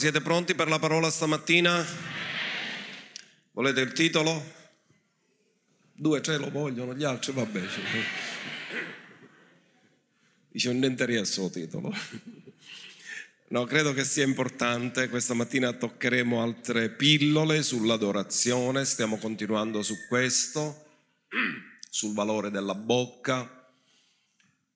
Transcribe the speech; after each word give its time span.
siete 0.00 0.22
pronti 0.22 0.54
per 0.54 0.66
la 0.66 0.78
parola 0.78 1.10
stamattina? 1.10 1.84
Volete 3.50 3.82
il 3.82 3.92
titolo? 3.92 4.42
Due, 5.92 6.22
tre 6.22 6.38
lo 6.38 6.48
vogliono, 6.48 6.94
gli 6.94 7.04
altri 7.04 7.32
vabbè. 7.32 7.62
Dice 10.48 10.72
niente 10.72 11.04
riesco 11.04 11.44
il 11.44 11.50
titolo. 11.50 11.94
No, 13.48 13.64
credo 13.64 13.92
che 13.92 14.04
sia 14.04 14.24
importante. 14.24 15.10
Questa 15.10 15.34
mattina 15.34 15.70
toccheremo 15.74 16.42
altre 16.42 16.88
pillole 16.88 17.62
sull'adorazione, 17.62 18.86
stiamo 18.86 19.18
continuando 19.18 19.82
su 19.82 20.06
questo, 20.08 20.86
sul 21.90 22.14
valore 22.14 22.50
della 22.50 22.74
bocca 22.74 23.59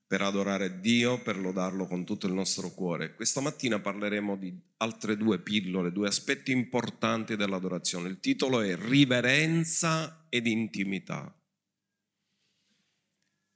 per 0.06 0.22
adorare 0.22 0.80
Dio, 0.80 1.22
per 1.22 1.38
lodarlo 1.38 1.86
con 1.86 2.04
tutto 2.04 2.26
il 2.26 2.32
nostro 2.32 2.70
cuore. 2.70 3.14
Questa 3.14 3.40
mattina 3.40 3.80
parleremo 3.80 4.36
di 4.36 4.54
altre 4.78 5.16
due 5.16 5.40
pillole, 5.40 5.92
due 5.92 6.08
aspetti 6.08 6.52
importanti 6.52 7.36
dell'adorazione. 7.36 8.08
Il 8.08 8.20
titolo 8.20 8.60
è 8.60 8.76
Riverenza 8.76 10.26
ed 10.28 10.46
intimità. 10.46 11.34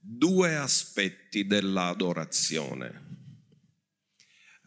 Due 0.00 0.56
aspetti 0.56 1.46
dell'adorazione 1.46 3.08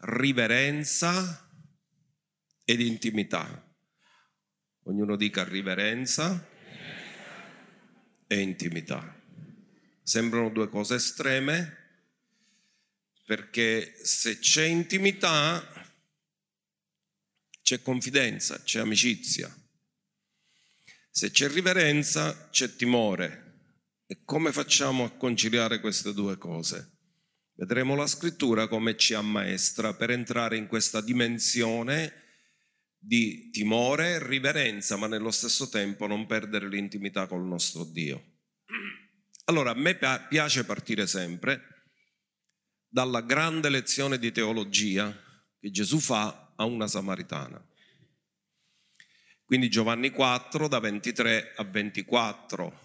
riverenza 0.02 1.48
ed 2.64 2.80
intimità. 2.80 3.70
Ognuno 4.84 5.16
dica 5.16 5.44
riverenza 5.44 6.48
e 8.26 8.40
intimità. 8.40 9.21
Sembrano 10.02 10.50
due 10.50 10.68
cose 10.68 10.96
estreme 10.96 11.78
perché 13.24 13.94
se 14.02 14.38
c'è 14.38 14.64
intimità 14.64 15.66
c'è 17.62 17.80
confidenza, 17.80 18.60
c'è 18.62 18.80
amicizia. 18.80 19.54
Se 21.10 21.30
c'è 21.30 21.48
riverenza 21.48 22.48
c'è 22.50 22.74
timore. 22.74 23.40
E 24.06 24.24
come 24.24 24.52
facciamo 24.52 25.04
a 25.04 25.10
conciliare 25.10 25.80
queste 25.80 26.12
due 26.12 26.36
cose? 26.36 26.90
Vedremo 27.54 27.94
la 27.94 28.06
scrittura 28.06 28.66
come 28.66 28.96
ci 28.96 29.14
ammaestra 29.14 29.94
per 29.94 30.10
entrare 30.10 30.56
in 30.56 30.66
questa 30.66 31.00
dimensione 31.00 32.12
di 32.98 33.50
timore 33.50 34.14
e 34.14 34.26
riverenza, 34.26 34.96
ma 34.96 35.06
nello 35.06 35.30
stesso 35.30 35.68
tempo 35.68 36.06
non 36.06 36.26
perdere 36.26 36.68
l'intimità 36.68 37.26
col 37.26 37.44
nostro 37.44 37.84
Dio. 37.84 38.22
Allora, 39.44 39.70
a 39.70 39.74
me 39.74 39.98
piace 40.28 40.64
partire 40.64 41.06
sempre 41.06 41.84
dalla 42.88 43.22
grande 43.22 43.70
lezione 43.70 44.18
di 44.18 44.30
teologia 44.32 45.16
che 45.58 45.70
Gesù 45.70 45.98
fa 45.98 46.52
a 46.54 46.64
una 46.64 46.86
samaritana. 46.86 47.64
Quindi 49.44 49.68
Giovanni 49.68 50.10
4 50.10 50.68
da 50.68 50.78
23 50.78 51.54
a 51.56 51.64
24. 51.64 52.80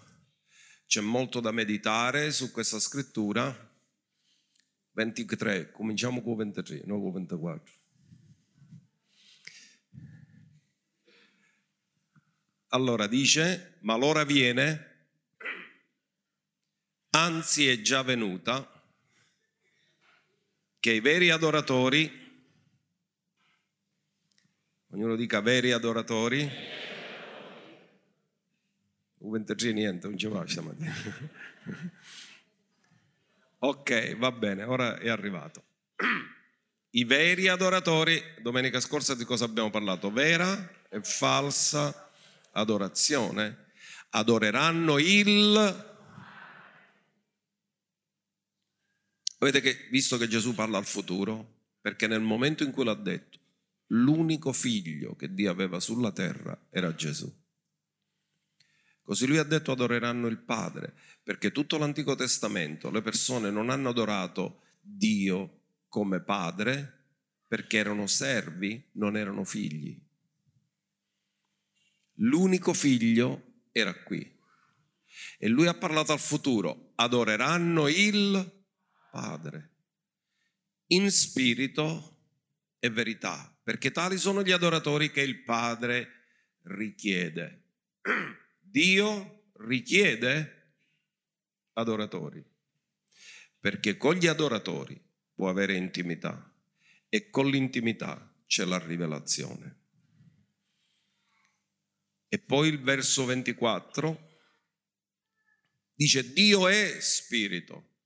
C'è 0.86 1.00
molto 1.00 1.40
da 1.40 1.50
meditare 1.50 2.30
su 2.32 2.50
questa 2.50 2.80
scrittura 2.80 3.66
23, 4.92 5.70
cominciamo 5.70 6.22
con 6.22 6.36
23, 6.36 6.82
non 6.86 7.00
con 7.00 7.12
24. 7.12 7.72
Allora 12.70 13.06
dice, 13.06 13.78
ma 13.82 13.96
l'ora 13.96 14.24
viene, 14.24 14.87
anzi 17.10 17.68
è 17.68 17.80
già 17.80 18.02
venuta, 18.02 18.70
che 20.80 20.92
i 20.92 21.00
veri 21.00 21.30
adoratori, 21.30 22.10
ognuno 24.90 25.16
dica 25.16 25.40
veri 25.40 25.72
adoratori, 25.72 26.50
23 29.18 29.72
niente, 29.72 30.06
non 30.06 30.16
ci 30.16 30.26
va 30.26 30.46
stamattina. 30.46 30.94
Ok, 33.60 34.16
va 34.18 34.30
bene, 34.30 34.62
ora 34.62 34.98
è 34.98 35.08
arrivato. 35.08 35.64
I 36.90 37.02
veri 37.02 37.48
adoratori, 37.48 38.22
domenica 38.40 38.78
scorsa 38.78 39.16
di 39.16 39.24
cosa 39.24 39.46
abbiamo 39.46 39.68
parlato? 39.68 40.12
Vera 40.12 40.84
e 40.88 41.00
falsa 41.02 42.08
adorazione. 42.52 43.66
Adoreranno 44.10 44.98
il... 44.98 45.87
Avete 49.38 49.60
che, 49.60 49.88
visto 49.90 50.16
che 50.16 50.28
Gesù 50.28 50.54
parla 50.54 50.78
al 50.78 50.86
futuro? 50.86 51.56
Perché 51.80 52.06
nel 52.06 52.20
momento 52.20 52.64
in 52.64 52.72
cui 52.72 52.84
l'ha 52.84 52.94
detto, 52.94 53.38
l'unico 53.88 54.52
figlio 54.52 55.14
che 55.14 55.32
Dio 55.32 55.50
aveva 55.50 55.78
sulla 55.80 56.12
terra 56.12 56.66
era 56.70 56.94
Gesù. 56.94 57.32
Così 59.00 59.26
lui 59.26 59.38
ha 59.38 59.44
detto 59.44 59.72
adoreranno 59.72 60.26
il 60.26 60.38
Padre, 60.38 60.94
perché 61.22 61.52
tutto 61.52 61.78
l'Antico 61.78 62.14
Testamento 62.14 62.90
le 62.90 63.00
persone 63.00 63.50
non 63.50 63.70
hanno 63.70 63.88
adorato 63.88 64.62
Dio 64.80 65.62
come 65.88 66.20
Padre 66.20 66.94
perché 67.46 67.78
erano 67.78 68.06
servi, 68.06 68.90
non 68.92 69.16
erano 69.16 69.44
figli. 69.44 69.98
L'unico 72.16 72.74
figlio 72.74 73.62
era 73.72 73.94
qui. 74.02 74.36
E 75.38 75.48
lui 75.48 75.66
ha 75.66 75.74
parlato 75.74 76.12
al 76.12 76.18
futuro, 76.18 76.92
adoreranno 76.96 77.88
il 77.88 78.57
Padre 79.18 79.70
in 80.90 81.10
spirito 81.10 82.16
e 82.78 82.88
verità, 82.88 83.52
perché 83.64 83.90
tali 83.90 84.16
sono 84.16 84.44
gli 84.44 84.52
adoratori 84.52 85.10
che 85.10 85.22
il 85.22 85.42
Padre 85.42 86.12
richiede. 86.62 87.64
Dio 88.60 89.50
richiede 89.54 90.76
adoratori, 91.72 92.44
perché 93.58 93.96
con 93.96 94.14
gli 94.14 94.28
adoratori 94.28 94.98
può 95.34 95.48
avere 95.48 95.74
intimità 95.74 96.54
e 97.08 97.28
con 97.28 97.50
l'intimità 97.50 98.32
c'è 98.46 98.64
la 98.64 98.78
rivelazione. 98.78 99.76
E 102.28 102.38
poi 102.38 102.68
il 102.68 102.80
verso 102.80 103.24
24 103.24 104.38
dice 105.94 106.32
Dio 106.32 106.68
è 106.68 107.00
spirito 107.00 107.96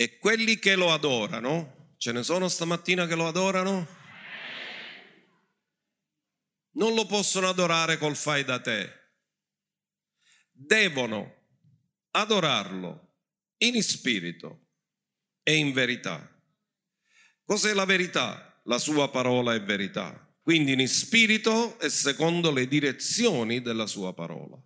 e 0.00 0.16
quelli 0.18 0.60
che 0.60 0.76
lo 0.76 0.92
adorano, 0.92 1.94
ce 1.96 2.12
ne 2.12 2.22
sono 2.22 2.46
stamattina 2.46 3.08
che 3.08 3.16
lo 3.16 3.26
adorano? 3.26 3.96
non 6.78 6.94
lo 6.94 7.04
possono 7.04 7.48
adorare 7.48 7.98
col 7.98 8.14
fai 8.14 8.44
da 8.44 8.60
te. 8.60 8.92
Devono 10.52 11.46
adorarlo 12.12 13.16
in 13.58 13.82
spirito 13.82 14.68
e 15.42 15.56
in 15.56 15.72
verità. 15.72 16.32
Cos'è 17.42 17.74
la 17.74 17.84
verità? 17.84 18.60
La 18.66 18.78
sua 18.78 19.10
parola 19.10 19.52
è 19.52 19.60
verità. 19.60 20.24
Quindi 20.40 20.80
in 20.80 20.86
spirito 20.86 21.76
e 21.80 21.90
secondo 21.90 22.52
le 22.52 22.68
direzioni 22.68 23.60
della 23.60 23.86
sua 23.86 24.14
parola. 24.14 24.56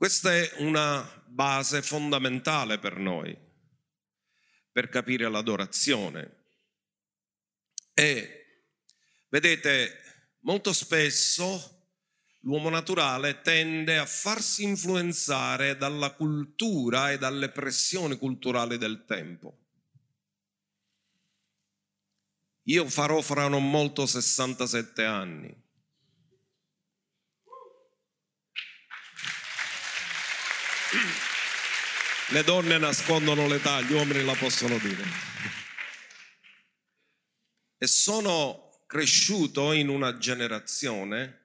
Questa 0.00 0.34
è 0.34 0.54
una 0.60 1.06
base 1.26 1.82
fondamentale 1.82 2.78
per 2.78 2.96
noi, 2.96 3.36
per 4.72 4.88
capire 4.88 5.28
l'adorazione. 5.28 6.38
E 7.92 8.40
Vedete, 9.30 9.96
molto 10.40 10.72
spesso 10.72 11.88
l'uomo 12.40 12.70
naturale 12.70 13.42
tende 13.42 13.98
a 13.98 14.06
farsi 14.06 14.62
influenzare 14.64 15.76
dalla 15.76 16.14
cultura 16.14 17.12
e 17.12 17.18
dalle 17.18 17.50
pressioni 17.50 18.16
culturali 18.16 18.78
del 18.78 19.04
tempo. 19.04 19.58
Io 22.62 22.88
farò 22.88 23.20
fra 23.20 23.46
non 23.46 23.70
molto 23.70 24.04
67 24.04 25.04
anni. 25.04 25.68
Le 32.30 32.42
donne 32.42 32.78
nascondono 32.78 33.46
l'età, 33.46 33.80
gli 33.80 33.92
uomini 33.92 34.24
la 34.24 34.34
possono 34.34 34.76
dire. 34.78 35.04
E 37.78 37.86
sono 37.86 38.82
cresciuto 38.86 39.72
in 39.72 39.88
una 39.88 40.18
generazione 40.18 41.38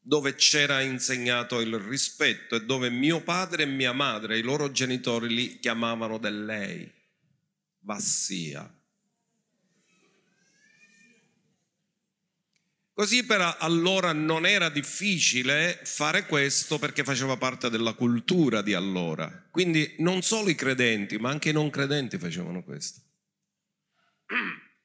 dove 0.00 0.34
c'era 0.34 0.80
insegnato 0.80 1.60
il 1.60 1.78
rispetto 1.78 2.56
e 2.56 2.64
dove 2.64 2.90
mio 2.90 3.22
padre 3.22 3.62
e 3.62 3.66
mia 3.66 3.92
madre, 3.92 4.38
i 4.38 4.42
loro 4.42 4.72
genitori 4.72 5.28
li 5.28 5.58
chiamavano 5.60 6.18
del 6.18 6.44
lei, 6.44 6.92
vassia. 7.80 8.81
Così 13.02 13.24
per 13.24 13.56
allora 13.58 14.12
non 14.12 14.46
era 14.46 14.68
difficile 14.68 15.80
fare 15.82 16.24
questo 16.24 16.78
perché 16.78 17.02
faceva 17.02 17.36
parte 17.36 17.68
della 17.68 17.94
cultura 17.94 18.62
di 18.62 18.74
allora. 18.74 19.48
Quindi 19.50 19.96
non 19.98 20.22
solo 20.22 20.50
i 20.50 20.54
credenti, 20.54 21.18
ma 21.18 21.28
anche 21.28 21.48
i 21.48 21.52
non 21.52 21.68
credenti 21.68 22.16
facevano 22.16 22.62
questo. 22.62 23.00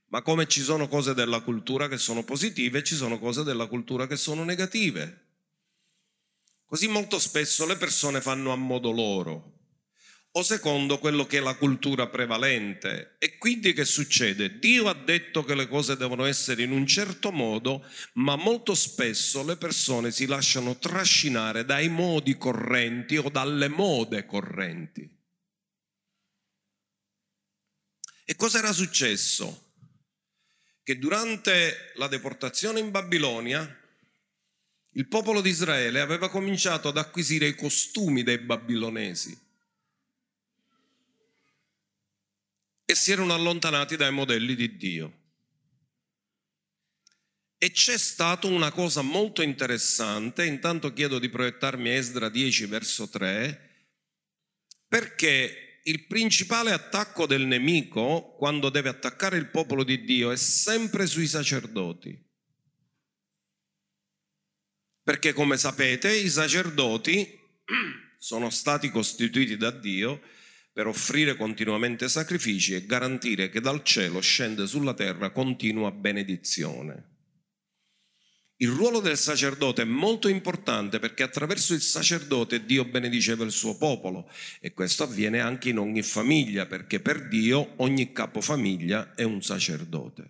Ma 0.10 0.24
come 0.24 0.48
ci 0.48 0.62
sono 0.62 0.88
cose 0.88 1.14
della 1.14 1.42
cultura 1.42 1.88
che 1.88 2.00
sono 2.00 2.24
positive, 2.24 2.84
ci 2.84 2.96
sono 2.96 3.20
cose 3.20 3.44
della 3.44 3.68
cultura 3.68 4.08
che 4.08 4.16
sono 4.16 4.44
negative. 4.44 5.26
Così 6.66 6.88
molto 6.88 7.20
spesso 7.20 7.68
le 7.68 7.76
persone 7.76 8.20
fanno 8.20 8.52
a 8.52 8.56
modo 8.56 8.90
loro 8.90 9.57
o 10.38 10.44
secondo 10.44 11.00
quello 11.00 11.26
che 11.26 11.38
è 11.38 11.42
la 11.42 11.56
cultura 11.56 12.08
prevalente. 12.08 13.16
E 13.18 13.40
quindi 13.40 13.74
che 13.74 13.86
succede? 13.86 14.60
Dio 14.60 14.88
ha 14.88 14.94
detto 14.94 15.44
che 15.44 15.56
le 15.56 15.68
cose 15.68 15.98
devono 15.98 16.26
essere 16.26 16.62
in 16.62 16.72
un 16.72 16.86
certo 16.86 17.32
modo, 17.32 17.84
ma 18.14 18.36
molto 18.36 18.76
spesso 18.76 19.44
le 19.44 19.58
persone 19.58 20.12
si 20.12 20.28
lasciano 20.28 20.78
trascinare 20.78 21.66
dai 21.66 21.90
modi 21.90 22.38
correnti 22.38 23.18
o 23.18 23.30
dalle 23.30 23.68
mode 23.68 24.28
correnti. 24.28 25.10
E 28.24 28.36
cosa 28.36 28.60
era 28.60 28.72
successo? 28.72 29.72
Che 30.84 31.00
durante 31.00 31.94
la 31.96 32.08
deportazione 32.08 32.80
in 32.80 32.92
Babilonia 32.92 33.76
il 34.92 35.08
popolo 35.08 35.42
di 35.42 35.50
Israele 35.50 36.00
aveva 36.00 36.30
cominciato 36.30 36.90
ad 36.90 36.98
acquisire 36.98 37.48
i 37.48 37.56
costumi 37.56 38.22
dei 38.22 38.38
babilonesi 38.38 39.46
e 42.90 42.96
si 42.96 43.12
erano 43.12 43.34
allontanati 43.34 43.98
dai 43.98 44.14
modelli 44.14 44.56
di 44.56 44.78
Dio. 44.78 45.14
E 47.58 47.72
c'è 47.72 47.98
stata 47.98 48.48
una 48.48 48.72
cosa 48.72 49.02
molto 49.02 49.42
interessante, 49.42 50.46
intanto 50.46 50.94
chiedo 50.94 51.20
di 51.20 51.28
proiettarmi 51.28 51.90
Esdra 51.90 52.30
10 52.30 52.66
verso 52.68 53.10
3, 53.10 53.90
perché 54.88 55.82
il 55.84 56.06
principale 56.06 56.72
attacco 56.72 57.26
del 57.26 57.46
nemico 57.46 58.36
quando 58.38 58.70
deve 58.70 58.88
attaccare 58.88 59.36
il 59.36 59.50
popolo 59.50 59.84
di 59.84 60.06
Dio 60.06 60.32
è 60.32 60.38
sempre 60.38 61.08
sui 61.08 61.28
sacerdoti. 61.28 62.26
Perché 65.04 65.34
come 65.34 65.58
sapete 65.58 66.16
i 66.16 66.30
sacerdoti 66.30 67.38
sono 68.18 68.50
stati 68.50 68.90
costituiti 68.90 69.58
da 69.58 69.72
Dio 69.72 70.22
per 70.78 70.86
offrire 70.86 71.36
continuamente 71.36 72.08
sacrifici 72.08 72.76
e 72.76 72.86
garantire 72.86 73.50
che 73.50 73.62
dal 73.62 73.82
cielo 73.82 74.20
scende 74.20 74.68
sulla 74.68 74.94
terra 74.94 75.32
continua 75.32 75.90
benedizione. 75.90 77.06
Il 78.58 78.70
ruolo 78.70 79.00
del 79.00 79.18
sacerdote 79.18 79.82
è 79.82 79.86
molto 79.86 80.28
importante 80.28 81.00
perché 81.00 81.24
attraverso 81.24 81.74
il 81.74 81.82
sacerdote 81.82 82.64
Dio 82.64 82.86
benediceva 82.86 83.44
il 83.44 83.52
suo 83.52 83.76
popolo 83.76 84.30
e 84.60 84.72
questo 84.74 85.02
avviene 85.02 85.40
anche 85.40 85.70
in 85.70 85.80
ogni 85.80 86.04
famiglia 86.04 86.68
perché 86.68 87.00
per 87.00 87.28
Dio 87.28 87.74
ogni 87.78 88.12
capofamiglia 88.12 89.16
è 89.16 89.24
un 89.24 89.42
sacerdote. 89.42 90.30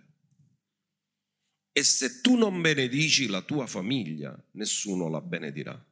E 1.72 1.84
se 1.84 2.22
tu 2.22 2.36
non 2.38 2.58
benedici 2.62 3.26
la 3.26 3.42
tua 3.42 3.66
famiglia, 3.66 4.34
nessuno 4.52 5.10
la 5.10 5.20
benedirà. 5.20 5.87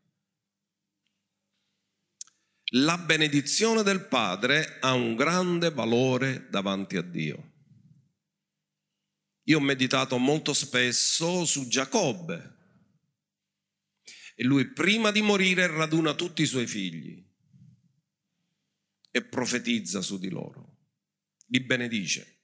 La 2.70 2.98
benedizione 2.98 3.82
del 3.82 4.06
Padre 4.06 4.78
ha 4.80 4.92
un 4.92 5.14
grande 5.14 5.70
valore 5.70 6.48
davanti 6.50 6.96
a 6.96 7.02
Dio. 7.02 7.52
Io 9.44 9.58
ho 9.58 9.60
meditato 9.60 10.18
molto 10.18 10.52
spesso 10.52 11.44
su 11.44 11.68
Giacobbe 11.68 12.54
e 14.34 14.42
lui 14.42 14.72
prima 14.72 15.12
di 15.12 15.22
morire 15.22 15.68
raduna 15.68 16.14
tutti 16.14 16.42
i 16.42 16.46
suoi 16.46 16.66
figli 16.66 17.24
e 19.12 19.24
profetizza 19.24 20.02
su 20.02 20.18
di 20.18 20.28
loro, 20.28 20.78
li 21.46 21.60
benedice 21.60 22.36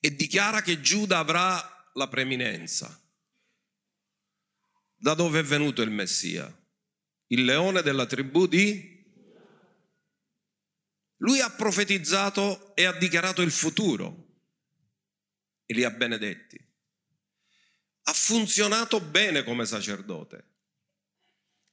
e 0.00 0.16
dichiara 0.16 0.62
che 0.62 0.80
Giuda 0.80 1.18
avrà 1.18 1.90
la 1.92 2.08
preeminenza. 2.08 2.98
Da 4.96 5.12
dove 5.14 5.40
è 5.40 5.42
venuto 5.42 5.82
il 5.82 5.90
Messia? 5.90 6.59
Il 7.32 7.44
leone 7.44 7.82
della 7.82 8.06
tribù 8.06 8.46
di... 8.46 8.98
Lui 11.18 11.40
ha 11.40 11.50
profetizzato 11.50 12.74
e 12.74 12.84
ha 12.84 12.92
dichiarato 12.92 13.42
il 13.42 13.50
futuro 13.50 14.38
e 15.66 15.74
li 15.74 15.84
ha 15.84 15.90
benedetti. 15.90 16.58
Ha 18.04 18.12
funzionato 18.12 19.00
bene 19.00 19.44
come 19.44 19.66
sacerdote. 19.66 20.44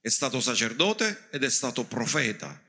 È 0.01 0.09
stato 0.09 0.42
sacerdote 0.42 1.30
ed 1.31 1.44
è 1.45 1.50
stato 1.50 1.86
profeta. 1.86 2.62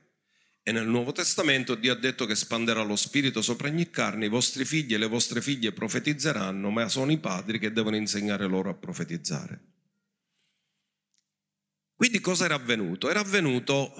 E 0.63 0.71
nel 0.71 0.87
Nuovo 0.87 1.11
Testamento 1.11 1.75
Dio 1.75 1.91
ha 1.91 1.97
detto 1.97 2.25
che 2.25 2.35
spanderà 2.35 2.81
lo 2.81 2.95
Spirito 2.95 3.41
sopra 3.41 3.67
ogni 3.67 3.89
carne, 3.89 4.25
i 4.25 4.29
vostri 4.29 4.63
figli 4.63 4.93
e 4.93 4.97
le 4.97 5.07
vostre 5.07 5.41
figlie 5.41 5.73
profetizzeranno, 5.73 6.69
ma 6.69 6.87
sono 6.87 7.11
i 7.11 7.19
padri 7.19 7.59
che 7.59 7.73
devono 7.73 7.97
insegnare 7.97 8.47
loro 8.47 8.69
a 8.69 8.75
profetizzare. 8.75 9.78
Quindi 11.99 12.21
cosa 12.21 12.45
era 12.45 12.55
avvenuto? 12.55 13.09
Era 13.09 13.19
avvenuto 13.19 13.93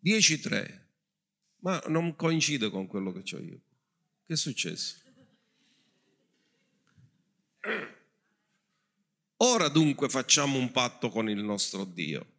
Dieci 0.00 0.40
tre, 0.40 0.88
ma 1.58 1.80
non 1.86 2.16
coincide 2.16 2.70
con 2.70 2.88
quello 2.88 3.12
che 3.12 3.36
ho 3.36 3.38
io. 3.38 3.60
Che 4.26 4.32
è 4.32 4.36
successo? 4.36 4.96
Ora 9.36 9.68
dunque 9.68 10.08
facciamo 10.08 10.58
un 10.58 10.72
patto 10.72 11.08
con 11.08 11.30
il 11.30 11.40
nostro 11.40 11.84
Dio 11.84 12.29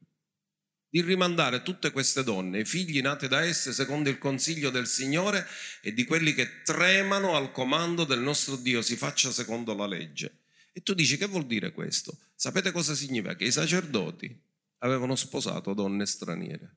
di 0.92 1.02
rimandare 1.02 1.62
tutte 1.62 1.92
queste 1.92 2.22
donne, 2.22 2.60
i 2.60 2.66
figli 2.66 3.00
nati 3.00 3.30
da 3.30 3.42
esse, 3.46 3.72
secondo 3.72 4.10
il 4.10 4.18
consiglio 4.18 4.70
del 4.70 4.88
Signore 4.88 5.48
e 5.82 5.94
di 5.94 6.04
quelli 6.04 6.34
che 6.34 6.64
tremano 6.64 7.34
al 7.34 7.54
comando 7.54 8.04
del 8.04 8.20
nostro 8.20 8.58
Dio, 8.58 8.82
si 8.82 8.98
faccia 8.98 9.32
secondo 9.32 9.74
la 9.74 9.88
legge. 9.88 10.40
E 10.74 10.82
tu 10.82 10.94
dici 10.94 11.16
che 11.16 11.28
vuol 11.28 11.46
dire 11.46 11.72
questo? 11.72 12.18
Sapete 12.36 12.72
cosa 12.72 12.94
significa? 12.94 13.38
Che 13.38 13.46
i 13.46 13.52
sacerdoti 13.54 14.38
avevano 14.80 15.16
sposato 15.16 15.74
donne 15.74 16.06
straniere. 16.06 16.76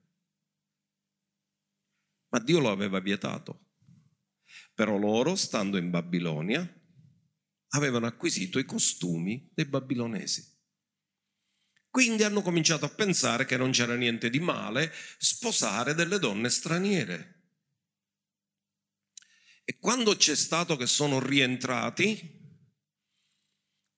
Ma 2.29 2.39
Dio 2.39 2.59
lo 2.59 2.71
aveva 2.71 3.01
vietato. 3.01 3.71
Però 4.73 4.97
loro, 4.97 5.35
stando 5.35 5.75
in 5.75 5.89
Babilonia, 5.89 6.65
avevano 7.69 8.05
acquisito 8.05 8.59
i 8.59 8.65
costumi 8.65 9.49
dei 9.53 9.65
babilonesi. 9.65 10.54
Quindi 11.95 12.23
hanno 12.23 12.41
cominciato 12.41 12.83
a 12.83 12.89
pensare 12.89 13.45
che 13.45 13.55
non 13.55 13.71
c'era 13.71 13.95
niente 13.95 14.29
di 14.29 14.41
male 14.41 14.91
sposare 15.17 15.93
delle 15.93 16.19
donne 16.19 16.49
straniere. 16.49 17.43
E 19.63 19.77
quando 19.79 20.17
c'è 20.17 20.35
stato 20.35 20.75
che 20.75 20.87
sono 20.87 21.21
rientrati, 21.21 22.19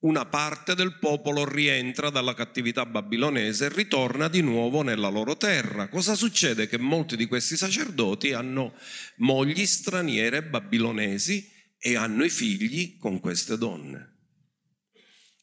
una 0.02 0.28
parte 0.28 0.76
del 0.76 1.00
popolo 1.00 1.44
rientra 1.44 2.12
dalla 2.12 2.36
cattività 2.36 2.86
babilonese 2.86 3.66
e 3.66 3.70
ritorna 3.70 4.28
di 4.28 4.42
nuovo 4.42 4.84
nella 4.84 5.10
loro 5.10 5.36
terra. 5.36 5.90
Cosa 5.90 6.14
succede? 6.14 6.68
Che 6.68 6.78
molti 6.78 7.18
di 7.18 7.26
questi 7.26 7.58
sacerdoti 7.58 8.32
hanno 8.32 8.76
mogli 9.16 9.66
straniere 9.66 10.44
babilonesi 10.44 11.52
e 11.80 11.96
hanno 11.96 12.24
i 12.24 12.30
figli 12.30 13.00
con 13.00 13.20
queste 13.20 13.58
donne. 13.58 14.17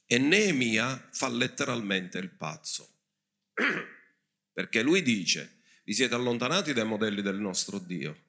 E 0.06 0.18
Neemia 0.18 1.08
fa 1.12 1.28
letteralmente 1.28 2.18
il 2.18 2.30
pazzo, 2.30 2.88
perché 4.52 4.82
lui 4.82 5.00
dice, 5.02 5.60
vi 5.84 5.94
siete 5.94 6.14
allontanati 6.14 6.74
dai 6.74 6.84
modelli 6.84 7.22
del 7.22 7.38
nostro 7.38 7.78
Dio. 7.78 8.22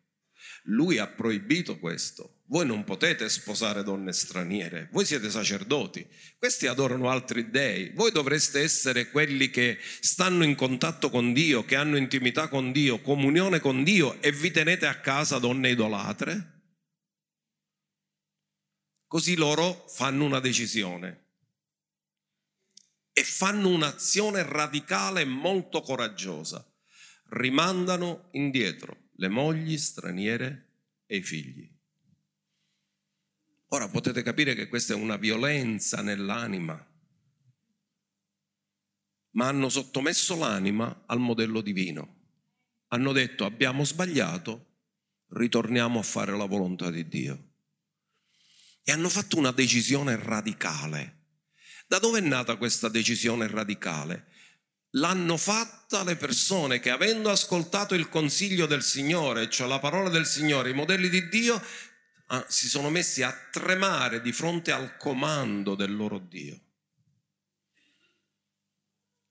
Lui 0.63 0.99
ha 0.99 1.07
proibito 1.07 1.77
questo. 1.77 2.43
Voi 2.47 2.65
non 2.65 2.83
potete 2.83 3.27
sposare 3.27 3.83
donne 3.83 4.13
straniere, 4.13 4.87
voi 4.91 5.03
siete 5.03 5.31
sacerdoti, 5.31 6.07
questi 6.37 6.67
adorano 6.67 7.09
altri 7.09 7.49
dei, 7.49 7.89
voi 7.89 8.11
dovreste 8.11 8.61
essere 8.61 9.09
quelli 9.09 9.49
che 9.49 9.79
stanno 9.81 10.43
in 10.43 10.53
contatto 10.53 11.09
con 11.09 11.33
Dio, 11.33 11.65
che 11.65 11.75
hanno 11.75 11.97
intimità 11.97 12.47
con 12.47 12.71
Dio, 12.71 13.01
comunione 13.01 13.59
con 13.59 13.83
Dio 13.83 14.21
e 14.21 14.31
vi 14.31 14.51
tenete 14.51 14.85
a 14.85 14.99
casa 14.99 15.39
donne 15.39 15.71
idolatre? 15.71 16.51
Così 19.07 19.35
loro 19.35 19.87
fanno 19.87 20.23
una 20.23 20.39
decisione 20.39 21.24
e 23.17 23.23
fanno 23.23 23.69
un'azione 23.69 24.43
radicale 24.43 25.21
e 25.21 25.25
molto 25.25 25.79
coraggiosa. 25.79 26.69
Rimandano 27.29 28.27
indietro 28.31 29.11
le 29.15 29.29
mogli 29.29 29.77
straniere 29.77 30.81
e 31.05 31.15
i 31.15 31.23
figli. 31.23 31.73
Ora 33.69 33.87
potete 33.87 34.21
capire 34.21 34.53
che 34.53 34.67
questa 34.67 34.93
è 34.93 34.97
una 34.97 35.15
violenza 35.15 36.01
nell'anima. 36.01 36.85
ma 39.35 39.47
hanno 39.47 39.69
sottomesso 39.69 40.35
l'anima 40.35 41.03
al 41.05 41.19
modello 41.19 41.61
divino. 41.61 42.23
Hanno 42.87 43.11
detto 43.11 43.45
abbiamo 43.45 43.83
sbagliato, 43.83 44.79
ritorniamo 45.29 45.99
a 45.99 46.03
fare 46.03 46.35
la 46.35 46.45
volontà 46.45 46.89
di 46.89 47.07
Dio. 47.07 47.53
E 48.83 48.91
hanno 48.91 49.09
fatto 49.09 49.37
una 49.37 49.51
decisione 49.51 50.15
radicale. 50.15 51.24
Da 51.87 51.99
dove 51.99 52.19
è 52.19 52.21
nata 52.21 52.55
questa 52.55 52.89
decisione 52.89 53.47
radicale? 53.47 54.25
L'hanno 54.91 55.37
fatta 55.37 56.03
le 56.03 56.15
persone 56.15 56.79
che 56.79 56.89
avendo 56.89 57.29
ascoltato 57.29 57.95
il 57.95 58.09
consiglio 58.09 58.65
del 58.65 58.81
Signore, 58.81 59.49
cioè 59.49 59.67
la 59.67 59.79
parola 59.79 60.09
del 60.09 60.25
Signore, 60.25 60.69
i 60.69 60.73
modelli 60.73 61.09
di 61.09 61.27
Dio, 61.27 61.61
ah, 62.27 62.45
si 62.47 62.67
sono 62.67 62.89
messi 62.89 63.21
a 63.21 63.35
tremare 63.51 64.21
di 64.21 64.31
fronte 64.31 64.71
al 64.71 64.97
comando 64.97 65.75
del 65.75 65.95
loro 65.95 66.17
Dio. 66.17 66.59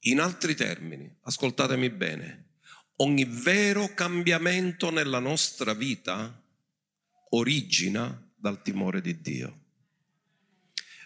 In 0.07 0.21
altri 0.21 0.55
termini, 0.55 1.11
ascoltatemi 1.23 1.89
bene, 1.89 2.59
ogni 2.97 3.25
vero 3.25 3.95
cambiamento 3.95 4.91
nella 4.91 5.19
nostra 5.19 5.73
vita 5.73 6.43
origina 7.31 8.33
dal 8.37 8.61
timore 8.61 9.01
di 9.01 9.19
Dio. 9.21 9.64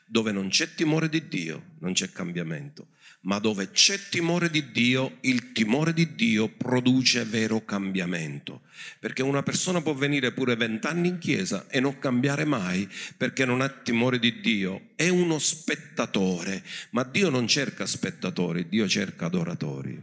Dove 0.09 0.33
non 0.33 0.49
c'è 0.49 0.75
timore 0.75 1.09
di 1.09 1.29
Dio, 1.29 1.75
non 1.79 1.93
c'è 1.93 2.11
cambiamento 2.11 2.89
ma 3.23 3.39
dove 3.39 3.71
c'è 3.73 3.99
timore 4.09 4.49
di 4.49 4.71
Dio, 4.71 5.19
il 5.23 5.53
timore 5.53 5.93
di 5.93 6.15
Dio 6.15 6.49
produce 6.49 7.25
vero 7.25 7.65
cambiamento. 7.65 8.63
Perché 9.01 9.23
una 9.23 9.43
persona 9.43 9.83
può 9.83 9.93
venire 9.93 10.33
pure 10.33 10.55
vent'anni 10.55 11.09
in 11.09 11.19
chiesa 11.19 11.67
e 11.69 11.81
non 11.81 11.99
cambiare 11.99 12.45
mai 12.45 12.89
perché 13.17 13.45
non 13.45 13.61
ha 13.61 13.69
timore 13.69 14.19
di 14.19 14.41
Dio. 14.41 14.91
È 14.95 15.09
uno 15.09 15.39
spettatore, 15.39 16.63
ma 16.91 17.03
Dio 17.03 17.29
non 17.29 17.49
cerca 17.49 17.87
spettatori, 17.87 18.69
Dio 18.69 18.87
cerca 18.89 19.27
adoratori. 19.27 20.01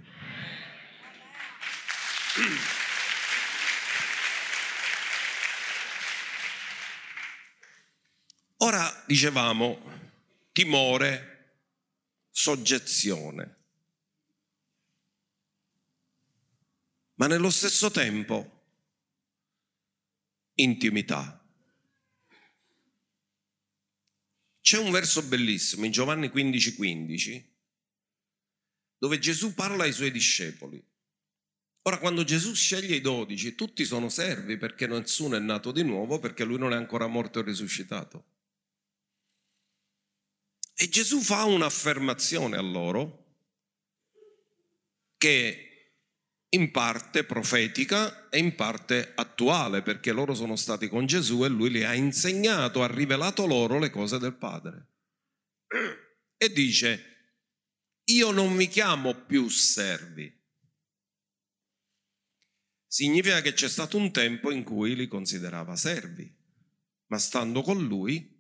Ora 8.58 9.04
dicevamo 9.06 9.80
timore 10.52 11.34
soggezione. 12.30 13.56
Ma 17.16 17.28
nello 17.28 17.50
stesso 17.50 17.92
tempo 17.92 18.64
intimità. 20.56 21.42
C'è 24.62 24.78
un 24.80 24.92
verso 24.92 25.22
bellissimo 25.24 25.86
in 25.86 25.92
Giovanni 25.92 26.30
15:15 26.30 26.76
15, 26.76 27.56
dove 28.98 29.20
Gesù 29.20 29.54
parla 29.54 29.84
ai 29.84 29.94
suoi 29.94 30.12
discepoli. 30.12 30.84
Ora, 31.84 32.00
quando 32.00 32.24
Gesù 32.24 32.54
sceglie 32.56 32.96
i 32.96 33.02
dodici, 33.02 33.54
tutti 33.54 33.86
sono 33.86 34.10
servi 34.10 34.58
perché 34.58 34.88
nessuno 34.88 35.36
è 35.36 35.40
nato 35.40 35.72
di 35.72 35.84
nuovo, 35.84 36.20
perché 36.20 36.44
lui 36.44 36.58
non 36.58 36.74
è 36.74 36.76
ancora 36.76 37.06
morto 37.06 37.40
e 37.40 37.44
risuscitato. 37.44 38.35
E 40.78 40.90
Gesù 40.90 41.22
fa 41.22 41.46
un'affermazione 41.46 42.58
a 42.58 42.62
loro 42.62 43.24
che 45.18 45.66
in 46.50 46.72
parte 46.72 47.24
profetica 47.24 48.30
e 48.30 48.40
in 48.40 48.56
parte 48.56 49.14
attuale, 49.16 49.82
perché 49.82 50.12
loro 50.12 50.34
sono 50.34 50.56
stati 50.56 50.90
con 50.90 51.06
Gesù 51.06 51.44
e 51.44 51.48
lui 51.48 51.70
li 51.70 51.84
ha 51.84 51.94
insegnato, 51.94 52.84
ha 52.84 52.88
rivelato 52.88 53.46
loro 53.46 53.80
le 53.80 53.90
cose 53.90 54.20
del 54.20 54.36
Padre. 54.36 54.88
E 56.38 56.52
dice, 56.52 57.40
io 58.06 58.32
non 58.32 58.54
mi 58.54 58.68
chiamo 58.68 59.14
più 59.14 59.48
servi. 59.48 60.32
Significa 62.86 63.42
che 63.42 63.54
c'è 63.54 63.68
stato 63.68 63.98
un 63.98 64.12
tempo 64.12 64.52
in 64.52 64.64
cui 64.64 64.96
li 64.96 65.08
considerava 65.08 65.76
servi, 65.76 66.34
ma 67.08 67.18
stando 67.18 67.62
con 67.62 67.82
lui 67.82 68.35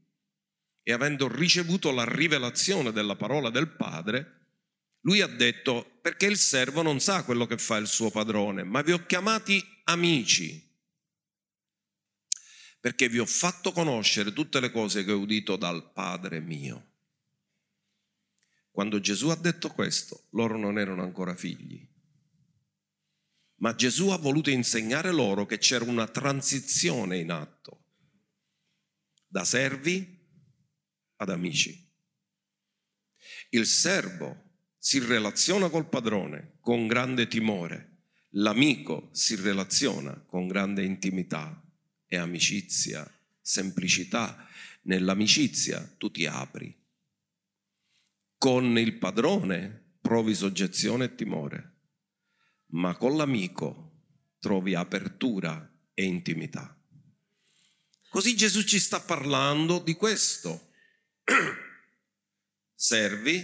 e 0.87 0.93
avendo 0.93 1.27
ricevuto 1.27 1.89
la 1.89 2.05
rivelazione 2.05 2.91
della 2.91 3.15
parola 3.15 3.49
del 3.49 3.69
Padre, 3.69 4.33
lui 5.01 5.19
ha 5.21 5.27
detto, 5.27 5.97
perché 5.99 6.27
il 6.27 6.37
servo 6.37 6.83
non 6.83 6.99
sa 6.99 7.23
quello 7.23 7.47
che 7.47 7.57
fa 7.57 7.77
il 7.77 7.87
suo 7.87 8.11
padrone, 8.11 8.63
ma 8.63 8.83
vi 8.83 8.91
ho 8.91 9.03
chiamati 9.07 9.63
amici, 9.85 10.63
perché 12.79 13.09
vi 13.09 13.17
ho 13.17 13.25
fatto 13.25 13.71
conoscere 13.71 14.31
tutte 14.31 14.59
le 14.59 14.69
cose 14.69 15.03
che 15.03 15.11
ho 15.11 15.17
udito 15.17 15.55
dal 15.55 15.91
Padre 15.91 16.39
mio. 16.39 16.91
Quando 18.69 18.99
Gesù 18.99 19.29
ha 19.29 19.35
detto 19.35 19.71
questo, 19.71 20.27
loro 20.33 20.55
non 20.55 20.77
erano 20.77 21.01
ancora 21.01 21.33
figli, 21.33 21.83
ma 23.55 23.73
Gesù 23.73 24.09
ha 24.09 24.17
voluto 24.17 24.51
insegnare 24.51 25.11
loro 25.11 25.47
che 25.47 25.57
c'era 25.57 25.85
una 25.85 26.07
transizione 26.07 27.17
in 27.17 27.31
atto 27.31 27.85
da 29.25 29.43
servi 29.43 30.14
ad 31.17 31.29
amici. 31.29 31.83
Il 33.49 33.65
servo 33.65 34.43
si 34.77 34.99
relaziona 34.99 35.69
col 35.69 35.87
padrone 35.87 36.57
con 36.59 36.87
grande 36.87 37.27
timore, 37.27 38.03
l'amico 38.31 39.09
si 39.11 39.35
relaziona 39.35 40.13
con 40.27 40.47
grande 40.47 40.83
intimità 40.83 41.63
e 42.07 42.17
amicizia, 42.17 43.09
semplicità. 43.41 44.47
Nell'amicizia 44.83 45.95
tu 45.97 46.11
ti 46.11 46.27
apri. 46.27 46.75
Con 48.37 48.77
il 48.77 48.97
padrone 48.97 49.95
provi 49.99 50.35
soggezione 50.35 51.05
e 51.05 51.15
timore, 51.15 51.77
ma 52.67 52.95
con 52.95 53.17
l'amico 53.17 54.03
trovi 54.39 54.75
apertura 54.75 55.67
e 55.95 56.03
intimità. 56.03 56.79
Così 58.09 58.35
Gesù 58.35 58.61
ci 58.61 58.77
sta 58.77 58.99
parlando 58.99 59.79
di 59.79 59.95
questo 59.95 60.69
servi, 62.75 63.43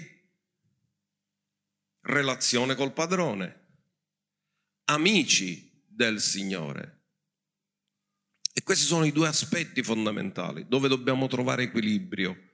relazione 2.02 2.76
col 2.76 2.94
padrone, 2.94 3.60
amici 4.86 5.86
del 5.88 6.20
Signore. 6.20 7.00
E 8.54 8.64
questi 8.64 8.86
sono 8.86 9.06
i 9.06 9.12
due 9.12 9.28
aspetti 9.28 9.82
fondamentali 9.82 10.68
dove 10.68 10.88
dobbiamo 10.88 11.28
trovare 11.28 11.64
equilibrio. 11.64 12.50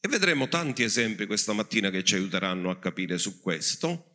E 0.00 0.08
vedremo 0.08 0.48
tanti 0.48 0.82
esempi 0.82 1.26
questa 1.26 1.52
mattina 1.52 1.90
che 1.90 2.04
ci 2.04 2.14
aiuteranno 2.14 2.70
a 2.70 2.78
capire 2.78 3.18
su 3.18 3.40
questo. 3.40 4.06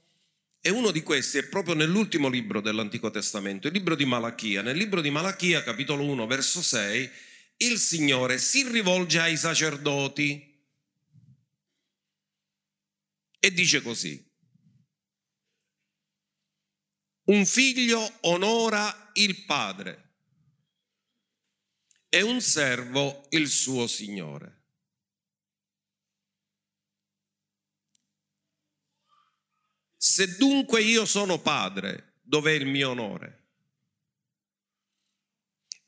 E 0.60 0.72
uno 0.72 0.90
di 0.90 1.04
questi 1.04 1.38
è 1.38 1.44
proprio 1.48 1.76
nell'ultimo 1.76 2.28
libro 2.28 2.60
dell'Antico 2.60 3.12
Testamento, 3.12 3.68
il 3.68 3.74
libro 3.74 3.94
di 3.94 4.06
Malachia. 4.06 4.64
Nel 4.64 4.78
libro 4.78 5.02
di 5.02 5.12
Malachia, 5.12 5.62
capitolo 5.62 6.04
1, 6.04 6.26
verso 6.26 6.64
6, 6.64 7.12
il 7.58 7.78
Signore 7.78 8.38
si 8.38 8.68
rivolge 8.68 9.20
ai 9.20 9.38
sacerdoti 9.38 10.54
e 13.40 13.52
dice 13.52 13.82
così, 13.82 14.34
un 17.26 17.46
figlio 17.46 18.18
onora 18.22 19.12
il 19.14 19.46
padre 19.46 20.04
e 22.10 22.22
un 22.22 22.42
servo 22.42 23.26
il 23.30 23.48
suo 23.48 23.88
Signore. 23.88 24.64
Se 29.98 30.36
dunque 30.38 30.82
io 30.82 31.06
sono 31.06 31.40
padre, 31.42 32.20
dov'è 32.22 32.52
il 32.52 32.68
mio 32.68 32.92
onore? 32.92 33.45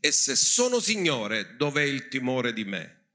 E 0.08 0.14
se 0.14 0.38
sono 0.38 0.80
Signore, 0.80 1.58
dov'è 1.58 1.82
il 1.82 2.08
timore 2.08 2.54
di 2.54 2.64
me? 2.64 3.08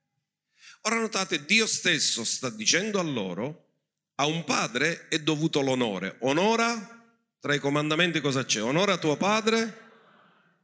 Ora 0.82 1.00
notate, 1.00 1.46
Dio 1.46 1.66
stesso 1.66 2.22
sta 2.22 2.50
dicendo 2.50 2.98
a 2.98 3.02
loro, 3.02 3.76
a 4.16 4.26
un 4.26 4.44
padre 4.44 5.08
è 5.08 5.18
dovuto 5.18 5.62
l'onore. 5.62 6.18
Onora, 6.20 7.02
tra 7.40 7.54
i 7.54 7.60
comandamenti 7.60 8.20
cosa 8.20 8.44
c'è? 8.44 8.60
Onora 8.60 8.98
tuo 8.98 9.16
padre, 9.16 9.90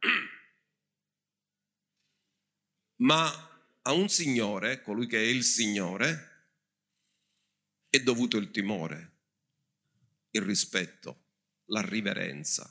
ma 2.97 3.61
a 3.81 3.93
un 3.93 4.11
Signore, 4.11 4.83
colui 4.83 5.07
che 5.07 5.17
è 5.17 5.27
il 5.27 5.45
Signore, 5.45 6.51
è 7.89 8.01
dovuto 8.01 8.37
il 8.37 8.51
timore, 8.51 9.13
il 10.33 10.43
rispetto, 10.43 11.23
la 11.69 11.81
riverenza. 11.81 12.71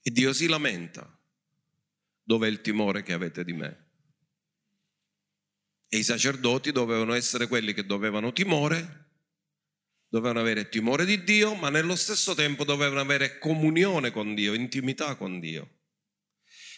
E 0.00 0.10
Dio 0.10 0.32
si 0.32 0.46
lamenta 0.46 1.18
dove 2.24 2.48
è 2.48 2.50
il 2.50 2.62
timore 2.62 3.02
che 3.02 3.12
avete 3.12 3.44
di 3.44 3.52
me? 3.52 3.82
E 5.88 5.98
i 5.98 6.02
sacerdoti 6.02 6.72
dovevano 6.72 7.12
essere 7.12 7.46
quelli 7.46 7.72
che 7.72 7.86
dovevano 7.86 8.32
timore, 8.32 9.02
dovevano 10.08 10.40
avere 10.40 10.68
timore 10.68 11.04
di 11.04 11.22
Dio, 11.22 11.54
ma 11.54 11.68
nello 11.68 11.94
stesso 11.94 12.34
tempo 12.34 12.64
dovevano 12.64 13.00
avere 13.00 13.38
comunione 13.38 14.10
con 14.10 14.34
Dio, 14.34 14.54
intimità 14.54 15.14
con 15.14 15.38
Dio. 15.38 15.82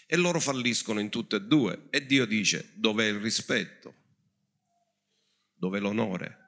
E 0.07 0.17
loro 0.17 0.39
falliscono 0.39 1.01
in 1.01 1.09
tutte 1.09 1.37
e 1.37 1.43
due. 1.43 1.87
E 1.91 2.05
Dio 2.05 2.27
dice, 2.27 2.73
dov'è 2.75 3.07
il 3.07 3.21
rispetto? 3.21 3.95
Dov'è 5.55 5.81
l'onore? 5.81 6.39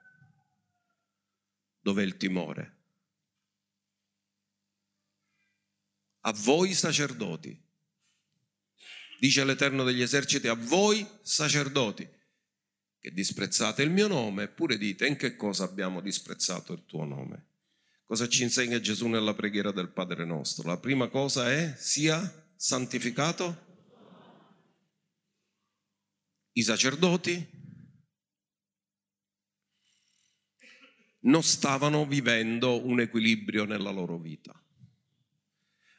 Dov'è 1.79 2.03
il 2.03 2.17
timore? 2.17 2.77
A 6.21 6.33
voi 6.33 6.73
sacerdoti. 6.73 7.68
Dice 9.19 9.43
l'Eterno 9.43 9.83
degli 9.83 10.01
eserciti, 10.01 10.47
a 10.47 10.53
voi 10.53 11.05
sacerdoti, 11.21 12.07
che 12.99 13.11
disprezzate 13.11 13.83
il 13.83 13.89
mio 13.89 14.07
nome, 14.07 14.43
eppure 14.43 14.77
dite 14.77 15.07
in 15.07 15.17
che 15.17 15.35
cosa 15.35 15.65
abbiamo 15.65 15.99
disprezzato 15.99 16.71
il 16.71 16.85
tuo 16.85 17.03
nome. 17.03 17.47
Cosa 18.05 18.27
ci 18.27 18.43
insegna 18.43 18.79
Gesù 18.79 19.07
nella 19.07 19.35
preghiera 19.35 19.71
del 19.71 19.89
Padre 19.89 20.25
nostro? 20.25 20.67
La 20.67 20.79
prima 20.79 21.09
cosa 21.09 21.51
è 21.51 21.75
sia 21.77 22.49
santificato 22.55 23.67
i 26.53 26.63
sacerdoti 26.63 27.57
non 31.21 31.43
stavano 31.43 32.05
vivendo 32.05 32.85
un 32.85 32.99
equilibrio 32.99 33.65
nella 33.65 33.91
loro 33.91 34.17
vita. 34.17 34.61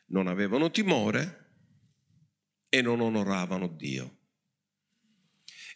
Non 0.07 0.27
avevano 0.27 0.71
timore 0.71 1.40
e 2.71 2.81
non 2.81 3.01
onoravano 3.01 3.67
Dio. 3.67 4.17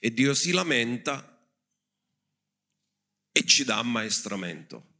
E 0.00 0.14
Dio 0.14 0.32
si 0.32 0.52
lamenta 0.52 1.46
e 3.30 3.44
ci 3.44 3.64
dà 3.64 3.78
ammaestramento. 3.78 4.92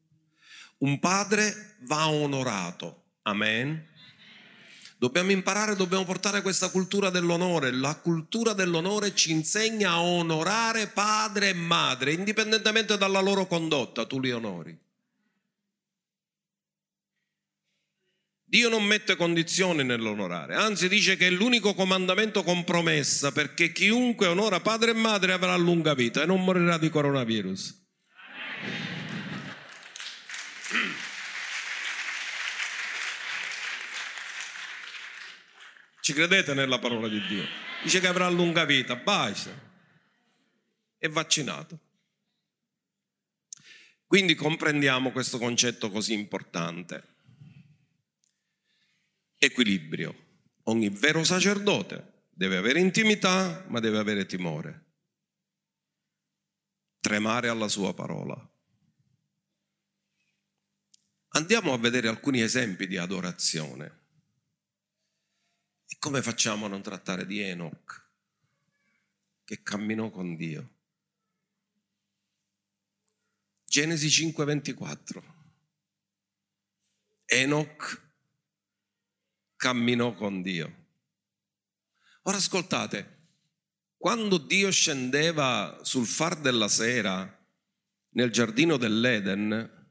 Un 0.79 0.99
padre 0.99 1.77
va 1.83 2.09
onorato. 2.09 3.13
Amen. 3.23 3.93
Dobbiamo 4.97 5.31
imparare, 5.31 5.77
dobbiamo 5.77 6.05
portare 6.05 6.43
questa 6.43 6.71
cultura 6.71 7.11
dell'onore. 7.11 7.71
La 7.71 7.97
cultura 7.97 8.53
dell'onore 8.55 9.15
ci 9.15 9.31
insegna 9.31 9.93
a 9.93 10.03
onorare 10.03 10.89
padre 10.89 11.51
e 11.51 11.55
madre, 11.55 12.13
indipendentemente 12.13 12.97
dalla 12.97 13.21
loro 13.21 13.47
condotta, 13.47 14.07
tu 14.07 14.19
li 14.19 14.33
onori. 14.33 14.84
Dio 18.55 18.69
non 18.69 18.85
mette 18.85 19.17
condizioni 19.17 19.83
nell'onorare, 19.83 20.55
anzi 20.55 20.87
dice 20.89 21.17
che 21.17 21.27
è 21.27 21.31
l'unico 21.31 21.75
comandamento 21.75 22.45
con 22.45 22.63
promessa 22.63 23.33
perché 23.33 23.73
chiunque 23.73 24.29
onora 24.29 24.61
padre 24.61 24.93
e 24.93 24.95
madre 24.95 25.33
avrà 25.33 25.57
lunga 25.57 25.93
vita 25.93 26.23
e 26.23 26.27
non 26.27 26.45
morirà 26.45 26.79
di 26.79 26.89
coronavirus. 26.89 27.83
Ci 36.01 36.13
credete 36.13 36.55
nella 36.55 36.79
parola 36.79 37.09
di 37.09 37.27
Dio? 37.27 37.45
Dice 37.83 37.99
che 37.99 38.07
avrà 38.07 38.29
lunga 38.29 38.65
vita, 38.65 38.95
basta. 38.95 39.51
È 40.97 41.09
vaccinato. 41.09 41.77
Quindi 44.07 44.37
comprendiamo 44.37 45.11
questo 45.11 45.39
concetto 45.39 45.91
così 45.91 46.13
importante. 46.13 47.14
Equilibrio. 49.45 50.23
Ogni 50.65 50.89
vero 50.89 51.23
sacerdote 51.23 52.25
deve 52.31 52.57
avere 52.57 52.81
intimità, 52.81 53.65
ma 53.69 53.79
deve 53.81 53.99
avere 53.99 54.25
timore. 54.25 54.85
Tremare 57.01 57.49
alla 57.49 57.69
sua 57.69 57.93
parola. 57.93 58.51
Andiamo 61.29 61.73
a 61.73 61.79
vedere 61.79 62.09
alcuni 62.09 62.41
esempi 62.41 62.87
di 62.87 62.97
adorazione. 62.97 64.03
E 65.87 65.97
come 65.99 66.23
facciamo 66.23 66.65
a 66.65 66.69
non 66.69 66.81
trattare 66.81 67.27
di 67.27 67.41
Enoch, 67.41 68.09
che 69.45 69.63
camminò 69.63 70.09
con 70.11 70.37
Dio? 70.37 70.71
Genesi 73.67 74.09
5:24. 74.09 75.23
Enoch 77.27 78.04
camminò 79.65 80.13
con 80.13 80.43
Dio. 80.43 80.89
Ora 82.25 82.37
ascoltate, 82.37 83.29
quando 83.97 84.37
Dio 84.37 84.71
scendeva 84.71 85.81
sul 85.81 86.05
far 86.05 86.39
della 86.39 86.69
sera 86.69 87.17
nel 88.11 88.31
giardino 88.31 88.77
dell'Eden, 88.77 89.89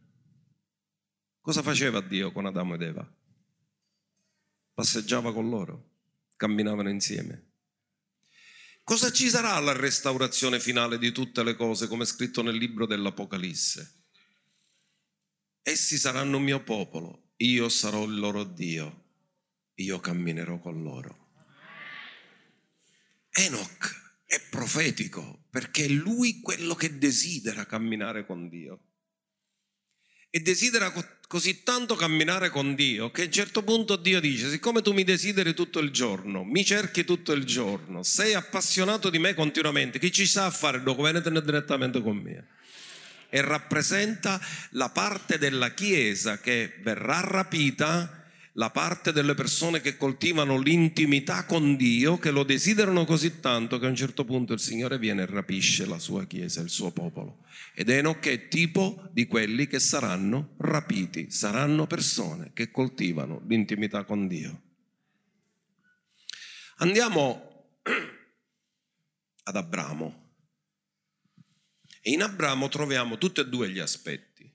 cosa 1.41 1.63
faceva 1.63 2.01
Dio 2.01 2.31
con 2.31 2.45
Adamo 2.45 2.75
ed 2.75 2.83
Eva? 2.83 3.15
passeggiava 4.75 5.33
con 5.33 5.49
loro, 5.49 6.01
camminavano 6.35 6.89
insieme. 6.89 7.53
Cosa 8.83 9.11
ci 9.11 9.27
sarà 9.27 9.53
alla 9.53 9.73
restaurazione 9.73 10.59
finale 10.59 10.99
di 10.99 11.11
tutte 11.11 11.43
le 11.43 11.55
cose, 11.55 11.87
come 11.87 12.05
scritto 12.05 12.43
nel 12.43 12.57
libro 12.57 12.85
dell'Apocalisse? 12.85 14.03
Essi 15.63 15.97
saranno 15.97 16.37
mio 16.37 16.61
popolo, 16.63 17.31
io 17.37 17.69
sarò 17.69 18.03
il 18.03 18.19
loro 18.19 18.43
Dio, 18.43 19.02
io 19.75 19.99
camminerò 19.99 20.59
con 20.59 20.83
loro. 20.83 21.31
Enoch 23.31 24.01
è 24.25 24.39
profetico 24.49 25.45
perché 25.49 25.85
è 25.85 25.89
lui 25.89 26.39
quello 26.41 26.75
che 26.75 26.97
desidera 26.97 27.65
camminare 27.65 28.25
con 28.25 28.49
Dio 28.49 28.79
e 30.29 30.39
desidera 30.39 30.91
così 31.27 31.61
tanto 31.61 31.95
camminare 31.95 32.49
con 32.49 32.73
Dio 32.73 33.11
che 33.11 33.21
a 33.21 33.25
un 33.25 33.31
certo 33.31 33.63
punto 33.63 33.95
Dio 33.95 34.19
dice, 34.19 34.49
siccome 34.49 34.81
tu 34.81 34.91
mi 34.91 35.03
desideri 35.03 35.53
tutto 35.53 35.79
il 35.79 35.91
giorno, 35.91 36.43
mi 36.43 36.65
cerchi 36.65 37.03
tutto 37.05 37.33
il 37.33 37.43
giorno, 37.43 38.01
sei 38.01 38.33
appassionato 38.33 39.11
di 39.11 39.19
me 39.19 39.35
continuamente, 39.35 39.99
chi 39.99 40.11
ci 40.11 40.25
sa 40.25 40.49
fare 40.49 40.81
dopo? 40.81 41.03
Venetene 41.03 41.39
direttamente 41.41 42.01
con 42.01 42.17
me. 42.17 42.47
E 43.29 43.41
rappresenta 43.41 44.39
la 44.71 44.89
parte 44.89 45.37
della 45.37 45.71
Chiesa 45.73 46.39
che 46.39 46.79
verrà 46.81 47.19
rapita 47.19 48.22
la 48.53 48.69
parte 48.69 49.11
delle 49.11 49.33
persone 49.33 49.81
che 49.81 49.97
coltivano 49.97 50.59
l'intimità 50.59 51.45
con 51.45 51.75
Dio, 51.75 52.17
che 52.17 52.29
lo 52.29 52.43
desiderano 52.43 53.03
così 53.03 53.39
tanto 53.39 53.79
che 53.79 53.87
a 53.87 53.89
un 53.89 53.95
certo 53.95 54.25
punto 54.25 54.53
il 54.53 54.59
Signore 54.59 54.99
viene 54.99 55.23
e 55.23 55.25
rapisce 55.25 55.85
la 55.85 55.97
sua 55.97 56.25
Chiesa, 56.25 56.61
il 56.61 56.69
suo 56.69 56.91
popolo. 56.91 57.43
Ed 57.73 57.89
Enoch 57.89 58.27
è 58.27 58.47
tipo 58.49 59.09
di 59.11 59.25
quelli 59.25 59.65
che 59.65 59.79
saranno 59.79 60.53
rapiti, 60.57 61.31
saranno 61.31 61.87
persone 61.87 62.51
che 62.53 62.69
coltivano 62.69 63.41
l'intimità 63.47 64.03
con 64.03 64.27
Dio. 64.27 64.61
Andiamo 66.77 67.79
ad 69.43 69.55
Abramo. 69.55 70.21
E 72.01 72.11
in 72.11 72.21
Abramo 72.21 72.67
troviamo 72.67 73.17
tutti 73.17 73.39
e 73.39 73.47
due 73.47 73.69
gli 73.69 73.79
aspetti. 73.79 74.51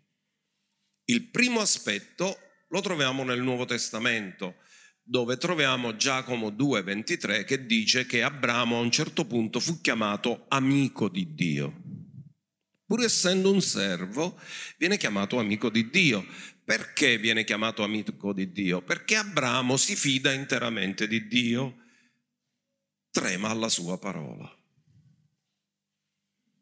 Il 1.06 1.24
primo 1.30 1.60
aspetto 1.60 2.47
lo 2.68 2.80
troviamo 2.80 3.24
nel 3.24 3.40
Nuovo 3.40 3.64
Testamento, 3.64 4.56
dove 5.02 5.38
troviamo 5.38 5.96
Giacomo 5.96 6.50
2,23 6.50 7.44
che 7.44 7.64
dice 7.64 8.04
che 8.04 8.22
Abramo 8.22 8.76
a 8.76 8.80
un 8.80 8.90
certo 8.90 9.24
punto 9.24 9.58
fu 9.58 9.80
chiamato 9.80 10.44
amico 10.48 11.08
di 11.08 11.34
Dio. 11.34 11.82
Pur 12.84 13.02
essendo 13.02 13.50
un 13.50 13.60
servo, 13.60 14.38
viene 14.76 14.96
chiamato 14.96 15.38
amico 15.38 15.70
di 15.70 15.88
Dio. 15.90 16.26
Perché 16.64 17.16
viene 17.16 17.44
chiamato 17.44 17.82
amico 17.82 18.34
di 18.34 18.52
Dio? 18.52 18.82
Perché 18.82 19.16
Abramo 19.16 19.78
si 19.78 19.96
fida 19.96 20.32
interamente 20.32 21.08
di 21.08 21.26
Dio, 21.26 21.78
trema 23.10 23.48
alla 23.48 23.70
sua 23.70 23.98
parola. 23.98 24.54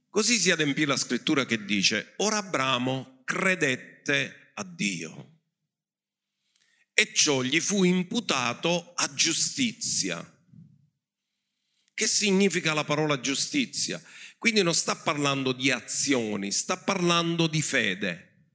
Così 0.08 0.38
si 0.38 0.52
adempì 0.52 0.84
la 0.84 0.96
scrittura 0.96 1.44
che 1.44 1.64
dice, 1.64 2.14
ora 2.18 2.36
Abramo 2.36 3.22
credette 3.24 4.52
a 4.54 4.62
Dio 4.62 5.35
e 6.98 7.12
ciò 7.12 7.42
gli 7.42 7.60
fu 7.60 7.84
imputato 7.84 8.94
a 8.94 9.12
giustizia. 9.12 10.18
Che 11.92 12.06
significa 12.06 12.72
la 12.72 12.84
parola 12.84 13.20
giustizia? 13.20 14.02
Quindi 14.38 14.62
non 14.62 14.72
sta 14.72 14.96
parlando 14.96 15.52
di 15.52 15.70
azioni, 15.70 16.50
sta 16.50 16.78
parlando 16.78 17.48
di 17.48 17.60
fede. 17.60 18.54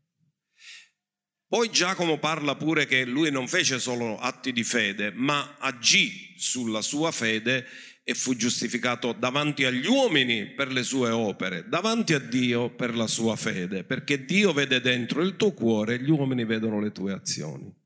Poi 1.48 1.70
Giacomo 1.70 2.18
parla 2.18 2.56
pure 2.56 2.88
che 2.88 3.06
lui 3.06 3.30
non 3.30 3.48
fece 3.48 3.78
solo 3.78 4.18
atti 4.18 4.52
di 4.52 4.64
fede, 4.64 5.12
ma 5.12 5.58
agì 5.60 6.34
sulla 6.36 6.82
sua 6.82 7.12
fede 7.12 7.68
e 8.04 8.16
fu 8.16 8.36
giustificato 8.36 9.14
davanti 9.14 9.66
agli 9.66 9.86
uomini 9.86 10.48
per 10.48 10.72
le 10.72 10.82
sue 10.82 11.12
opere, 11.12 11.68
davanti 11.68 12.14
a 12.14 12.20
Dio 12.20 12.74
per 12.74 12.96
la 12.96 13.06
sua 13.06 13.36
fede, 13.36 13.84
perché 13.84 14.26
Dio 14.26 14.52
vede 14.52 14.82
dentro 14.82 15.22
il 15.22 15.36
tuo 15.36 15.54
cuore 15.54 15.96
e 15.96 16.02
gli 16.02 16.10
uomini 16.10 16.44
vedono 16.44 16.80
le 16.80 16.92
tue 16.92 17.14
azioni. 17.14 17.81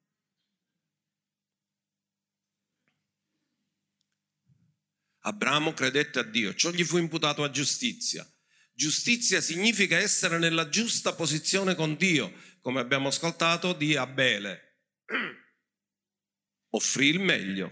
Abramo 5.28 5.74
credette 5.74 6.20
a 6.20 6.24
Dio, 6.24 6.54
ciò 6.54 6.70
gli 6.70 6.84
fu 6.84 6.98
imputato 6.98 7.44
a 7.44 7.50
giustizia. 7.50 8.28
Giustizia 8.74 9.42
significa 9.42 9.98
essere 9.98 10.38
nella 10.38 10.70
giusta 10.70 11.14
posizione 11.14 11.74
con 11.74 11.96
Dio, 11.96 12.32
come 12.62 12.80
abbiamo 12.80 13.08
ascoltato 13.08 13.74
di 13.74 13.96
Abele. 13.96 14.82
Offrì 16.70 17.08
il 17.08 17.20
meglio, 17.20 17.72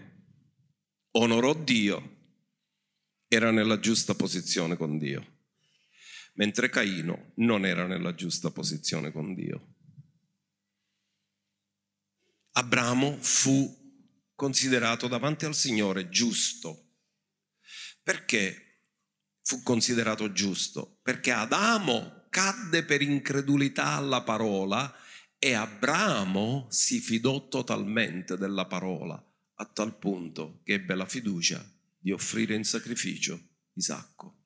onorò 1.12 1.54
Dio, 1.54 2.12
era 3.28 3.52
nella 3.52 3.78
giusta 3.78 4.14
posizione 4.14 4.76
con 4.76 4.98
Dio, 4.98 5.42
mentre 6.34 6.68
Caino 6.70 7.34
non 7.36 7.64
era 7.66 7.86
nella 7.86 8.16
giusta 8.16 8.50
posizione 8.50 9.12
con 9.12 9.32
Dio. 9.32 9.76
Abramo 12.56 13.16
fu 13.20 13.82
considerato 14.34 15.06
davanti 15.06 15.44
al 15.44 15.54
Signore 15.54 16.08
giusto. 16.08 16.83
Perché 18.04 18.82
fu 19.40 19.62
considerato 19.62 20.30
giusto? 20.30 20.98
Perché 21.02 21.32
Adamo 21.32 22.26
cadde 22.28 22.84
per 22.84 23.00
incredulità 23.00 23.94
alla 23.94 24.22
parola 24.22 24.94
e 25.38 25.54
Abramo 25.54 26.66
si 26.70 27.00
fidò 27.00 27.48
totalmente 27.48 28.36
della 28.36 28.66
parola, 28.66 29.14
a 29.54 29.64
tal 29.64 29.96
punto 29.96 30.60
che 30.64 30.74
ebbe 30.74 30.94
la 30.94 31.06
fiducia 31.06 31.64
di 31.98 32.12
offrire 32.12 32.54
in 32.54 32.64
sacrificio 32.64 33.40
Isacco. 33.72 34.42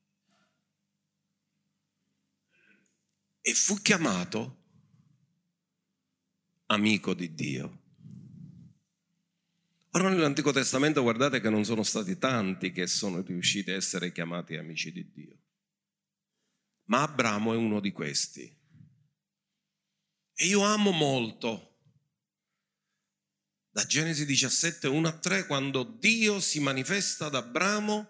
E 3.40 3.54
fu 3.54 3.74
chiamato 3.82 4.62
amico 6.66 7.12
di 7.14 7.34
Dio. 7.34 7.77
Ora 9.98 10.10
nell'Antico 10.10 10.52
Testamento 10.52 11.02
guardate 11.02 11.40
che 11.40 11.50
non 11.50 11.64
sono 11.64 11.82
stati 11.82 12.18
tanti 12.18 12.70
che 12.70 12.86
sono 12.86 13.20
riusciti 13.20 13.72
a 13.72 13.74
essere 13.74 14.12
chiamati 14.12 14.54
amici 14.54 14.92
di 14.92 15.10
Dio, 15.10 15.42
ma 16.84 17.02
Abramo 17.02 17.52
è 17.52 17.56
uno 17.56 17.80
di 17.80 17.90
questi. 17.90 18.42
E 20.34 20.46
io 20.46 20.60
amo 20.60 20.92
molto 20.92 21.80
da 23.70 23.84
Genesi 23.86 24.24
17, 24.24 24.86
1 24.86 25.08
a 25.08 25.18
3, 25.18 25.46
quando 25.46 25.82
Dio 25.82 26.38
si 26.38 26.60
manifesta 26.60 27.26
ad 27.26 27.34
Abramo 27.34 28.08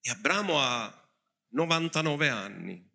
e 0.00 0.10
Abramo 0.10 0.60
ha 0.60 1.10
99 1.48 2.28
anni. 2.28 2.88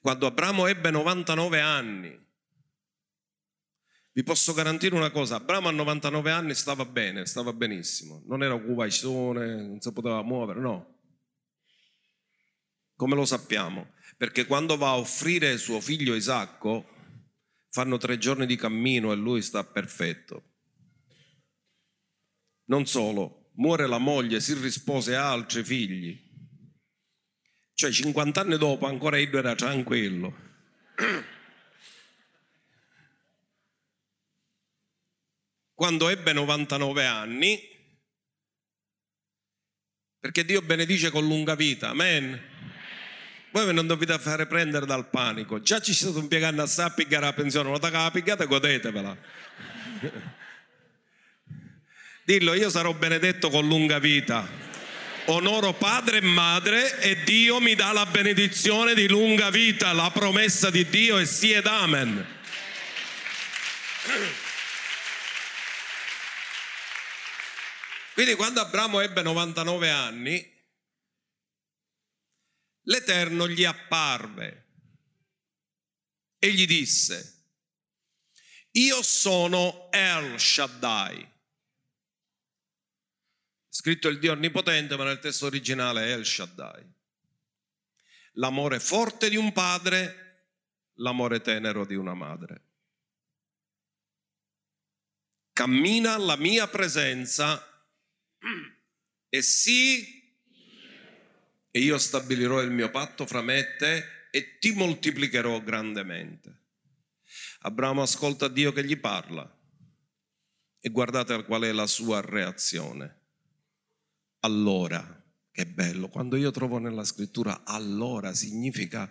Quando 0.00 0.26
Abramo 0.26 0.66
ebbe 0.66 0.90
99 0.90 1.60
anni, 1.62 2.31
vi 4.12 4.22
posso 4.22 4.52
garantire 4.52 4.94
una 4.94 5.10
cosa, 5.10 5.36
Abramo 5.36 5.68
a 5.68 5.72
99 5.72 6.30
anni 6.30 6.54
stava 6.54 6.84
bene, 6.84 7.26
stava 7.26 7.52
benissimo, 7.52 8.22
non 8.26 8.42
era 8.42 8.54
un 8.54 8.64
cuvaisone, 8.64 9.54
non 9.54 9.80
si 9.80 9.92
poteva 9.92 10.22
muovere, 10.22 10.60
no. 10.60 10.98
Come 12.96 13.14
lo 13.14 13.24
sappiamo? 13.24 13.92
perché 14.22 14.46
quando 14.46 14.76
va 14.76 14.90
a 14.90 14.98
offrire 14.98 15.58
suo 15.58 15.80
figlio 15.80 16.14
Isacco, 16.14 16.86
fanno 17.70 17.96
tre 17.96 18.18
giorni 18.18 18.46
di 18.46 18.54
cammino 18.54 19.10
e 19.10 19.16
lui 19.16 19.42
sta 19.42 19.64
perfetto. 19.64 20.50
Non 22.66 22.86
solo, 22.86 23.50
muore 23.54 23.88
la 23.88 23.98
moglie, 23.98 24.40
si 24.40 24.54
rispose 24.54 25.16
a 25.16 25.28
altri 25.28 25.64
figli. 25.64 26.16
Cioè 27.74 27.90
50 27.90 28.40
anni 28.42 28.58
dopo 28.58 28.86
ancora 28.86 29.18
Iddo 29.18 29.38
era 29.38 29.56
tranquillo. 29.56 30.50
Quando 35.82 36.08
ebbe 36.10 36.32
99 36.32 37.04
anni, 37.06 37.60
perché 40.20 40.44
Dio 40.44 40.62
benedice 40.62 41.10
con 41.10 41.26
lunga 41.26 41.56
vita, 41.56 41.88
amen. 41.88 42.40
Voi 43.50 43.74
non 43.74 43.88
dovete 43.88 44.16
fare 44.20 44.46
prendere 44.46 44.86
dal 44.86 45.10
panico. 45.10 45.60
Già 45.60 45.80
ci 45.80 45.92
siete 45.92 46.20
impiegando 46.20 46.62
a 46.62 46.90
pigliare 46.90 47.24
la 47.24 47.32
pensione, 47.32 47.68
ma 47.68 47.90
la 47.90 48.10
pigliate 48.12 48.46
godetevela. 48.46 49.16
Dillo, 52.26 52.54
io 52.54 52.70
sarò 52.70 52.94
benedetto 52.94 53.50
con 53.50 53.66
lunga 53.66 53.98
vita. 53.98 54.48
Onoro 55.24 55.72
padre 55.72 56.18
e 56.18 56.20
madre 56.20 57.00
e 57.00 57.24
Dio 57.24 57.58
mi 57.58 57.74
dà 57.74 57.90
la 57.90 58.06
benedizione 58.06 58.94
di 58.94 59.08
lunga 59.08 59.50
vita, 59.50 59.92
la 59.92 60.12
promessa 60.12 60.70
di 60.70 60.88
Dio 60.88 61.18
e 61.18 61.26
sì 61.26 61.50
ed 61.50 61.66
amen. 61.66 62.24
Quindi 68.14 68.34
quando 68.34 68.60
Abramo 68.60 69.00
ebbe 69.00 69.22
99 69.22 69.90
anni, 69.90 70.50
l'Eterno 72.82 73.48
gli 73.48 73.64
apparve 73.64 74.66
e 76.38 76.52
gli 76.52 76.66
disse, 76.66 77.46
io 78.72 79.02
sono 79.02 79.90
El 79.90 80.38
Shaddai. 80.38 81.30
Scritto 83.68 84.08
il 84.08 84.18
Dio 84.18 84.32
Onnipotente, 84.32 84.96
ma 84.96 85.04
nel 85.04 85.18
testo 85.18 85.46
originale 85.46 86.06
è 86.06 86.12
El 86.12 86.26
Shaddai. 86.26 86.90
L'amore 88.32 88.80
forte 88.80 89.28
di 89.28 89.36
un 89.36 89.52
padre, 89.52 90.50
l'amore 90.96 91.40
tenero 91.40 91.86
di 91.86 91.94
una 91.94 92.14
madre. 92.14 92.68
Cammina 95.52 96.14
alla 96.14 96.36
mia 96.36 96.66
presenza 96.66 97.71
e 99.28 99.42
sii 99.42 100.20
e 101.70 101.80
io 101.80 101.98
stabilirò 101.98 102.60
il 102.60 102.70
mio 102.70 102.90
patto 102.90 103.26
fra 103.26 103.40
me 103.40 103.58
e 103.58 103.76
te 103.76 104.04
e 104.30 104.58
ti 104.58 104.72
moltiplicherò 104.72 105.62
grandemente. 105.62 106.60
Abramo 107.60 108.02
ascolta 108.02 108.48
Dio 108.48 108.72
che 108.72 108.84
gli 108.84 108.98
parla 108.98 109.58
e 110.78 110.88
guardate 110.90 111.44
qual 111.44 111.62
è 111.62 111.72
la 111.72 111.86
sua 111.86 112.20
reazione. 112.20 113.20
Allora, 114.40 115.24
che 115.50 115.66
bello, 115.66 116.08
quando 116.08 116.36
io 116.36 116.50
trovo 116.50 116.78
nella 116.78 117.04
scrittura 117.04 117.62
allora 117.64 118.34
significa 118.34 119.08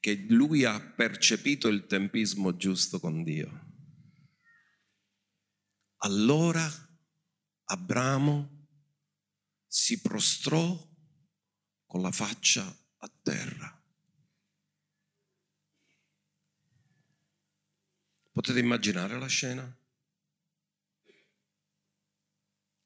che 0.00 0.26
lui 0.28 0.64
ha 0.64 0.80
percepito 0.80 1.68
il 1.68 1.86
tempismo 1.86 2.56
giusto 2.56 3.00
con 3.00 3.24
Dio. 3.24 3.66
Allora 5.98 6.70
Abramo 7.70 8.57
si 9.68 10.00
prostrò 10.00 10.76
con 11.84 12.00
la 12.00 12.10
faccia 12.10 12.66
a 12.96 13.12
terra. 13.22 13.72
Potete 18.32 18.58
immaginare 18.58 19.18
la 19.18 19.26
scena? 19.26 19.76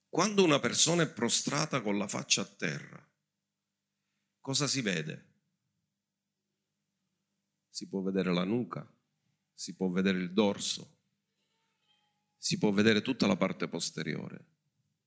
Quando 0.09 0.45
una 0.45 0.61
persona 0.61 1.05
è 1.05 1.11
prostrata 1.11 1.81
con 1.81 1.97
la 1.97 2.09
faccia 2.09 2.42
a 2.42 2.47
terra, 2.47 3.11
cosa 4.40 4.66
si 4.66 4.83
vede? 4.83 5.31
Si 7.71 7.88
può 7.88 8.03
vedere 8.03 8.33
la 8.33 8.45
nuca, 8.45 8.87
si 9.55 9.75
può 9.75 9.88
vedere 9.88 10.18
il 10.18 10.33
dorso, 10.33 10.99
si 12.37 12.59
può 12.59 12.71
vedere 12.73 13.01
tutta 13.01 13.27
la 13.27 13.37
parte 13.37 13.68
posteriore, 13.68 14.52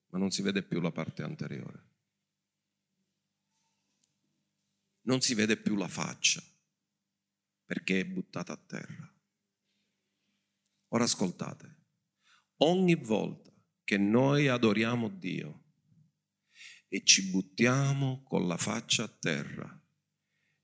ma 0.09 0.19
non 0.19 0.31
si 0.31 0.41
vede 0.41 0.63
più 0.63 0.79
la 0.79 0.91
parte 0.91 1.23
anteriore. 1.23 1.93
non 5.05 5.21
si 5.21 5.33
vede 5.33 5.57
più 5.57 5.75
la 5.75 5.87
faccia 5.87 6.43
perché 7.65 8.01
è 8.01 8.05
buttata 8.05 8.53
a 8.53 8.57
terra. 8.57 9.11
Ora 10.89 11.03
ascoltate, 11.03 11.87
ogni 12.57 12.95
volta 12.95 13.51
che 13.83 13.97
noi 13.97 14.47
adoriamo 14.47 15.09
Dio 15.09 15.63
e 16.87 17.03
ci 17.03 17.29
buttiamo 17.31 18.23
con 18.23 18.47
la 18.47 18.57
faccia 18.57 19.03
a 19.03 19.07
terra, 19.07 19.83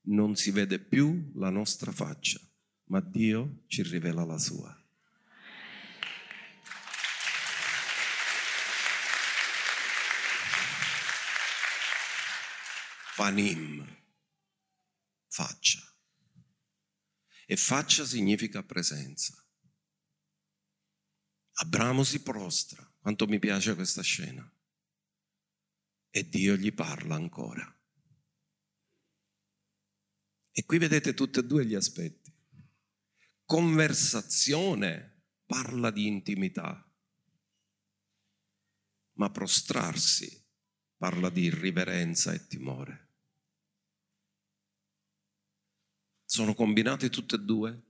non 0.04 0.36
si 0.36 0.52
vede 0.52 0.80
più 0.80 1.32
la 1.36 1.50
nostra 1.50 1.92
faccia, 1.92 2.40
ma 2.86 3.02
Dio 3.02 3.64
ci 3.68 3.82
rivela 3.82 4.24
la 4.24 4.38
sua. 4.38 4.76
Panim 13.16 14.00
faccia. 15.32 15.80
E 17.46 17.58
faccia 17.58 18.06
significa 18.06 18.64
presenza. 18.64 19.36
Abramo 21.54 22.04
si 22.04 22.22
prostra, 22.22 22.86
quanto 23.00 23.28
mi 23.28 23.40
piace 23.40 23.76
questa 23.76 24.02
scena. 24.02 24.50
E 26.10 26.30
Dio 26.30 26.56
gli 26.56 26.74
parla 26.74 27.16
ancora. 27.16 27.80
E 30.54 30.66
qui 30.66 30.78
vedete 30.78 31.14
tutti 31.14 31.40
e 31.40 31.46
due 31.46 31.66
gli 31.66 31.76
aspetti. 31.76 32.34
Conversazione 33.46 35.26
parla 35.46 35.92
di 35.92 36.08
intimità, 36.08 36.90
ma 39.14 39.30
prostrarsi 39.30 40.41
parla 41.02 41.32
di 41.32 41.50
riverenza 41.50 42.32
e 42.32 42.46
timore. 42.46 43.10
sono 46.32 46.54
combinate 46.54 47.10
tutte 47.10 47.36
e 47.36 47.40
due 47.40 47.82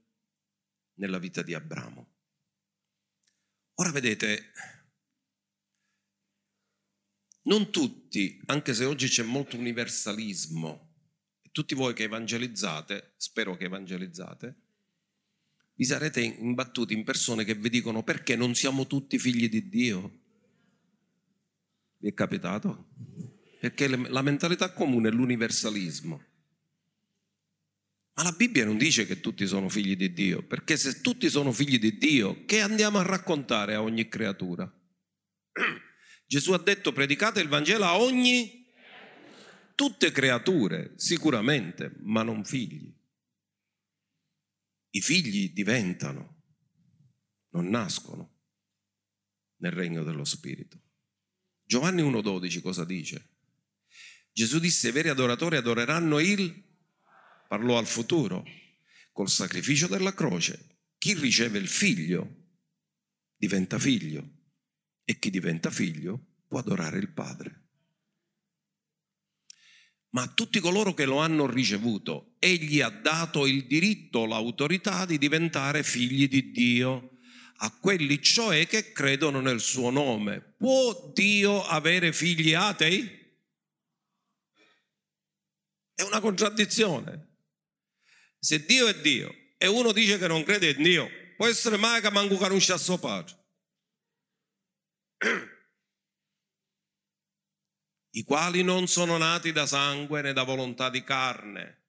nella 0.94 1.18
vita 1.18 1.42
di 1.42 1.54
Abramo. 1.54 2.10
Ora 3.74 3.92
vedete, 3.92 4.52
non 7.42 7.70
tutti, 7.70 8.40
anche 8.46 8.74
se 8.74 8.84
oggi 8.84 9.06
c'è 9.06 9.22
molto 9.22 9.56
universalismo, 9.56 10.94
tutti 11.52 11.76
voi 11.76 11.94
che 11.94 12.04
evangelizzate, 12.04 13.12
spero 13.16 13.56
che 13.56 13.66
evangelizzate, 13.66 14.56
vi 15.74 15.84
sarete 15.84 16.20
imbattuti 16.20 16.94
in 16.94 17.04
persone 17.04 17.44
che 17.44 17.54
vi 17.54 17.70
dicono 17.70 18.02
perché 18.02 18.34
non 18.34 18.56
siamo 18.56 18.88
tutti 18.88 19.20
figli 19.20 19.48
di 19.48 19.68
Dio? 19.68 20.21
Vi 22.02 22.08
è 22.08 22.14
capitato? 22.14 22.88
Perché 23.60 23.86
la 23.86 24.22
mentalità 24.22 24.72
comune 24.72 25.08
è 25.08 25.12
l'universalismo. 25.12 26.24
Ma 28.14 28.22
la 28.24 28.32
Bibbia 28.32 28.64
non 28.64 28.76
dice 28.76 29.06
che 29.06 29.20
tutti 29.20 29.46
sono 29.46 29.68
figli 29.68 29.94
di 29.94 30.12
Dio, 30.12 30.44
perché 30.44 30.76
se 30.76 31.00
tutti 31.00 31.30
sono 31.30 31.52
figli 31.52 31.78
di 31.78 31.98
Dio, 31.98 32.44
che 32.44 32.60
andiamo 32.60 32.98
a 32.98 33.04
raccontare 33.04 33.74
a 33.74 33.82
ogni 33.82 34.08
creatura? 34.08 34.68
Gesù 36.26 36.50
ha 36.50 36.58
detto 36.58 36.90
predicate 36.90 37.40
il 37.40 37.46
Vangelo 37.46 37.84
a 37.84 37.96
ogni 37.96 38.66
tutte 39.76 40.10
creature, 40.10 40.94
sicuramente, 40.96 41.94
ma 42.00 42.24
non 42.24 42.44
figli. 42.44 42.92
I 44.90 45.00
figli 45.00 45.52
diventano, 45.52 46.42
non 47.50 47.68
nascono 47.68 48.40
nel 49.58 49.70
regno 49.70 50.02
dello 50.02 50.24
Spirito. 50.24 50.80
Giovanni 51.72 52.02
1,12 52.02 52.60
cosa 52.60 52.84
dice? 52.84 53.30
Gesù 54.30 54.58
disse: 54.58 54.88
i 54.88 54.92
veri 54.92 55.08
adoratori 55.08 55.56
adoreranno 55.56 56.18
il, 56.18 56.52
parlò 57.48 57.78
al 57.78 57.86
futuro, 57.86 58.44
col 59.10 59.30
sacrificio 59.30 59.86
della 59.86 60.12
croce. 60.12 60.80
Chi 60.98 61.14
riceve 61.14 61.58
il 61.58 61.68
figlio 61.68 62.48
diventa 63.34 63.78
figlio 63.78 64.22
e 65.02 65.18
chi 65.18 65.30
diventa 65.30 65.70
figlio 65.70 66.42
può 66.46 66.58
adorare 66.58 66.98
il 66.98 67.10
Padre 67.10 67.60
ma 70.10 70.24
a 70.24 70.28
tutti 70.28 70.60
coloro 70.60 70.92
che 70.92 71.06
lo 71.06 71.20
hanno 71.20 71.46
ricevuto, 71.46 72.34
egli 72.38 72.82
ha 72.82 72.90
dato 72.90 73.46
il 73.46 73.66
diritto, 73.66 74.26
l'autorità 74.26 75.06
di 75.06 75.16
diventare 75.16 75.82
figli 75.82 76.28
di 76.28 76.50
Dio, 76.50 77.11
a 77.64 77.70
quelli 77.78 78.20
cioè 78.20 78.66
che 78.66 78.92
credono 78.92 79.40
nel 79.40 79.60
suo 79.60 79.90
nome. 79.90 80.40
Può 80.40 81.10
Dio 81.12 81.64
avere 81.64 82.12
figli 82.12 82.54
atei? 82.54 83.20
È 85.94 86.02
una 86.02 86.20
contraddizione. 86.20 87.28
Se 88.38 88.64
Dio 88.64 88.88
è 88.88 89.00
Dio 89.00 89.32
e 89.56 89.66
uno 89.68 89.92
dice 89.92 90.18
che 90.18 90.26
non 90.26 90.42
crede 90.42 90.70
in 90.70 90.82
Dio, 90.82 91.08
può 91.36 91.46
essere 91.46 91.76
mai 91.76 92.00
che 92.00 92.10
manco 92.10 92.36
conosce 92.36 92.72
a 92.72 92.78
suo 92.78 92.98
padre. 92.98 93.40
i 98.14 98.24
quali 98.24 98.62
non 98.62 98.88
sono 98.88 99.16
nati 99.16 99.52
da 99.52 99.66
sangue 99.66 100.20
né 100.20 100.32
da 100.32 100.42
volontà 100.42 100.90
di 100.90 101.02
carne. 101.02 101.80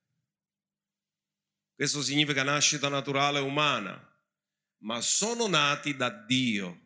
Questo 1.75 2.01
significa 2.01 2.43
nascita 2.43 2.87
naturale 2.87 3.39
umana, 3.39 4.12
ma 4.83 5.01
sono 5.01 5.47
nati 5.47 5.95
da 5.95 6.09
Dio. 6.09 6.79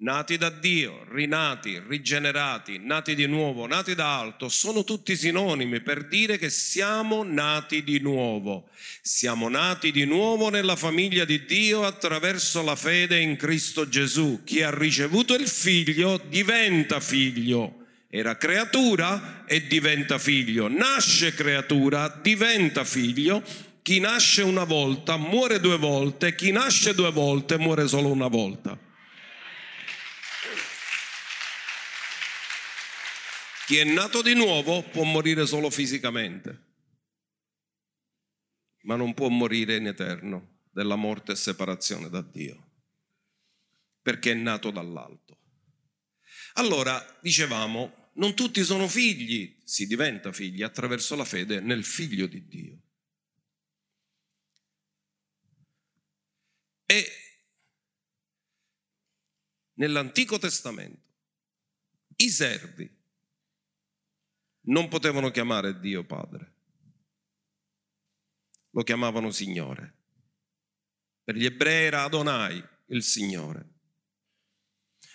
Nati 0.00 0.36
da 0.36 0.48
Dio, 0.48 1.04
rinati, 1.10 1.82
rigenerati, 1.84 2.78
nati 2.78 3.16
di 3.16 3.26
nuovo, 3.26 3.66
nati 3.66 3.96
da 3.96 4.16
alto, 4.16 4.48
sono 4.48 4.84
tutti 4.84 5.16
sinonimi 5.16 5.80
per 5.80 6.06
dire 6.06 6.38
che 6.38 6.50
siamo 6.50 7.24
nati 7.24 7.82
di 7.82 7.98
nuovo. 7.98 8.68
Siamo 9.02 9.48
nati 9.48 9.90
di 9.90 10.04
nuovo 10.04 10.50
nella 10.50 10.76
famiglia 10.76 11.24
di 11.24 11.44
Dio 11.44 11.82
attraverso 11.82 12.62
la 12.62 12.76
fede 12.76 13.18
in 13.18 13.34
Cristo 13.34 13.88
Gesù. 13.88 14.42
Chi 14.44 14.62
ha 14.62 14.70
ricevuto 14.70 15.34
il 15.34 15.48
figlio 15.48 16.16
diventa 16.28 17.00
figlio 17.00 17.78
era 18.10 18.38
creatura 18.38 19.44
e 19.46 19.66
diventa 19.66 20.16
figlio, 20.18 20.66
nasce 20.66 21.34
creatura, 21.34 22.08
diventa 22.22 22.82
figlio, 22.82 23.42
chi 23.82 24.00
nasce 24.00 24.42
una 24.42 24.64
volta 24.64 25.16
muore 25.16 25.60
due 25.60 25.78
volte, 25.78 26.34
chi 26.34 26.52
nasce 26.52 26.94
due 26.94 27.10
volte 27.10 27.58
muore 27.58 27.88
solo 27.88 28.10
una 28.10 28.28
volta. 28.28 28.78
Chi 33.66 33.76
è 33.76 33.84
nato 33.84 34.22
di 34.22 34.34
nuovo 34.34 34.82
può 34.82 35.02
morire 35.04 35.46
solo 35.46 35.68
fisicamente, 35.68 36.64
ma 38.84 38.96
non 38.96 39.12
può 39.12 39.28
morire 39.28 39.76
in 39.76 39.86
eterno 39.86 40.60
della 40.70 40.96
morte 40.96 41.32
e 41.32 41.36
separazione 41.36 42.08
da 42.08 42.22
Dio, 42.22 42.70
perché 44.00 44.32
è 44.32 44.34
nato 44.34 44.70
dall'alto. 44.70 45.38
Allora, 46.54 47.18
dicevamo, 47.20 48.10
non 48.14 48.34
tutti 48.34 48.64
sono 48.64 48.88
figli, 48.88 49.60
si 49.64 49.86
diventa 49.86 50.32
figli 50.32 50.62
attraverso 50.62 51.14
la 51.14 51.24
fede 51.24 51.60
nel 51.60 51.84
figlio 51.84 52.26
di 52.26 52.46
Dio. 52.46 52.82
E 56.86 57.06
nell'Antico 59.78 60.38
Testamento 60.38 61.06
i 62.16 62.30
servi 62.30 62.96
non 64.62 64.88
potevano 64.88 65.30
chiamare 65.30 65.78
Dio 65.78 66.04
Padre, 66.04 66.54
lo 68.70 68.82
chiamavano 68.82 69.30
Signore. 69.30 69.94
Per 71.22 71.36
gli 71.36 71.44
ebrei 71.44 71.86
era 71.86 72.02
Adonai, 72.02 72.62
il 72.86 73.02
Signore. 73.02 73.76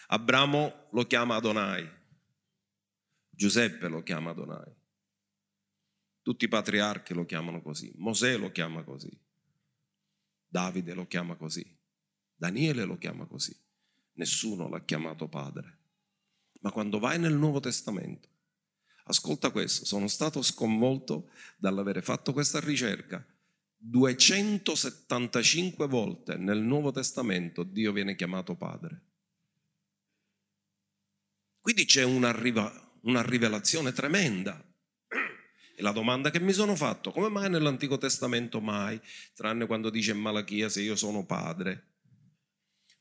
Abramo 0.08 0.88
lo 0.92 1.06
chiama 1.06 1.36
Adonai, 1.36 1.90
Giuseppe 3.30 3.88
lo 3.88 4.02
chiama 4.02 4.30
Adonai. 4.32 4.74
Tutti 6.22 6.46
i 6.46 6.50
patriarchi 6.50 7.14
lo 7.14 7.26
chiamano 7.26 7.62
così. 7.62 7.92
Mosè 7.98 8.38
lo 8.38 8.52
chiama 8.52 8.84
così. 8.84 9.12
Davide 10.48 10.94
lo 10.94 11.06
chiama 11.06 11.36
così. 11.36 11.66
Daniele 12.34 12.86
lo 12.86 12.98
chiama 12.98 13.26
così. 13.26 13.63
Nessuno 14.14 14.70
l'ha 14.70 14.84
chiamato 14.84 15.28
padre. 15.28 15.80
Ma 16.62 16.72
quando 16.72 17.00
vai 17.00 17.20
nel 17.20 17.34
Nuovo 17.34 17.60
Testamento, 17.60 18.30
ascolta 19.06 19.52
questo, 19.52 19.86
sono 19.86 20.08
stato 20.08 20.42
sconvolto 20.42 21.30
dall'avere 21.58 22.02
fatto 22.02 22.32
questa 22.32 22.60
ricerca. 22.60 23.26
275 23.76 25.88
volte 25.88 26.38
nel 26.38 26.60
Nuovo 26.60 26.92
Testamento 26.92 27.64
Dio 27.64 27.92
viene 27.92 28.16
chiamato 28.16 28.56
padre. 28.56 29.02
Quindi 31.60 31.86
c'è 31.86 32.04
un'arriva, 32.04 33.00
una 33.02 33.22
rivelazione 33.22 33.92
tremenda. 33.92 34.66
E 35.76 35.82
la 35.82 35.92
domanda 35.92 36.30
che 36.30 36.40
mi 36.40 36.54
sono 36.54 36.76
fatto, 36.76 37.12
come 37.12 37.30
mai 37.30 37.50
nell'Antico 37.50 37.98
Testamento 37.98 38.62
mai, 38.62 39.02
tranne 39.34 39.66
quando 39.66 39.90
dice 39.90 40.12
in 40.12 40.20
Malachia 40.20 40.70
se 40.70 40.82
io 40.82 40.96
sono 40.96 41.26
padre? 41.26 41.93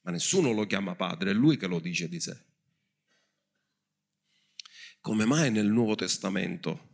Ma 0.02 0.10
nessuno 0.10 0.52
lo 0.52 0.66
chiama 0.66 0.94
padre, 0.94 1.30
è 1.30 1.34
lui 1.34 1.56
che 1.56 1.66
lo 1.66 1.80
dice 1.80 2.08
di 2.08 2.20
sé. 2.20 2.44
Come 5.00 5.24
mai 5.24 5.50
nel 5.50 5.66
Nuovo 5.66 5.94
Testamento 5.94 6.90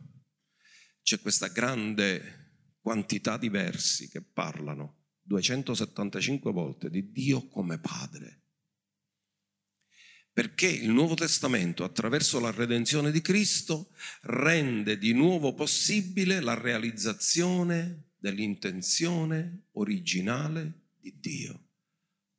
c'è 1.01 1.19
questa 1.19 1.47
grande 1.47 2.75
quantità 2.79 3.37
di 3.37 3.49
versi 3.49 4.09
che 4.09 4.21
parlano 4.21 5.05
275 5.21 6.51
volte 6.51 6.89
di 6.89 7.11
Dio 7.11 7.47
come 7.47 7.79
padre? 7.79 8.39
perché 10.39 10.67
il 10.67 10.89
Nuovo 10.89 11.15
Testamento, 11.15 11.83
attraverso 11.83 12.39
la 12.39 12.49
redenzione 12.49 13.11
di 13.11 13.19
Cristo, 13.19 13.91
rende 14.21 14.97
di 14.97 15.11
nuovo 15.11 15.53
possibile 15.53 16.39
la 16.39 16.53
realizzazione 16.53 18.11
dell'intenzione 18.17 19.65
originale 19.71 20.91
di 20.97 21.19
Dio. 21.19 21.68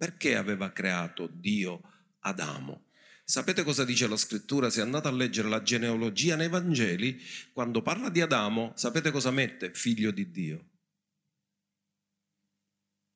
Perché 0.01 0.35
aveva 0.35 0.73
creato 0.73 1.27
Dio 1.27 1.83
Adamo? 2.21 2.87
Sapete 3.23 3.65
cosa 3.65 3.85
dice 3.85 4.09
la 4.09 4.17
scrittura? 4.17 4.71
Se 4.71 4.81
andate 4.81 5.09
a 5.09 5.13
leggere 5.13 5.51
la 5.51 5.61
genealogia 5.61 6.37
nei 6.37 6.49
Vangeli, 6.49 7.21
quando 7.53 7.83
parla 7.83 8.09
di 8.09 8.23
Adamo, 8.23 8.73
sapete 8.77 9.11
cosa 9.11 9.31
mette? 9.31 9.75
Figlio 9.75 10.11
di 10.11 10.31
Dio. 10.31 10.69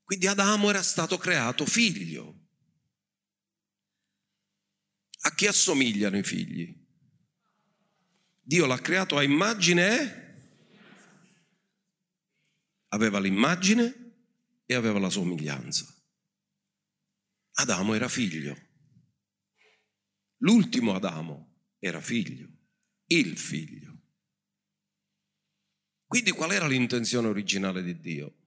Quindi 0.03 0.27
Adamo 0.27 0.68
era 0.68 0.83
stato 0.83 1.16
creato 1.16 1.64
figlio. 1.64 2.49
A 5.20 5.35
chi 5.35 5.47
assomigliano 5.47 6.18
i 6.18 6.23
figli? 6.23 6.87
Dio 8.42 8.66
l'ha 8.66 8.79
creato 8.79 9.16
a 9.16 9.23
immagine 9.23 10.20
aveva 12.88 13.18
l'immagine 13.20 14.16
e 14.66 14.75
aveva 14.75 14.99
la 14.99 15.09
somiglianza. 15.09 15.93
Adamo 17.57 17.95
era 17.95 18.09
figlio. 18.09 18.57
L'ultimo 20.38 20.95
Adamo 20.95 21.75
era 21.79 22.01
figlio, 22.01 22.49
il 23.07 23.37
figlio. 23.38 24.01
Quindi 26.07 26.33
qual 26.33 26.53
era 26.53 26.67
l'intenzione 26.67 27.29
originale 27.29 27.83
di 27.83 27.99
Dio? 28.01 28.38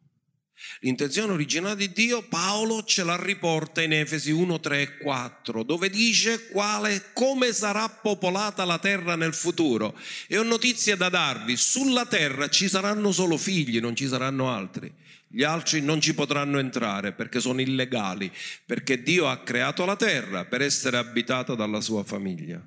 L'intenzione 0.79 1.33
originale 1.33 1.75
di 1.75 1.91
Dio, 1.91 2.23
Paolo 2.23 2.83
ce 2.83 3.03
la 3.03 3.15
riporta 3.21 3.81
in 3.81 3.93
Efesi 3.93 4.31
1, 4.31 4.59
3 4.59 4.81
e 4.81 4.97
4, 4.97 5.63
dove 5.63 5.89
dice 5.89 6.47
quale, 6.47 7.11
come 7.13 7.53
sarà 7.53 7.87
popolata 7.89 8.65
la 8.65 8.79
terra 8.79 9.15
nel 9.15 9.33
futuro. 9.33 9.97
E 10.27 10.37
ho 10.37 10.43
notizie 10.43 10.97
da 10.97 11.09
darvi, 11.09 11.55
sulla 11.55 12.05
terra 12.07 12.49
ci 12.49 12.67
saranno 12.67 13.11
solo 13.11 13.37
figli, 13.37 13.79
non 13.79 13.95
ci 13.95 14.07
saranno 14.07 14.51
altri. 14.51 14.91
Gli 15.29 15.43
altri 15.43 15.81
non 15.81 15.99
ci 15.99 16.13
potranno 16.13 16.57
entrare 16.57 17.11
perché 17.11 17.41
sono 17.41 17.59
illegali, 17.59 18.31
perché 18.65 19.03
Dio 19.03 19.27
ha 19.27 19.43
creato 19.43 19.83
la 19.83 19.97
terra 19.97 20.45
per 20.45 20.61
essere 20.61 20.95
abitata 20.97 21.53
dalla 21.53 21.81
sua 21.81 22.03
famiglia. 22.03 22.65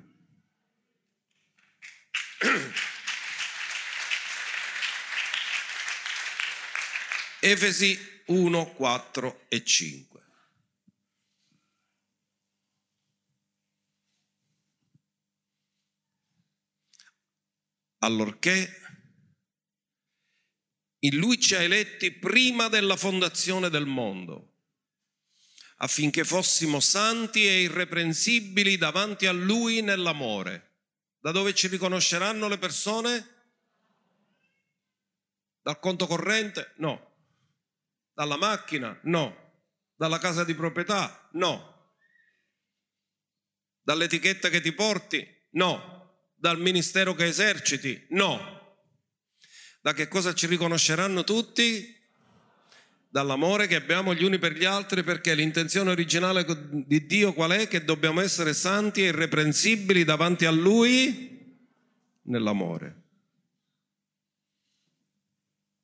Efesi 7.43 7.97
1, 8.27 8.73
4 8.73 9.45
e 9.47 9.63
5. 9.63 10.09
Allorché 18.03 18.80
in 21.03 21.17
lui 21.17 21.39
ci 21.39 21.55
ha 21.55 21.61
eletti 21.61 22.11
prima 22.11 22.67
della 22.67 22.95
fondazione 22.95 23.69
del 23.69 23.85
mondo, 23.85 24.53
affinché 25.77 26.23
fossimo 26.23 26.79
santi 26.79 27.47
e 27.47 27.61
irreprensibili 27.61 28.77
davanti 28.77 29.25
a 29.25 29.31
lui 29.31 29.81
nell'amore. 29.81 30.69
Da 31.19 31.31
dove 31.31 31.53
ci 31.53 31.67
riconosceranno 31.67 32.47
le 32.47 32.57
persone? 32.57 33.35
Dal 35.61 35.79
conto 35.79 36.07
corrente? 36.07 36.73
No. 36.77 37.13
Dalla 38.13 38.37
macchina? 38.37 38.99
No. 39.03 39.63
Dalla 39.95 40.19
casa 40.19 40.43
di 40.43 40.53
proprietà? 40.55 41.29
No. 41.33 41.93
Dall'etichetta 43.81 44.49
che 44.49 44.61
ti 44.61 44.71
porti? 44.71 45.27
No. 45.51 46.29
Dal 46.35 46.59
ministero 46.59 47.13
che 47.13 47.25
eserciti? 47.25 48.05
No. 48.09 48.60
Da 49.81 49.93
che 49.93 50.07
cosa 50.07 50.35
ci 50.35 50.45
riconosceranno 50.45 51.23
tutti? 51.23 51.97
Dall'amore 53.09 53.65
che 53.65 53.73
abbiamo 53.75 54.13
gli 54.13 54.23
uni 54.23 54.37
per 54.37 54.53
gli 54.53 54.63
altri, 54.63 55.01
perché 55.03 55.33
l'intenzione 55.33 55.89
originale 55.89 56.45
di 56.85 57.07
Dio 57.07 57.33
qual 57.33 57.49
è? 57.51 57.67
Che 57.67 57.83
dobbiamo 57.83 58.21
essere 58.21 58.53
santi 58.53 59.01
e 59.01 59.07
irreprensibili 59.07 60.03
davanti 60.03 60.45
a 60.45 60.51
Lui 60.51 61.31
nell'amore. 62.23 62.99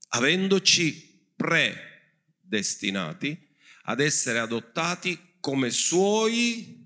Avendoci 0.10 1.31
predestinati 1.36 3.47
ad 3.83 3.99
essere 3.99 4.39
adottati 4.39 5.38
come 5.39 5.71
Suoi. 5.71 6.86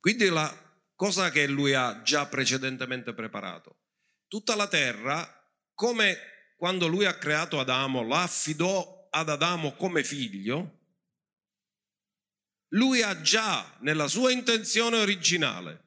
Quindi 0.00 0.28
la 0.28 0.65
cosa 0.96 1.30
che 1.30 1.46
lui 1.46 1.74
ha 1.74 2.02
già 2.02 2.26
precedentemente 2.26 3.14
preparato. 3.14 3.82
Tutta 4.26 4.56
la 4.56 4.66
terra, 4.66 5.24
come 5.72 6.18
quando 6.56 6.88
lui 6.88 7.04
ha 7.04 7.16
creato 7.16 7.60
Adamo, 7.60 8.02
la 8.02 8.22
affidò 8.22 9.06
ad 9.10 9.28
Adamo 9.28 9.76
come 9.76 10.02
figlio, 10.02 10.72
lui 12.70 13.02
ha 13.02 13.20
già 13.20 13.76
nella 13.80 14.08
sua 14.08 14.32
intenzione 14.32 14.96
originale 14.96 15.84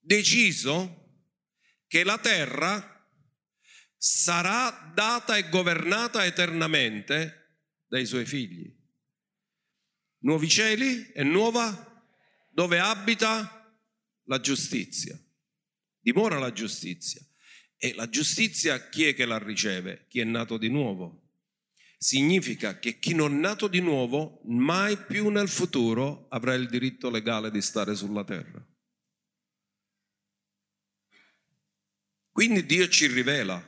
deciso 0.00 0.96
che 1.86 2.02
la 2.02 2.18
terra 2.18 3.08
sarà 3.96 4.90
data 4.94 5.36
e 5.36 5.48
governata 5.48 6.24
eternamente 6.24 7.58
dai 7.86 8.06
suoi 8.06 8.24
figli. 8.24 8.76
Nuovi 10.22 10.48
cieli 10.48 11.12
e 11.12 11.22
nuova 11.22 11.89
dove 12.50 12.78
abita 12.78 13.78
la 14.24 14.40
giustizia, 14.40 15.18
dimora 15.98 16.38
la 16.38 16.52
giustizia. 16.52 17.24
E 17.82 17.94
la 17.94 18.10
giustizia 18.10 18.90
chi 18.90 19.06
è 19.06 19.14
che 19.14 19.24
la 19.24 19.38
riceve? 19.38 20.04
Chi 20.06 20.20
è 20.20 20.24
nato 20.24 20.58
di 20.58 20.68
nuovo. 20.68 21.30
Significa 21.96 22.78
che 22.78 22.98
chi 22.98 23.14
non 23.14 23.36
è 23.36 23.38
nato 23.38 23.68
di 23.68 23.80
nuovo 23.80 24.42
mai 24.44 24.98
più 24.98 25.30
nel 25.30 25.48
futuro 25.48 26.26
avrà 26.28 26.52
il 26.52 26.68
diritto 26.68 27.08
legale 27.08 27.50
di 27.50 27.62
stare 27.62 27.94
sulla 27.94 28.22
terra. 28.22 28.62
Quindi 32.30 32.66
Dio 32.66 32.86
ci 32.88 33.06
rivela 33.06 33.66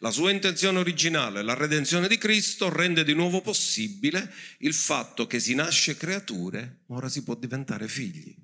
la 0.00 0.10
sua 0.10 0.30
intenzione 0.30 0.78
originale, 0.78 1.42
la 1.42 1.54
redenzione 1.54 2.06
di 2.08 2.18
Cristo, 2.18 2.68
rende 2.68 3.04
di 3.04 3.14
nuovo 3.14 3.40
possibile 3.40 4.32
il 4.58 4.72
fatto 4.72 5.26
che 5.26 5.40
si 5.40 5.54
nasce 5.54 5.96
creature, 5.96 6.82
ma 6.86 6.96
ora 6.96 7.08
si 7.08 7.24
può 7.24 7.34
diventare 7.34 7.88
figli. 7.88 8.36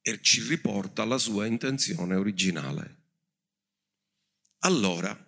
E 0.00 0.20
ci 0.22 0.42
riporta 0.42 1.02
alla 1.02 1.18
sua 1.18 1.46
intenzione 1.46 2.14
originale. 2.14 3.02
Allora, 4.60 5.18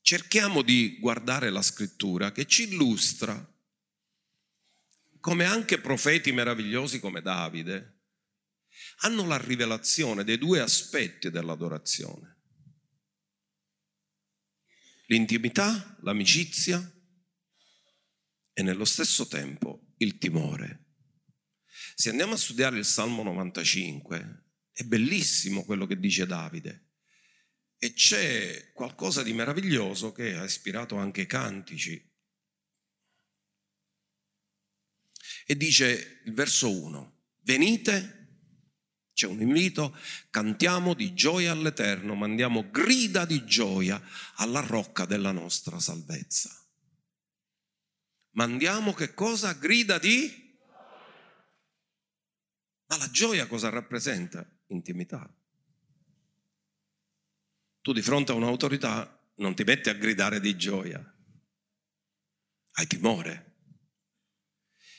cerchiamo 0.00 0.62
di 0.62 0.98
guardare 0.98 1.50
la 1.50 1.62
scrittura 1.62 2.32
che 2.32 2.46
ci 2.46 2.64
illustra 2.64 3.50
come 5.20 5.44
anche 5.44 5.80
profeti 5.80 6.32
meravigliosi 6.32 6.98
come 6.98 7.22
Davide 7.22 8.00
hanno 9.02 9.24
la 9.24 9.36
rivelazione 9.36 10.24
dei 10.24 10.38
due 10.38 10.58
aspetti 10.58 11.30
dell'adorazione 11.30 12.31
l'intimità, 15.12 15.98
l'amicizia 16.00 16.80
e 18.54 18.62
nello 18.62 18.86
stesso 18.86 19.28
tempo 19.28 19.92
il 19.98 20.16
timore. 20.16 20.86
Se 21.94 22.08
andiamo 22.08 22.32
a 22.32 22.38
studiare 22.38 22.78
il 22.78 22.86
Salmo 22.86 23.22
95, 23.22 24.52
è 24.72 24.84
bellissimo 24.84 25.64
quello 25.64 25.86
che 25.86 25.98
dice 25.98 26.24
Davide 26.24 26.92
e 27.76 27.92
c'è 27.92 28.72
qualcosa 28.72 29.22
di 29.22 29.34
meraviglioso 29.34 30.12
che 30.12 30.34
ha 30.34 30.44
ispirato 30.44 30.96
anche 30.96 31.22
i 31.22 31.26
cantici. 31.26 32.10
E 35.44 35.56
dice 35.58 36.22
il 36.24 36.32
verso 36.32 36.70
1, 36.70 37.24
venite 37.40 38.21
c'è 39.12 39.26
un 39.26 39.40
invito, 39.40 39.96
cantiamo 40.30 40.94
di 40.94 41.14
gioia 41.14 41.52
all'Eterno, 41.52 42.14
mandiamo 42.14 42.70
grida 42.70 43.24
di 43.24 43.44
gioia 43.44 44.00
alla 44.36 44.60
rocca 44.60 45.04
della 45.04 45.32
nostra 45.32 45.78
salvezza. 45.78 46.50
Mandiamo 48.30 48.94
che 48.94 49.12
cosa? 49.12 49.52
Grida 49.52 49.98
di? 49.98 50.40
Ma 52.86 52.96
la 52.96 53.10
gioia 53.10 53.46
cosa 53.46 53.68
rappresenta? 53.68 54.46
Intimità. 54.68 55.30
Tu 57.82 57.92
di 57.92 58.00
fronte 58.00 58.32
a 58.32 58.34
un'autorità 58.34 59.18
non 59.36 59.54
ti 59.54 59.64
metti 59.64 59.88
a 59.88 59.94
gridare 59.94 60.40
di 60.40 60.56
gioia, 60.56 61.02
hai 62.72 62.86
timore. 62.86 63.50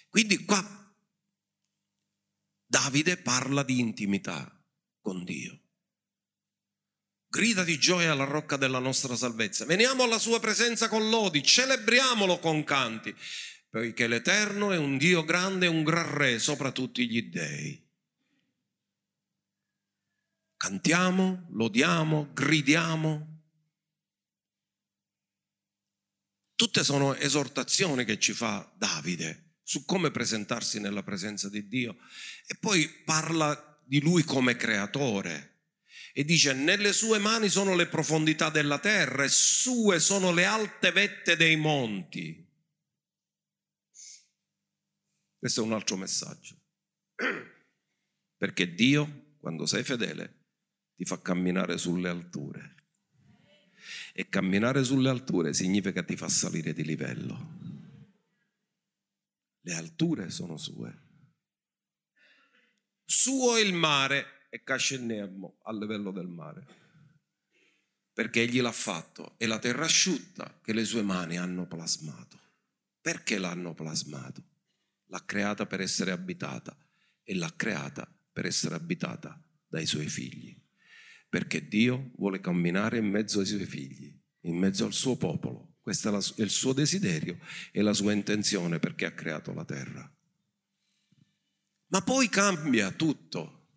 Quindi 0.09 0.43
qua 0.45 0.82
Davide 2.73 3.17
parla 3.17 3.61
di 3.61 3.79
intimità 3.79 4.51
con 4.99 5.23
Dio. 5.23 5.59
Grida 7.27 7.63
di 7.63 7.77
gioia 7.77 8.13
alla 8.13 8.23
rocca 8.23 8.57
della 8.57 8.79
nostra 8.79 9.15
salvezza. 9.15 9.65
Veniamo 9.65 10.01
alla 10.01 10.17
sua 10.17 10.39
presenza 10.39 10.89
con 10.89 11.07
lodi, 11.07 11.43
celebriamolo 11.43 12.39
con 12.39 12.63
canti, 12.63 13.15
poiché 13.69 14.07
l'Eterno 14.07 14.71
è 14.71 14.77
un 14.77 14.97
Dio 14.97 15.23
grande 15.23 15.67
e 15.67 15.69
un 15.69 15.83
gran 15.83 16.15
re 16.15 16.39
sopra 16.39 16.71
tutti 16.71 17.07
gli 17.07 17.21
dei. 17.29 17.87
Cantiamo, 20.57 21.49
lodiamo, 21.51 22.31
gridiamo. 22.33 23.41
Tutte 26.55 26.83
sono 26.83 27.13
esortazioni 27.13 28.03
che 28.03 28.17
ci 28.17 28.33
fa 28.33 28.67
Davide 28.75 29.52
su 29.63 29.85
come 29.85 30.11
presentarsi 30.11 30.79
nella 30.79 31.03
presenza 31.03 31.49
di 31.49 31.67
Dio 31.67 31.97
e 32.45 32.55
poi 32.59 32.87
parla 33.05 33.81
di 33.85 34.01
lui 34.01 34.23
come 34.23 34.55
creatore 34.55 35.53
e 36.15 36.23
dice 36.23 36.53
nelle 36.53 36.93
sue 36.93 37.17
mani 37.17 37.49
sono 37.49 37.73
le 37.75 37.87
profondità 37.87 38.51
della 38.51 38.77
terra 38.77 39.23
e 39.23 39.29
sue 39.29 39.99
sono 39.99 40.31
le 40.31 40.45
alte 40.45 40.91
vette 40.91 41.35
dei 41.35 41.55
monti. 41.55 42.47
Questo 45.39 45.61
è 45.61 45.63
un 45.65 45.73
altro 45.73 45.97
messaggio. 45.97 46.55
Perché 48.37 48.75
Dio, 48.75 49.37
quando 49.39 49.65
sei 49.65 49.83
fedele, 49.83 50.41
ti 50.95 51.03
fa 51.03 51.19
camminare 51.19 51.79
sulle 51.79 52.09
alture. 52.09 52.75
E 54.13 54.29
camminare 54.29 54.83
sulle 54.83 55.09
alture 55.09 55.53
significa 55.53 56.03
ti 56.03 56.15
fa 56.15 56.29
salire 56.29 56.73
di 56.73 56.83
livello. 56.83 57.62
Le 59.65 59.73
alture 59.75 60.29
sono 60.29 60.57
sue. 60.57 61.01
Suo 63.05 63.55
è 63.55 63.61
il 63.61 63.73
mare 63.73 64.47
e 64.49 64.61
cascennemmo 64.63 65.59
a 65.63 65.71
livello 65.73 66.11
del 66.11 66.27
mare. 66.27 66.67
Perché 68.13 68.41
egli 68.41 68.61
l'ha 68.61 68.71
fatto 68.73 69.35
e 69.37 69.45
la 69.47 69.59
terra 69.59 69.85
asciutta 69.85 70.59
che 70.61 70.73
le 70.73 70.83
sue 70.83 71.01
mani 71.01 71.37
hanno 71.37 71.65
plasmato. 71.65 72.39
Perché 72.99 73.37
l'hanno 73.37 73.73
plasmato? 73.73 74.43
L'ha 75.05 75.23
creata 75.25 75.65
per 75.65 75.79
essere 75.79 76.11
abitata 76.11 76.77
e 77.23 77.33
l'ha 77.35 77.53
creata 77.55 78.05
per 78.31 78.45
essere 78.45 78.75
abitata 78.75 79.41
dai 79.67 79.85
suoi 79.85 80.07
figli. 80.07 80.61
perché 81.33 81.67
Dio 81.67 82.11
vuole 82.17 82.39
camminare 82.39 82.99
in 82.99 83.07
mezzo 83.07 83.39
ai 83.39 83.47
suoi 83.47 83.65
figli, 83.65 84.15
in 84.41 84.55
mezzo 84.55 84.85
al 84.85 84.93
suo 84.93 85.17
popolo. 85.17 85.72
Questo 85.83 86.17
è, 86.17 86.41
il 86.41 86.49
suo 86.49 86.71
desiderio 86.71 87.37
e 87.73 87.81
la 87.81 87.91
sua 87.91 88.13
intenzione 88.13 88.79
perché 88.79 89.03
ha 89.03 89.11
creato 89.11 89.53
la 89.53 89.65
terra. 89.65 90.09
Ma 91.87 92.01
poi 92.01 92.29
cambia 92.29 92.89
tutto. 92.91 93.67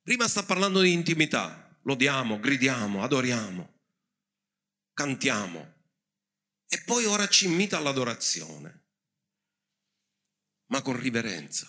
Prima 0.00 0.28
sta 0.28 0.44
parlando 0.44 0.80
di 0.80 0.92
intimità, 0.92 1.76
lodiamo, 1.82 2.38
gridiamo, 2.38 3.02
adoriamo, 3.02 3.80
cantiamo. 4.92 5.74
E 6.68 6.82
poi 6.84 7.04
ora 7.04 7.26
ci 7.26 7.46
invita 7.46 7.76
all'adorazione, 7.76 8.84
ma 10.66 10.82
con 10.82 10.96
riverenza. 11.00 11.68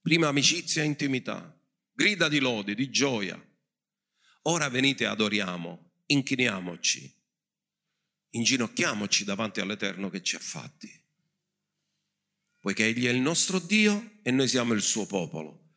Prima 0.00 0.26
amicizia 0.26 0.82
e 0.82 0.86
intimità, 0.86 1.56
grida 1.92 2.28
di 2.28 2.40
lode, 2.40 2.74
di 2.74 2.90
gioia. 2.90 3.40
Ora 4.46 4.68
venite 4.68 5.06
adoriamo, 5.06 5.92
inchiniamoci, 6.06 7.10
inginocchiamoci 8.30 9.24
davanti 9.24 9.60
all'Eterno 9.60 10.10
che 10.10 10.22
ci 10.22 10.36
ha 10.36 10.38
fatti. 10.38 11.02
Poiché 12.60 12.86
Egli 12.86 13.06
è 13.06 13.10
il 13.10 13.20
nostro 13.20 13.58
Dio 13.58 14.18
e 14.22 14.30
noi 14.30 14.46
siamo 14.46 14.74
il 14.74 14.82
suo 14.82 15.06
popolo, 15.06 15.76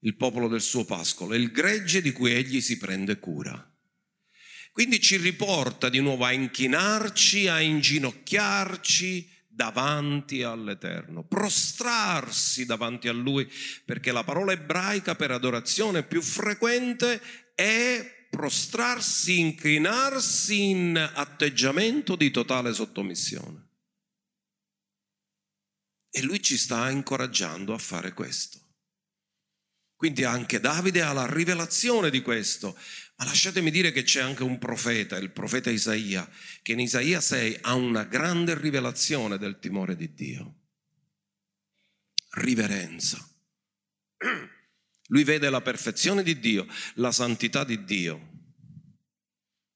il 0.00 0.14
popolo 0.16 0.48
del 0.48 0.60
suo 0.60 0.84
pascolo, 0.84 1.34
il 1.34 1.50
gregge 1.52 2.02
di 2.02 2.12
cui 2.12 2.32
Egli 2.32 2.60
si 2.60 2.76
prende 2.76 3.18
cura. 3.18 3.66
Quindi 4.72 5.00
ci 5.00 5.16
riporta 5.16 5.88
di 5.88 6.00
nuovo 6.00 6.24
a 6.24 6.32
inchinarci, 6.32 7.48
a 7.48 7.60
inginocchiarci, 7.60 9.30
davanti 9.54 10.42
all'Eterno, 10.42 11.24
prostrarsi 11.24 12.64
davanti 12.64 13.08
a 13.08 13.12
Lui, 13.12 13.46
perché 13.84 14.10
la 14.10 14.24
parola 14.24 14.52
ebraica 14.52 15.14
per 15.14 15.30
adorazione 15.30 16.02
più 16.04 16.22
frequente 16.22 17.20
è 17.54 18.26
prostrarsi, 18.30 19.40
inclinarsi 19.40 20.70
in 20.70 20.96
atteggiamento 20.96 22.16
di 22.16 22.30
totale 22.30 22.72
sottomissione. 22.72 23.68
E 26.10 26.22
lui 26.22 26.42
ci 26.42 26.56
sta 26.56 26.90
incoraggiando 26.90 27.74
a 27.74 27.78
fare 27.78 28.12
questo. 28.12 28.60
Quindi 29.96 30.24
anche 30.24 30.58
Davide 30.58 31.02
ha 31.02 31.12
la 31.12 31.32
rivelazione 31.32 32.10
di 32.10 32.22
questo. 32.22 32.76
Ma 33.16 33.24
lasciatemi 33.26 33.70
dire 33.70 33.92
che 33.92 34.02
c'è 34.02 34.20
anche 34.20 34.42
un 34.42 34.58
profeta, 34.58 35.16
il 35.16 35.30
profeta 35.30 35.70
Isaia, 35.70 36.28
che 36.62 36.72
in 36.72 36.80
Isaia 36.80 37.20
6 37.20 37.58
ha 37.60 37.74
una 37.74 38.04
grande 38.04 38.58
rivelazione 38.58 39.38
del 39.38 39.58
timore 39.58 39.94
di 39.94 40.12
Dio. 40.12 40.56
Riverenza. 42.30 43.24
Lui 45.12 45.24
vede 45.24 45.50
la 45.50 45.60
perfezione 45.60 46.22
di 46.22 46.38
Dio, 46.38 46.66
la 46.94 47.12
santità 47.12 47.64
di 47.64 47.84
Dio 47.84 48.30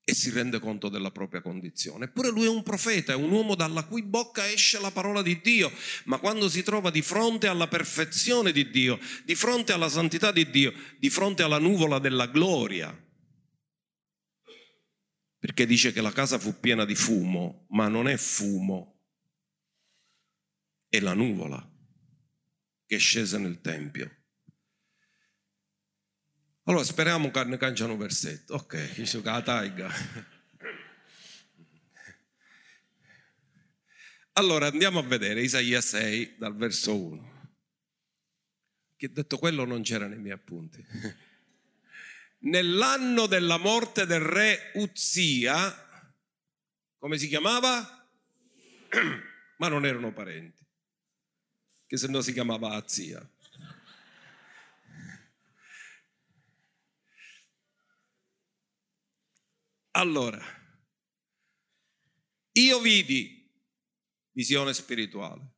e 0.09 0.15
si 0.15 0.29
rende 0.31 0.59
conto 0.59 0.89
della 0.89 1.11
propria 1.11 1.41
condizione. 1.41 2.05
Eppure 2.05 2.29
lui 2.29 2.45
è 2.45 2.49
un 2.49 2.63
profeta, 2.63 3.11
è 3.11 3.15
un 3.15 3.29
uomo 3.29 3.55
dalla 3.55 3.83
cui 3.83 4.01
bocca 4.01 4.49
esce 4.49 4.79
la 4.79 4.89
parola 4.89 5.21
di 5.21 5.41
Dio, 5.41 5.71
ma 6.05 6.17
quando 6.17 6.47
si 6.49 6.63
trova 6.63 6.89
di 6.89 7.01
fronte 7.01 7.47
alla 7.47 7.67
perfezione 7.67 8.51
di 8.51 8.69
Dio, 8.69 8.99
di 9.25 9.35
fronte 9.35 9.73
alla 9.73 9.89
santità 9.89 10.31
di 10.31 10.49
Dio, 10.49 10.73
di 10.97 11.09
fronte 11.09 11.43
alla 11.43 11.59
nuvola 11.59 11.99
della 11.99 12.27
gloria, 12.27 12.97
perché 15.37 15.67
dice 15.67 15.91
che 15.91 16.01
la 16.01 16.13
casa 16.13 16.39
fu 16.39 16.59
piena 16.59 16.85
di 16.85 16.95
fumo, 16.95 17.67
ma 17.71 17.89
non 17.89 18.07
è 18.07 18.17
fumo, 18.17 19.03
è 20.87 20.99
la 20.99 21.13
nuvola 21.13 21.69
che 22.85 22.95
è 22.95 22.99
scesa 22.99 23.37
nel 23.37 23.59
Tempio. 23.61 24.16
Allora 26.67 26.83
speriamo 26.83 27.31
che 27.31 27.43
ne 27.45 27.57
cangiano 27.57 27.93
un 27.93 27.99
versetto. 27.99 28.53
Ok, 28.55 28.93
dice 28.95 29.21
che 29.21 29.29
la 29.29 29.41
taiga. 29.41 29.89
Allora 34.33 34.67
andiamo 34.67 34.99
a 34.99 35.03
vedere 35.03 35.41
Isaia 35.41 35.81
6 35.81 36.35
dal 36.37 36.55
verso 36.55 36.95
1. 36.95 37.35
Che 38.95 39.11
detto 39.11 39.37
quello 39.37 39.65
non 39.65 39.81
c'era 39.81 40.07
nei 40.07 40.19
miei 40.19 40.33
appunti 40.33 40.85
nell'anno 42.39 43.25
della 43.25 43.57
morte 43.57 44.05
del 44.05 44.19
re 44.19 44.71
Uzia, 44.75 46.05
come 46.97 47.17
si 47.17 47.27
chiamava? 47.27 48.09
Ma 49.57 49.67
non 49.67 49.85
erano 49.85 50.13
parenti, 50.13 50.63
che 51.85 51.97
se 51.97 52.07
no 52.07 52.21
si 52.21 52.33
chiamava 52.33 52.71
Azia. 52.71 53.27
Allora, 59.97 60.39
io 62.51 62.79
vidi, 62.79 63.51
visione 64.31 64.71
spirituale, 64.75 65.53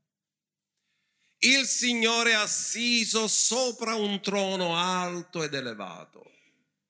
il 1.40 1.66
Signore 1.66 2.36
assiso 2.36 3.28
sopra 3.28 3.96
un 3.96 4.22
trono 4.22 4.78
alto 4.78 5.44
ed 5.44 5.54
elevato 5.54 6.24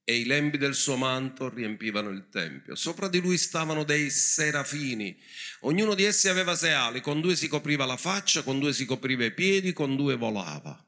e 0.03 0.17
i 0.17 0.25
lembi 0.25 0.59
del 0.59 0.75
suo 0.75 0.95
manto 0.95 1.49
riempivano 1.49 2.09
il 2.09 2.29
tempio. 2.29 2.75
Sopra 2.75 3.07
di 3.07 3.19
lui 3.19 3.39
stavano 3.39 3.83
dei 3.83 4.11
serafini. 4.11 5.19
Ognuno 5.61 5.95
di 5.95 6.03
essi 6.03 6.27
aveva 6.27 6.55
sei 6.55 6.73
ali, 6.73 7.01
con 7.01 7.19
due 7.19 7.35
si 7.35 7.47
copriva 7.47 7.85
la 7.85 7.97
faccia, 7.97 8.43
con 8.43 8.59
due 8.59 8.73
si 8.73 8.85
copriva 8.85 9.25
i 9.25 9.33
piedi, 9.33 9.73
con 9.73 9.95
due 9.95 10.15
volava. 10.15 10.85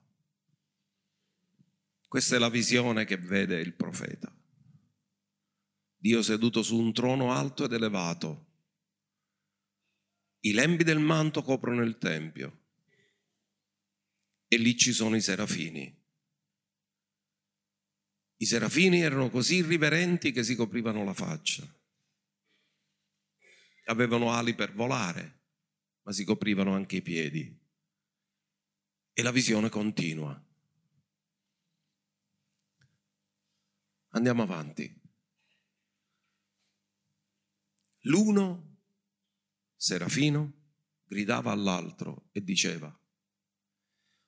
Questa 2.07 2.35
è 2.35 2.39
la 2.39 2.49
visione 2.49 3.05
che 3.05 3.17
vede 3.17 3.59
il 3.59 3.73
profeta. 3.73 4.31
Dio 6.01 6.23
seduto 6.23 6.63
su 6.63 6.79
un 6.79 6.91
trono 6.93 7.31
alto 7.31 7.65
ed 7.65 7.73
elevato. 7.73 8.47
I 10.39 10.53
lembi 10.53 10.83
del 10.83 10.99
manto 10.99 11.43
coprono 11.43 11.83
il 11.83 11.99
tempio 11.99 12.59
e 14.47 14.57
lì 14.57 14.75
ci 14.75 14.93
sono 14.93 15.15
i 15.15 15.21
serafini 15.21 15.99
i 18.41 18.45
serafini 18.45 19.01
erano 19.01 19.29
così 19.29 19.57
irriverenti 19.57 20.31
che 20.31 20.43
si 20.43 20.55
coprivano 20.55 21.03
la 21.03 21.13
faccia. 21.13 21.63
Avevano 23.85 24.31
ali 24.31 24.55
per 24.55 24.73
volare, 24.73 25.41
ma 26.01 26.11
si 26.11 26.23
coprivano 26.23 26.73
anche 26.73 26.97
i 26.97 27.01
piedi. 27.03 27.55
E 29.13 29.21
la 29.21 29.31
visione 29.31 29.69
continua. 29.69 30.43
Andiamo 34.13 34.41
avanti. 34.41 35.00
L'uno, 38.05 38.77
serafino, 39.75 40.53
gridava 41.05 41.51
all'altro 41.51 42.29
e 42.31 42.43
diceva, 42.43 42.95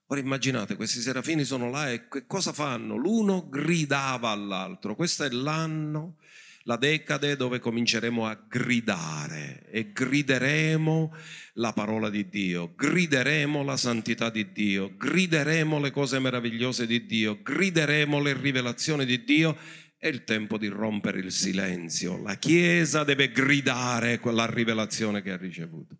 Ora 0.07 0.19
immaginate, 0.19 0.75
questi 0.75 0.99
serafini 0.99 1.43
sono 1.43 1.71
là 1.71 1.91
e 1.91 2.07
che 2.07 2.27
cosa 2.27 2.53
fanno? 2.53 2.95
L'uno 2.95 3.49
gridava 3.49 4.29
all'altro. 4.29 4.95
Questo 4.95 5.23
è 5.23 5.29
l'anno, 5.29 6.17
la 6.65 6.75
decade 6.75 7.35
dove 7.35 7.59
cominceremo 7.59 8.27
a 8.27 8.39
gridare 8.47 9.65
e 9.71 9.91
grideremo 9.91 11.15
la 11.53 11.73
parola 11.73 12.09
di 12.09 12.29
Dio, 12.29 12.73
grideremo 12.75 13.63
la 13.63 13.75
santità 13.75 14.29
di 14.29 14.51
Dio, 14.51 14.95
grideremo 14.95 15.79
le 15.79 15.91
cose 15.91 16.19
meravigliose 16.19 16.85
di 16.85 17.05
Dio, 17.05 17.41
grideremo 17.41 18.21
le 18.21 18.33
rivelazioni 18.33 19.05
di 19.05 19.23
Dio. 19.23 19.57
È 20.03 20.07
il 20.07 20.25
tempo 20.25 20.57
di 20.57 20.67
rompere 20.67 21.19
il 21.19 21.31
silenzio. 21.31 22.21
La 22.21 22.35
Chiesa 22.35 23.05
deve 23.05 23.31
gridare 23.31 24.19
quella 24.19 24.45
rivelazione 24.45 25.21
che 25.21 25.31
ha 25.31 25.37
ricevuto. 25.37 25.97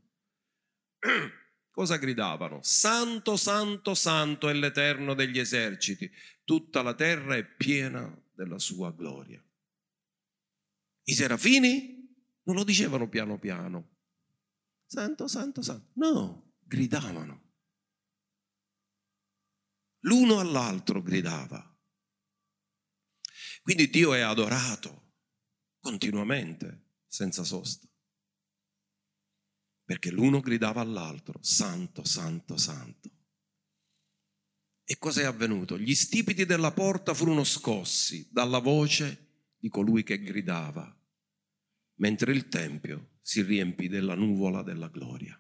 Cosa 1.72 1.96
gridavano? 1.96 2.60
Santo, 2.64 3.38
santo, 3.38 3.94
santo 3.94 4.50
è 4.50 4.54
l'Eterno 4.54 5.14
degli 5.14 5.40
eserciti, 5.40 6.12
tutta 6.44 6.82
la 6.82 6.94
terra 6.96 7.38
è 7.38 7.46
piena 7.46 8.14
della 8.34 8.60
sua 8.60 8.92
gloria. 8.92 9.42
I 11.04 11.14
serafini 11.14 12.14
non 12.44 12.58
lo 12.58 12.66
dicevano 12.66 13.08
piano 13.08 13.40
piano. 13.40 14.00
Santo, 14.86 15.30
santo, 15.30 15.62
santo. 15.62 15.92
No, 15.94 16.56
gridavano. 16.60 17.42
L'uno 20.00 20.40
all'altro 20.40 21.02
gridava. 21.02 21.73
Quindi 23.64 23.90
Dio 23.90 24.14
è 24.14 24.20
adorato 24.20 25.14
continuamente, 25.80 27.00
senza 27.08 27.44
sosta 27.44 27.88
perché 29.86 30.12
l'uno 30.12 30.40
gridava 30.40 30.82
all'altro, 30.82 31.38
santo, 31.42 32.06
santo, 32.06 32.58
santo. 32.58 33.10
E 34.86 34.98
cos'è 34.98 35.24
avvenuto? 35.24 35.78
Gli 35.78 35.94
stipiti 35.94 36.46
della 36.46 36.72
porta 36.72 37.14
furono 37.14 37.44
scossi 37.44 38.28
dalla 38.32 38.60
voce 38.60 39.28
di 39.58 39.70
colui 39.70 40.04
che 40.04 40.22
gridava, 40.22 40.96
mentre 41.96 42.32
il 42.32 42.48
Tempio 42.48 43.18
si 43.22 43.42
riempì 43.42 43.88
della 43.88 44.16
nuvola 44.16 44.64
della 44.64 44.88
gloria. 44.88 45.40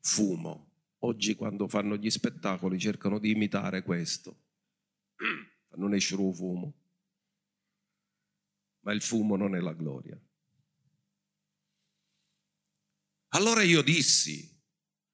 Fumo, 0.00 0.66
Oggi 1.02 1.36
quando 1.36 1.68
fanno 1.68 1.96
gli 1.96 2.10
spettacoli 2.10 2.76
cercano 2.76 3.20
di 3.20 3.30
imitare 3.30 3.84
questo. 3.84 4.47
Non 5.78 5.94
esce 5.94 6.16
un 6.16 6.34
fumo. 6.34 6.74
Ma 8.80 8.92
il 8.92 9.02
fumo 9.02 9.36
non 9.36 9.54
è 9.54 9.60
la 9.60 9.74
gloria. 9.74 10.20
Allora 13.32 13.62
io 13.62 13.82
dissi, 13.82 14.50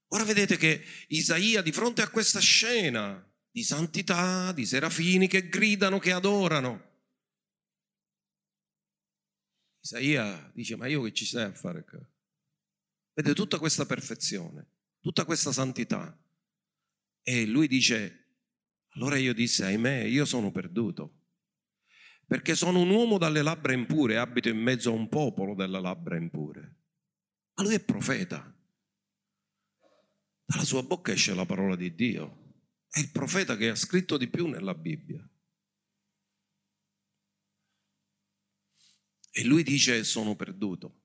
ora 0.08 0.24
vedete 0.24 0.56
che 0.56 0.82
Isaia 1.08 1.60
di 1.60 1.72
fronte 1.72 2.00
a 2.00 2.08
questa 2.08 2.40
scena 2.40 3.22
di 3.50 3.62
santità, 3.62 4.52
di 4.52 4.64
serafini 4.64 5.26
che 5.26 5.48
gridano, 5.48 5.98
che 5.98 6.12
adorano, 6.12 6.94
Isaia 9.84 10.50
dice, 10.54 10.76
ma 10.76 10.86
io 10.86 11.02
che 11.02 11.12
ci 11.12 11.26
stai 11.26 11.44
a 11.44 11.52
fare 11.52 11.84
qua? 11.84 12.00
Vede 13.12 13.34
tutta 13.34 13.58
questa 13.58 13.84
perfezione, 13.84 14.66
tutta 15.00 15.26
questa 15.26 15.52
santità. 15.52 16.18
E 17.22 17.44
lui 17.44 17.68
dice, 17.68 18.23
allora 18.94 19.16
io 19.16 19.34
dissi, 19.34 19.62
ahimè, 19.62 20.02
io 20.02 20.24
sono 20.24 20.50
perduto, 20.50 21.22
perché 22.26 22.54
sono 22.54 22.80
un 22.80 22.90
uomo 22.90 23.18
dalle 23.18 23.42
labbra 23.42 23.72
impure 23.72 24.18
abito 24.18 24.48
in 24.48 24.58
mezzo 24.58 24.90
a 24.90 24.94
un 24.94 25.08
popolo 25.08 25.54
dalle 25.54 25.80
labbra 25.80 26.16
impure. 26.16 26.76
Ma 27.54 27.64
lui 27.64 27.74
è 27.74 27.84
profeta. 27.84 28.52
Dalla 30.46 30.64
sua 30.64 30.82
bocca 30.82 31.12
esce 31.12 31.34
la 31.34 31.46
parola 31.46 31.76
di 31.76 31.94
Dio. 31.94 32.42
È 32.88 33.00
il 33.00 33.10
profeta 33.10 33.56
che 33.56 33.70
ha 33.70 33.74
scritto 33.74 34.16
di 34.16 34.28
più 34.28 34.46
nella 34.46 34.74
Bibbia. 34.74 35.28
E 39.30 39.44
lui 39.44 39.62
dice 39.62 40.04
sono 40.04 40.36
perduto. 40.36 41.02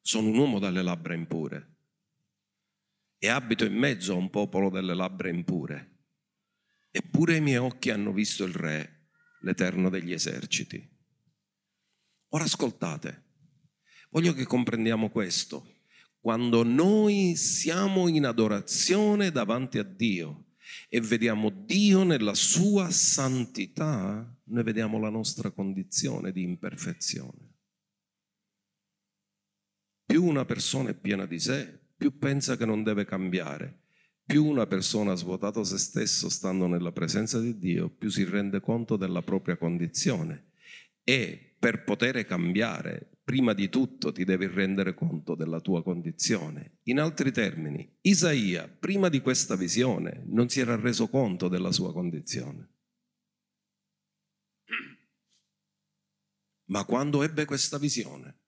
Sono 0.00 0.28
un 0.28 0.38
uomo 0.38 0.58
dalle 0.58 0.82
labbra 0.82 1.14
impure 1.14 1.70
e 3.18 3.28
abito 3.28 3.64
in 3.64 3.74
mezzo 3.74 4.12
a 4.12 4.16
un 4.16 4.30
popolo 4.30 4.68
dalle 4.68 4.94
labbra 4.94 5.28
impure. 5.28 6.01
Eppure 6.94 7.36
i 7.36 7.40
miei 7.40 7.56
occhi 7.56 7.88
hanno 7.88 8.12
visto 8.12 8.44
il 8.44 8.52
Re, 8.52 9.08
l'Eterno 9.40 9.88
degli 9.88 10.12
eserciti. 10.12 10.86
Ora 12.34 12.44
ascoltate, 12.44 13.24
voglio 14.10 14.34
che 14.34 14.44
comprendiamo 14.44 15.08
questo. 15.08 15.80
Quando 16.20 16.62
noi 16.62 17.34
siamo 17.34 18.08
in 18.08 18.26
adorazione 18.26 19.32
davanti 19.32 19.78
a 19.78 19.82
Dio 19.82 20.52
e 20.90 21.00
vediamo 21.00 21.48
Dio 21.48 22.02
nella 22.04 22.34
sua 22.34 22.90
santità, 22.90 24.38
noi 24.44 24.62
vediamo 24.62 24.98
la 24.98 25.08
nostra 25.08 25.50
condizione 25.50 26.30
di 26.30 26.42
imperfezione. 26.42 27.54
Più 30.04 30.24
una 30.24 30.44
persona 30.44 30.90
è 30.90 30.94
piena 30.94 31.24
di 31.24 31.40
sé, 31.40 31.86
più 31.96 32.18
pensa 32.18 32.58
che 32.58 32.66
non 32.66 32.82
deve 32.82 33.06
cambiare. 33.06 33.81
Più 34.32 34.46
una 34.46 34.66
persona 34.66 35.12
ha 35.12 35.14
svuotato 35.14 35.62
se 35.62 35.76
stesso 35.76 36.30
stando 36.30 36.66
nella 36.66 36.90
presenza 36.90 37.38
di 37.38 37.58
Dio, 37.58 37.90
più 37.90 38.08
si 38.08 38.24
rende 38.24 38.60
conto 38.60 38.96
della 38.96 39.20
propria 39.20 39.58
condizione. 39.58 40.52
E 41.04 41.54
per 41.58 41.84
poter 41.84 42.24
cambiare, 42.24 43.18
prima 43.22 43.52
di 43.52 43.68
tutto 43.68 44.10
ti 44.10 44.24
devi 44.24 44.46
rendere 44.46 44.94
conto 44.94 45.34
della 45.34 45.60
tua 45.60 45.82
condizione. 45.82 46.78
In 46.84 46.98
altri 46.98 47.30
termini, 47.30 47.98
Isaia, 48.00 48.66
prima 48.68 49.10
di 49.10 49.20
questa 49.20 49.54
visione, 49.54 50.22
non 50.28 50.48
si 50.48 50.60
era 50.60 50.76
reso 50.76 51.08
conto 51.08 51.48
della 51.48 51.70
sua 51.70 51.92
condizione. 51.92 52.70
Ma 56.70 56.86
quando 56.86 57.22
ebbe 57.22 57.44
questa 57.44 57.76
visione, 57.76 58.38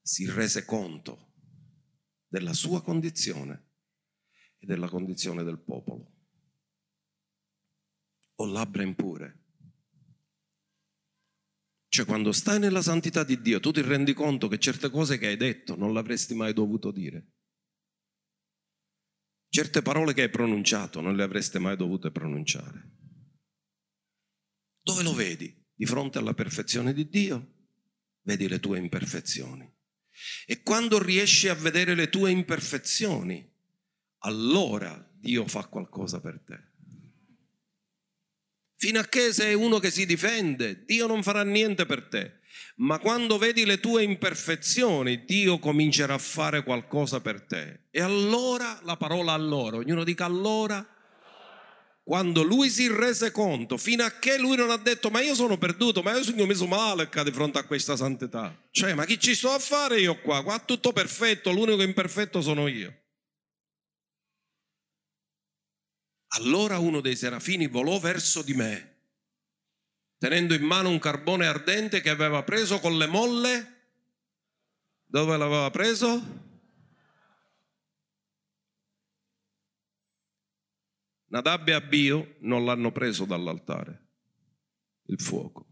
si 0.00 0.24
rese 0.30 0.64
conto 0.64 1.34
della 2.26 2.54
sua 2.54 2.82
condizione 2.82 3.72
e 4.64 4.66
della 4.66 4.88
condizione 4.88 5.44
del 5.44 5.58
popolo. 5.58 6.12
Ho 8.36 8.46
labbra 8.46 8.82
impure. 8.82 9.42
Cioè 11.88 12.04
quando 12.06 12.32
stai 12.32 12.58
nella 12.58 12.82
santità 12.82 13.22
di 13.22 13.40
Dio 13.40 13.60
tu 13.60 13.70
ti 13.70 13.80
rendi 13.80 14.14
conto 14.14 14.48
che 14.48 14.58
certe 14.58 14.90
cose 14.90 15.16
che 15.16 15.28
hai 15.28 15.36
detto 15.36 15.76
non 15.76 15.92
l'avresti 15.92 16.34
mai 16.34 16.52
dovuto 16.52 16.90
dire. 16.90 17.28
Certe 19.48 19.82
parole 19.82 20.12
che 20.12 20.22
hai 20.22 20.30
pronunciato 20.30 21.00
non 21.00 21.14
le 21.14 21.22
avreste 21.22 21.60
mai 21.60 21.76
dovute 21.76 22.10
pronunciare. 22.10 22.90
Dove 24.82 25.02
lo 25.04 25.14
vedi? 25.14 25.62
di 25.74 25.86
fronte 25.86 26.18
alla 26.18 26.34
perfezione 26.34 26.92
di 26.92 27.08
Dio, 27.08 27.54
vedi 28.22 28.48
le 28.48 28.60
tue 28.60 28.78
imperfezioni. 28.78 29.70
E 30.46 30.62
quando 30.62 31.02
riesci 31.02 31.48
a 31.48 31.54
vedere 31.54 31.94
le 31.94 32.08
tue 32.08 32.30
imperfezioni, 32.30 33.52
allora 34.24 35.06
Dio 35.12 35.46
fa 35.46 35.64
qualcosa 35.66 36.20
per 36.20 36.40
te. 36.44 36.72
Fino 38.76 38.98
a 38.98 39.04
che 39.04 39.32
sei 39.32 39.54
uno 39.54 39.78
che 39.78 39.90
si 39.90 40.04
difende, 40.04 40.84
Dio 40.84 41.06
non 41.06 41.22
farà 41.22 41.42
niente 41.42 41.86
per 41.86 42.08
te. 42.08 42.40
Ma 42.76 42.98
quando 42.98 43.38
vedi 43.38 43.64
le 43.64 43.80
tue 43.80 44.02
imperfezioni, 44.02 45.24
Dio 45.24 45.58
comincerà 45.58 46.14
a 46.14 46.18
fare 46.18 46.62
qualcosa 46.62 47.20
per 47.20 47.42
te. 47.42 47.84
E 47.90 48.02
allora, 48.02 48.78
la 48.82 48.96
parola 48.96 49.32
allora, 49.32 49.76
ognuno 49.76 50.04
dica 50.04 50.24
allora, 50.24 50.86
quando 52.02 52.42
lui 52.42 52.68
si 52.68 52.88
rese 52.88 53.30
conto, 53.30 53.78
fino 53.78 54.04
a 54.04 54.18
che 54.18 54.38
lui 54.38 54.56
non 54.56 54.70
ha 54.70 54.76
detto 54.76 55.08
ma 55.08 55.22
io 55.22 55.34
sono 55.34 55.56
perduto, 55.56 56.02
ma 56.02 56.14
io 56.14 56.22
sono 56.22 56.44
messo 56.44 56.66
male 56.66 57.08
di 57.10 57.32
fronte 57.32 57.58
a 57.58 57.64
questa 57.64 57.96
santità. 57.96 58.54
Cioè, 58.70 58.92
ma 58.92 59.06
chi 59.06 59.18
ci 59.18 59.34
sto 59.34 59.50
a 59.50 59.58
fare 59.58 60.00
io 60.00 60.20
qua? 60.20 60.42
Qua 60.42 60.58
tutto 60.58 60.92
perfetto, 60.92 61.50
l'unico 61.50 61.82
imperfetto 61.82 62.42
sono 62.42 62.66
io. 62.66 63.03
Allora 66.36 66.78
uno 66.78 67.00
dei 67.00 67.14
serafini 67.14 67.68
volò 67.68 67.98
verso 68.00 68.42
di 68.42 68.54
me, 68.54 68.96
tenendo 70.18 70.54
in 70.54 70.64
mano 70.64 70.88
un 70.88 70.98
carbone 70.98 71.46
ardente 71.46 72.00
che 72.00 72.10
aveva 72.10 72.42
preso 72.42 72.80
con 72.80 72.96
le 72.96 73.06
molle. 73.06 73.72
Dove 75.04 75.36
l'aveva 75.36 75.70
preso? 75.70 76.42
Nadab 81.26 81.68
e 81.68 81.72
Abio 81.72 82.36
non 82.40 82.64
l'hanno 82.64 82.90
preso 82.90 83.24
dall'altare, 83.24 84.06
il 85.04 85.20
fuoco. 85.20 85.66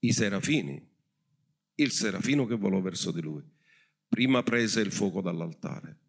I 0.00 0.12
serafini, 0.12 0.84
il 1.76 1.92
serafino 1.92 2.44
che 2.46 2.56
volò 2.56 2.80
verso 2.80 3.12
di 3.12 3.20
lui, 3.20 3.48
prima 4.08 4.42
prese 4.42 4.80
il 4.80 4.90
fuoco 4.90 5.20
dall'altare. 5.20 6.01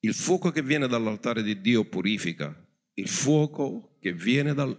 Il 0.00 0.14
fuoco 0.14 0.50
che 0.50 0.62
viene 0.62 0.86
dall'altare 0.86 1.42
di 1.42 1.60
Dio 1.60 1.84
purifica, 1.88 2.54
il 2.94 3.08
fuoco 3.08 3.96
che 4.00 4.12
viene 4.12 4.54
dal, 4.54 4.76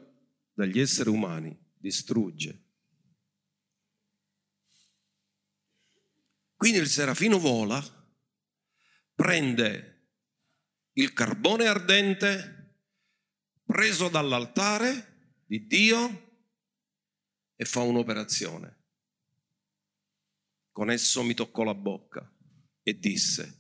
dagli 0.53 0.79
esseri 0.79 1.09
umani 1.09 1.57
distrugge. 1.77 2.63
Quindi 6.55 6.79
il 6.79 6.87
serafino 6.87 7.39
vola, 7.39 7.81
prende 9.15 10.07
il 10.93 11.13
carbone 11.13 11.67
ardente 11.67 12.75
preso 13.65 14.09
dall'altare 14.09 15.41
di 15.45 15.65
Dio 15.67 16.27
e 17.55 17.65
fa 17.65 17.81
un'operazione. 17.81 18.77
Con 20.71 20.89
esso 20.89 21.23
mi 21.23 21.33
toccò 21.33 21.63
la 21.63 21.75
bocca 21.75 22.29
e 22.83 22.99
disse, 22.99 23.58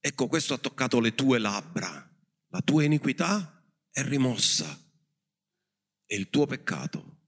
ecco 0.00 0.26
questo 0.26 0.54
ha 0.54 0.58
toccato 0.58 0.98
le 0.98 1.14
tue 1.14 1.38
labbra, 1.38 2.08
la 2.48 2.60
tua 2.62 2.84
iniquità 2.84 3.62
è 3.90 4.02
rimossa 4.02 4.66
e 6.06 6.16
il 6.16 6.30
tuo 6.30 6.46
peccato 6.46 7.18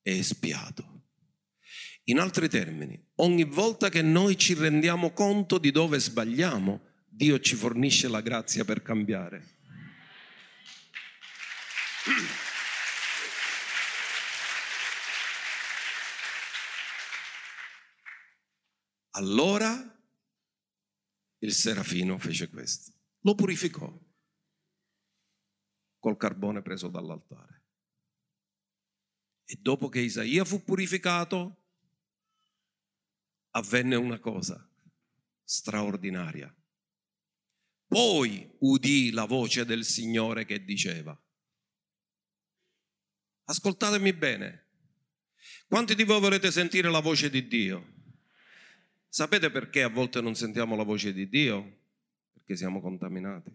è 0.00 0.10
espiato. 0.10 1.08
In 2.04 2.18
altri 2.18 2.48
termini, 2.48 2.98
ogni 3.16 3.44
volta 3.44 3.88
che 3.88 4.02
noi 4.02 4.36
ci 4.38 4.54
rendiamo 4.54 5.12
conto 5.12 5.58
di 5.58 5.70
dove 5.70 5.98
sbagliamo, 5.98 6.88
Dio 7.06 7.38
ci 7.40 7.54
fornisce 7.54 8.08
la 8.08 8.20
grazia 8.20 8.64
per 8.64 8.82
cambiare. 8.82 9.58
Allora 19.10 19.99
il 21.40 21.52
serafino 21.52 22.18
fece 22.18 22.48
questo, 22.48 22.92
lo 23.20 23.34
purificò 23.34 23.92
col 25.98 26.16
carbone 26.16 26.62
preso 26.62 26.88
dall'altare. 26.88 27.64
E 29.44 29.56
dopo 29.60 29.88
che 29.88 30.00
Isaia 30.00 30.44
fu 30.44 30.64
purificato, 30.64 31.56
avvenne 33.50 33.96
una 33.96 34.18
cosa 34.18 34.66
straordinaria. 35.42 36.54
Poi 37.86 38.48
udì 38.60 39.10
la 39.10 39.24
voce 39.24 39.64
del 39.64 39.84
Signore 39.84 40.44
che 40.44 40.64
diceva, 40.64 41.20
ascoltatemi 43.44 44.12
bene, 44.12 44.68
quanti 45.66 45.96
di 45.96 46.04
voi 46.04 46.20
volete 46.20 46.52
sentire 46.52 46.88
la 46.88 47.00
voce 47.00 47.28
di 47.28 47.48
Dio? 47.48 47.99
Sapete 49.12 49.50
perché 49.50 49.82
a 49.82 49.88
volte 49.88 50.20
non 50.20 50.36
sentiamo 50.36 50.76
la 50.76 50.84
voce 50.84 51.12
di 51.12 51.28
Dio? 51.28 51.78
Perché 52.32 52.54
siamo 52.54 52.80
contaminati. 52.80 53.52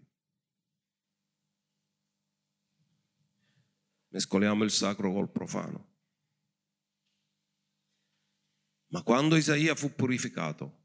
Mescoliamo 4.08 4.64
il 4.64 4.70
sacro 4.70 5.10
col 5.14 5.30
profano. 5.30 5.94
Ma 8.88 9.02
quando 9.02 9.36
Isaia 9.36 9.74
fu 9.74 9.94
purificato, 9.94 10.84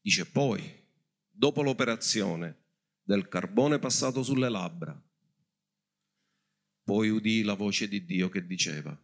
dice 0.00 0.24
poi, 0.24 0.84
dopo 1.28 1.62
l'operazione 1.62 2.64
del 3.02 3.28
carbone 3.28 3.78
passato 3.78 4.22
sulle 4.22 4.48
labbra, 4.48 4.98
poi 6.84 7.10
udì 7.10 7.42
la 7.42 7.54
voce 7.54 7.86
di 7.86 8.02
Dio 8.06 8.30
che 8.30 8.46
diceva, 8.46 8.98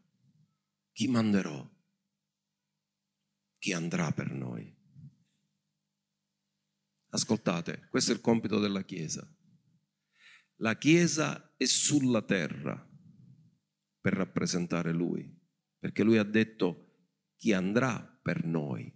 chi 0.90 1.06
manderò? 1.08 1.80
Chi 3.62 3.72
andrà 3.72 4.10
per 4.10 4.32
noi? 4.32 4.76
Ascoltate, 7.10 7.86
questo 7.90 8.10
è 8.10 8.14
il 8.16 8.20
compito 8.20 8.58
della 8.58 8.82
Chiesa. 8.82 9.24
La 10.56 10.76
Chiesa 10.76 11.54
è 11.56 11.64
sulla 11.64 12.22
terra 12.22 12.84
per 14.00 14.14
rappresentare 14.14 14.90
Lui, 14.90 15.32
perché 15.78 16.02
Lui 16.02 16.18
ha 16.18 16.24
detto 16.24 17.12
chi 17.36 17.52
andrà 17.52 18.02
per 18.20 18.44
noi. 18.44 18.92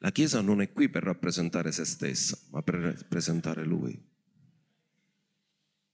La 0.00 0.12
Chiesa 0.12 0.42
non 0.42 0.60
è 0.60 0.70
qui 0.70 0.90
per 0.90 1.04
rappresentare 1.04 1.72
se 1.72 1.86
stessa, 1.86 2.38
ma 2.50 2.62
per 2.62 2.74
rappresentare 2.74 3.64
Lui. 3.64 3.98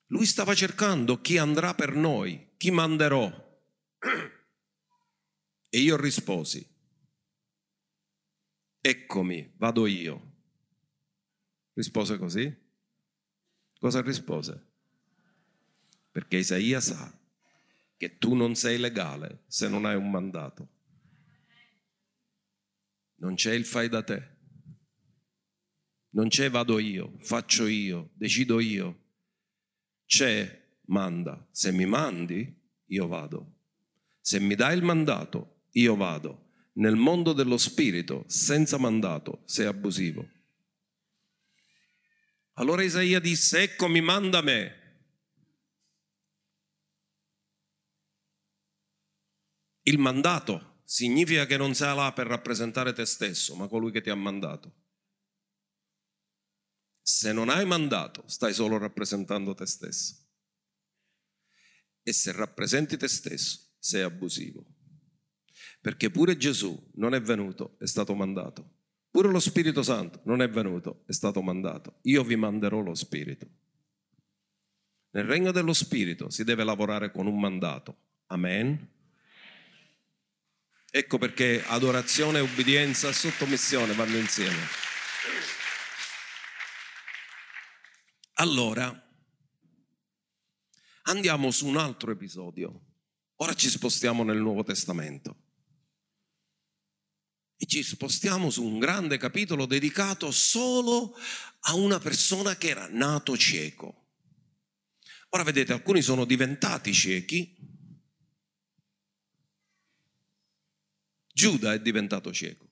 Lui 0.07 0.27
stava 0.27 0.53
cercando 0.57 1.21
chi 1.21 1.39
andrà 1.39 1.75
per 1.75 1.95
noi, 1.95 2.55
chi 2.57 2.73
manderò. 2.73 3.31
E 5.75 5.79
io 5.79 5.97
risposi, 5.97 6.72
eccomi, 8.83 9.51
vado 9.57 9.87
io. 9.87 10.31
Rispose 11.73 12.19
così? 12.19 12.55
Cosa 13.79 14.03
rispose? 14.03 14.71
Perché 16.11 16.37
Isaia 16.37 16.81
sa 16.81 17.19
che 17.97 18.19
tu 18.19 18.35
non 18.35 18.55
sei 18.57 18.79
legale 18.79 19.45
se 19.47 19.69
non 19.69 19.85
hai 19.85 19.95
un 19.95 20.11
mandato. 20.11 20.69
Non 23.17 23.37
c'è 23.37 23.53
il 23.55 23.65
fai 23.65 23.89
da 23.89 24.03
te. 24.03 24.37
Non 26.11 26.29
c'è 26.29 26.51
vado 26.51 26.79
io, 26.79 27.15
faccio 27.21 27.67
io, 27.67 28.11
decido 28.15 28.61
io. 28.61 29.01
C'è 30.05 30.77
manda. 30.87 31.47
Se 31.53 31.73
mi 31.73 31.87
mandi, 31.87 32.61
io 32.87 33.07
vado. 33.07 33.61
Se 34.21 34.39
mi 34.41 34.55
dai 34.55 34.77
il 34.77 34.83
mandato, 34.83 35.63
io 35.71 35.97
vado. 35.97 36.51
Nel 36.75 36.97
mondo 36.97 37.33
dello 37.33 37.59
spirito, 37.59 38.25
senza 38.29 38.79
mandato, 38.79 39.43
sei 39.45 39.67
abusivo. 39.67 40.27
Allora 42.55 42.83
Isaia 42.83 43.19
disse, 43.19 43.63
ecco 43.63 43.89
mi 43.89 44.01
manda 44.01 44.41
me. 44.43 44.81
Il 49.85 49.99
mandato 49.99 50.81
significa 50.85 51.47
che 51.47 51.57
non 51.57 51.75
sei 51.75 51.95
là 51.95 52.13
per 52.13 52.27
rappresentare 52.27 52.93
te 52.93 53.05
stesso, 53.05 53.55
ma 53.57 53.67
colui 53.67 53.91
che 53.91 54.01
ti 54.01 54.11
ha 54.11 54.15
mandato. 54.15 54.81
Se 57.01 57.33
non 57.33 57.49
hai 57.49 57.67
mandato, 57.67 58.23
stai 58.29 58.55
solo 58.55 58.79
rappresentando 58.79 59.55
te 59.55 59.67
stesso. 59.67 60.17
E 62.03 62.13
se 62.13 62.33
rappresenti 62.33 62.97
te 62.97 63.09
stesso, 63.09 63.75
sei 63.79 64.03
abusivo. 64.03 64.65
Perché 65.83 66.11
pure 66.11 66.37
Gesù 66.37 66.91
non 66.95 67.13
è 67.13 67.21
venuto, 67.21 67.75
è 67.81 67.87
stato 67.87 68.15
mandato. 68.15 68.75
Pure 69.11 69.29
lo 69.29 69.41
Spirito 69.41 69.83
Santo 69.83 70.21
non 70.25 70.41
è 70.41 70.49
venuto, 70.49 71.03
è 71.07 71.13
stato 71.13 71.43
mandato. 71.43 71.99
Io 72.03 72.23
vi 72.23 72.37
manderò 72.37 72.79
lo 72.79 72.95
Spirito. 72.95 73.49
Nel 75.11 75.25
regno 75.25 75.51
dello 75.51 75.73
Spirito 75.73 76.31
si 76.31 76.45
deve 76.45 76.63
lavorare 76.63 77.11
con 77.11 77.27
un 77.27 77.39
mandato. 77.39 77.97
Amen. 78.29 78.91
Ecco 80.89 81.19
perché 81.19 81.65
adorazione, 81.67 82.39
ubbidienza 82.39 83.09
e 83.09 83.13
sottomissione 83.13 83.93
vanno 83.95 84.19
insieme. 84.19 84.69
Allora, 88.35 89.09
andiamo 91.03 91.51
su 91.51 91.67
un 91.67 91.77
altro 91.77 92.13
episodio. 92.13 92.81
Ora 93.37 93.55
ci 93.55 93.69
spostiamo 93.69 94.23
nel 94.23 94.39
Nuovo 94.39 94.63
Testamento. 94.63 95.42
E 97.63 97.67
ci 97.67 97.85
spostiamo 97.85 98.51
su 98.51 98.65
un 98.65 98.81
grande 98.81 99.19
capitolo 99.19 99.67
dedicato 99.67 100.33
solo 100.33 101.15
a 101.61 101.77
una 101.77 102.01
persona 102.01 102.57
che 102.57 102.71
era 102.71 102.89
nato 102.89 103.37
cieco. 103.37 104.09
Ora 105.29 105.45
vedete, 105.45 105.73
alcuni 105.73 106.03
sono 106.03 106.25
diventati 106.25 106.93
ciechi, 106.93 107.57
Giuda 111.33 111.73
è 111.73 111.81
diventato 111.81 112.33
cieco, 112.33 112.69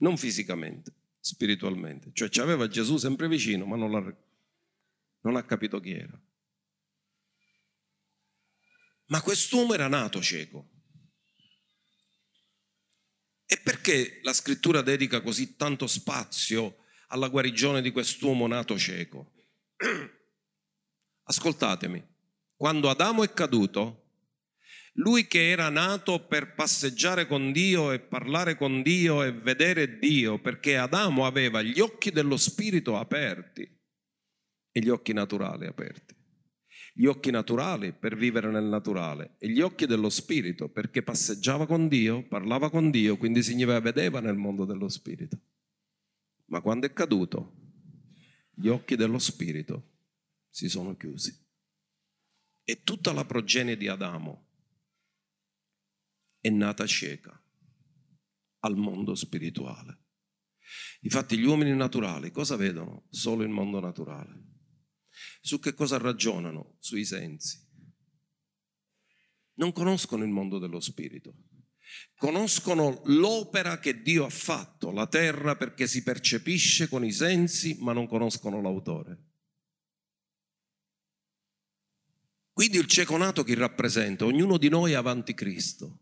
non 0.00 0.18
fisicamente, 0.18 0.92
spiritualmente, 1.18 2.10
cioè 2.12 2.28
aveva 2.44 2.68
Gesù 2.68 2.98
sempre 2.98 3.26
vicino, 3.26 3.64
ma 3.64 3.76
non, 3.76 4.16
non 5.22 5.36
ha 5.36 5.44
capito 5.46 5.80
chi 5.80 5.92
era. 5.92 6.22
Ma 9.06 9.22
quest'uomo 9.22 9.72
era 9.72 9.88
nato 9.88 10.20
cieco. 10.20 10.69
E 13.52 13.58
perché 13.60 14.20
la 14.22 14.32
scrittura 14.32 14.80
dedica 14.80 15.22
così 15.22 15.56
tanto 15.56 15.88
spazio 15.88 16.84
alla 17.08 17.26
guarigione 17.26 17.82
di 17.82 17.90
quest'uomo 17.90 18.46
nato 18.46 18.78
cieco? 18.78 19.32
Ascoltatemi, 21.24 22.00
quando 22.54 22.88
Adamo 22.88 23.24
è 23.24 23.32
caduto, 23.32 24.04
lui 24.92 25.26
che 25.26 25.50
era 25.50 25.68
nato 25.68 26.26
per 26.26 26.54
passeggiare 26.54 27.26
con 27.26 27.50
Dio 27.50 27.90
e 27.90 27.98
parlare 27.98 28.54
con 28.54 28.82
Dio 28.82 29.24
e 29.24 29.32
vedere 29.32 29.98
Dio, 29.98 30.38
perché 30.38 30.76
Adamo 30.76 31.26
aveva 31.26 31.60
gli 31.60 31.80
occhi 31.80 32.12
dello 32.12 32.36
spirito 32.36 32.98
aperti 32.98 33.62
e 34.70 34.80
gli 34.80 34.90
occhi 34.90 35.12
naturali 35.12 35.66
aperti. 35.66 36.14
Gli 37.00 37.06
occhi 37.06 37.30
naturali 37.30 37.94
per 37.94 38.14
vivere 38.14 38.50
nel 38.50 38.64
naturale 38.64 39.36
e 39.38 39.48
gli 39.48 39.62
occhi 39.62 39.86
dello 39.86 40.10
spirito 40.10 40.68
perché 40.68 41.02
passeggiava 41.02 41.66
con 41.66 41.88
Dio, 41.88 42.28
parlava 42.28 42.68
con 42.68 42.90
Dio, 42.90 43.16
quindi 43.16 43.42
significa 43.42 43.80
vedeva 43.80 44.20
nel 44.20 44.36
mondo 44.36 44.66
dello 44.66 44.90
spirito. 44.90 45.40
Ma 46.48 46.60
quando 46.60 46.84
è 46.84 46.92
caduto, 46.92 47.54
gli 48.52 48.68
occhi 48.68 48.96
dello 48.96 49.18
spirito 49.18 49.92
si 50.50 50.68
sono 50.68 50.94
chiusi. 50.94 51.34
E 52.64 52.82
tutta 52.82 53.14
la 53.14 53.24
progenie 53.24 53.78
di 53.78 53.88
Adamo 53.88 54.48
è 56.38 56.50
nata 56.50 56.86
cieca 56.86 57.42
al 58.58 58.76
mondo 58.76 59.14
spirituale. 59.14 60.02
Infatti 61.00 61.38
gli 61.38 61.44
uomini 61.44 61.74
naturali 61.74 62.30
cosa 62.30 62.56
vedono? 62.56 63.06
Solo 63.08 63.42
il 63.42 63.48
mondo 63.48 63.80
naturale. 63.80 64.48
Su 65.40 65.58
che 65.58 65.74
cosa 65.74 65.96
ragionano? 65.98 66.76
Sui 66.78 67.04
sensi. 67.04 67.58
Non 69.54 69.72
conoscono 69.72 70.24
il 70.24 70.30
mondo 70.30 70.58
dello 70.58 70.80
spirito. 70.80 71.34
Conoscono 72.16 73.02
l'opera 73.06 73.78
che 73.78 74.02
Dio 74.02 74.24
ha 74.24 74.30
fatto, 74.30 74.90
la 74.90 75.06
terra 75.06 75.56
perché 75.56 75.86
si 75.86 76.02
percepisce 76.02 76.88
con 76.88 77.04
i 77.04 77.12
sensi, 77.12 77.76
ma 77.80 77.92
non 77.92 78.06
conoscono 78.06 78.60
l'autore. 78.60 79.30
Quindi 82.52 82.78
il 82.78 82.86
cieco 82.86 83.16
nato 83.16 83.42
chi 83.42 83.54
rappresenta? 83.54 84.26
Ognuno 84.26 84.58
di 84.58 84.68
noi 84.68 84.92
è 84.92 84.94
avanti 84.94 85.34
Cristo. 85.34 85.98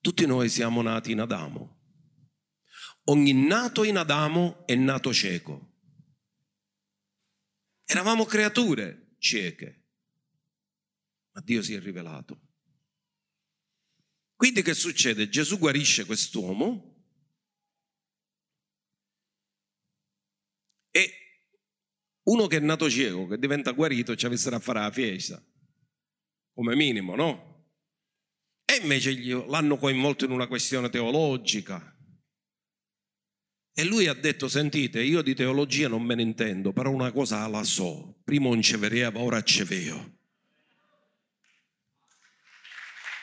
Tutti 0.00 0.24
noi 0.24 0.48
siamo 0.48 0.82
nati 0.82 1.12
in 1.12 1.20
Adamo. 1.20 1.74
Ogni 3.04 3.32
nato 3.32 3.84
in 3.84 3.98
Adamo 3.98 4.66
è 4.66 4.74
nato 4.74 5.12
cieco. 5.12 5.75
Eravamo 7.86 8.24
creature 8.24 9.14
cieche, 9.18 9.84
ma 11.32 11.40
Dio 11.40 11.62
si 11.62 11.74
è 11.74 11.80
rivelato. 11.80 12.40
Quindi 14.34 14.62
che 14.62 14.74
succede? 14.74 15.28
Gesù 15.28 15.58
guarisce 15.58 16.04
quest'uomo 16.04 16.94
e 20.90 21.10
uno 22.24 22.46
che 22.48 22.56
è 22.56 22.60
nato 22.60 22.90
cieco, 22.90 23.28
che 23.28 23.38
diventa 23.38 23.70
guarito, 23.70 24.16
ci 24.16 24.26
avessero 24.26 24.56
a 24.56 24.60
fare 24.60 24.80
la 24.80 24.90
fiesta, 24.90 25.42
come 26.52 26.74
minimo, 26.74 27.14
no? 27.14 27.70
E 28.64 28.78
invece 28.82 29.16
l'hanno 29.46 29.78
coinvolto 29.78 30.24
in 30.24 30.32
una 30.32 30.48
questione 30.48 30.90
teologica. 30.90 31.95
E 33.78 33.84
lui 33.84 34.06
ha 34.06 34.14
detto, 34.14 34.48
sentite, 34.48 35.02
io 35.02 35.20
di 35.20 35.34
teologia 35.34 35.86
non 35.86 36.00
me 36.02 36.14
ne 36.14 36.22
intendo, 36.22 36.72
però 36.72 36.90
una 36.90 37.12
cosa 37.12 37.46
la 37.46 37.62
so, 37.62 38.14
prima 38.24 38.48
non 38.48 38.62
ci 38.62 38.74
vedeva, 38.78 39.20
ora 39.20 39.42
ci 39.42 39.64
vedo. 39.64 40.14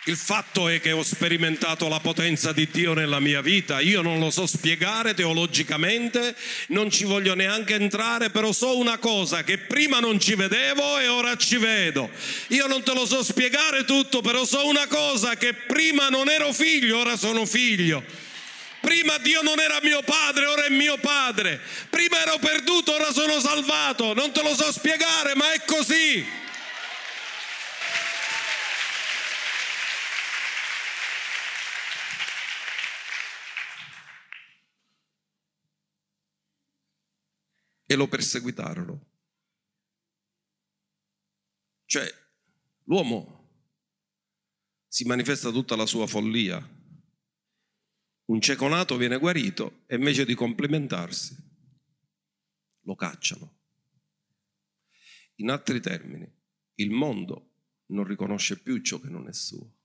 Il 0.06 0.16
fatto 0.16 0.68
è 0.68 0.80
che 0.80 0.92
ho 0.92 1.02
sperimentato 1.02 1.88
la 1.88 2.00
potenza 2.00 2.52
di 2.52 2.70
Dio 2.70 2.94
nella 2.94 3.20
mia 3.20 3.42
vita, 3.42 3.80
io 3.80 4.04
non 4.04 4.20
lo 4.20 4.30
so 4.30 4.46
spiegare 4.46 5.16
teologicamente, 5.16 6.36
non 6.68 6.92
ci 6.92 7.06
voglio 7.06 7.34
neanche 7.34 7.74
entrare, 7.74 8.30
però 8.30 8.52
so 8.52 8.78
una 8.78 9.00
cosa, 9.00 9.44
che 9.44 9.58
prima 9.58 10.00
non 10.00 10.20
ci 10.20 10.36
vedevo 10.36 11.00
e 11.00 11.08
ora 11.08 11.36
ci 11.36 11.58
vedo. 11.58 12.12
Io 12.50 12.68
non 12.68 12.84
te 12.84 12.94
lo 12.94 13.08
so 13.08 13.24
spiegare 13.24 13.86
tutto, 13.86 14.22
però 14.22 14.46
so 14.46 14.68
una 14.68 14.86
cosa, 14.86 15.36
che 15.36 15.56
prima 15.56 16.10
non 16.10 16.30
ero 16.30 16.54
figlio, 16.54 17.00
ora 17.00 17.18
sono 17.18 17.44
figlio. 17.48 18.23
Prima 18.84 19.18
Dio 19.20 19.42
non 19.42 19.62
era 19.62 19.80
mio 19.82 20.02
padre, 20.04 20.46
ora 20.46 20.66
è 20.66 20.70
mio 20.70 20.98
padre. 20.98 21.58
Prima 21.90 22.22
ero 22.22 22.38
perduto, 22.38 22.94
ora 22.94 23.14
sono 23.14 23.40
salvato. 23.40 24.14
Non 24.14 24.34
te 24.34 24.44
lo 24.44 24.54
so 24.54 24.70
spiegare, 24.74 25.36
ma 25.36 25.54
è 25.54 25.64
così. 25.64 26.42
e 37.94 37.96
lo 37.96 38.08
perseguitarono. 38.08 39.06
Cioè, 41.86 42.12
l'uomo 42.86 43.50
si 44.88 45.06
manifesta 45.06 45.52
tutta 45.52 45.76
la 45.76 45.86
sua 45.86 46.08
follia. 46.08 46.73
Un 48.26 48.40
cieco 48.40 48.68
nato 48.68 48.96
viene 48.96 49.18
guarito 49.18 49.84
e 49.86 49.96
invece 49.96 50.26
di 50.26 50.34
complimentarsi 50.34 51.36
lo 52.82 52.96
cacciano. 52.96 53.60
In 55.36 55.50
altri 55.50 55.82
termini, 55.82 56.32
il 56.76 56.92
mondo 56.92 57.52
non 57.88 58.06
riconosce 58.06 58.62
più 58.62 58.82
ciò 58.82 59.00
che 59.00 59.10
non 59.10 59.28
è 59.28 59.34
suo. 59.34 59.80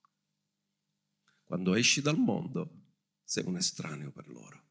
Quando 1.43 1.75
esci 1.75 2.01
dal 2.01 2.19
mondo 2.19 2.79
sei 3.25 3.45
un 3.45 3.57
estraneo 3.57 4.13
per 4.13 4.29
loro. 4.29 4.67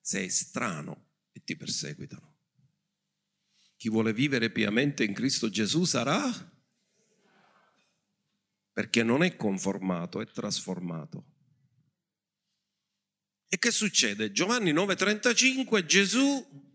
Sei 0.00 0.28
strano 0.28 1.12
e 1.32 1.42
ti 1.42 1.56
perseguitano. 1.56 2.36
Chi 3.76 3.88
vuole 3.88 4.12
vivere 4.12 4.50
piamente 4.50 5.04
in 5.04 5.14
Cristo 5.14 5.48
Gesù 5.48 5.84
sarà 5.84 6.56
perché 8.72 9.02
non 9.02 9.22
è 9.22 9.34
conformato, 9.36 10.20
è 10.20 10.26
trasformato. 10.26 11.37
E 13.48 13.58
che 13.58 13.70
succede? 13.70 14.30
Giovanni 14.30 14.72
9:35 14.72 15.84
Gesù 15.84 16.66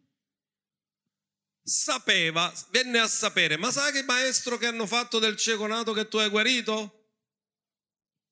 sapeva, 1.64 2.54
venne 2.72 3.00
a 3.00 3.08
sapere, 3.08 3.58
ma 3.58 3.72
sai 3.72 3.92
che 3.92 4.04
maestro 4.04 4.58
che 4.58 4.66
hanno 4.66 4.86
fatto 4.86 5.20
del 5.20 5.38
cieco 5.38 5.66
nato 5.68 5.94
che 5.94 6.08
tu 6.08 6.18
hai 6.18 6.30
guarito? 6.30 7.12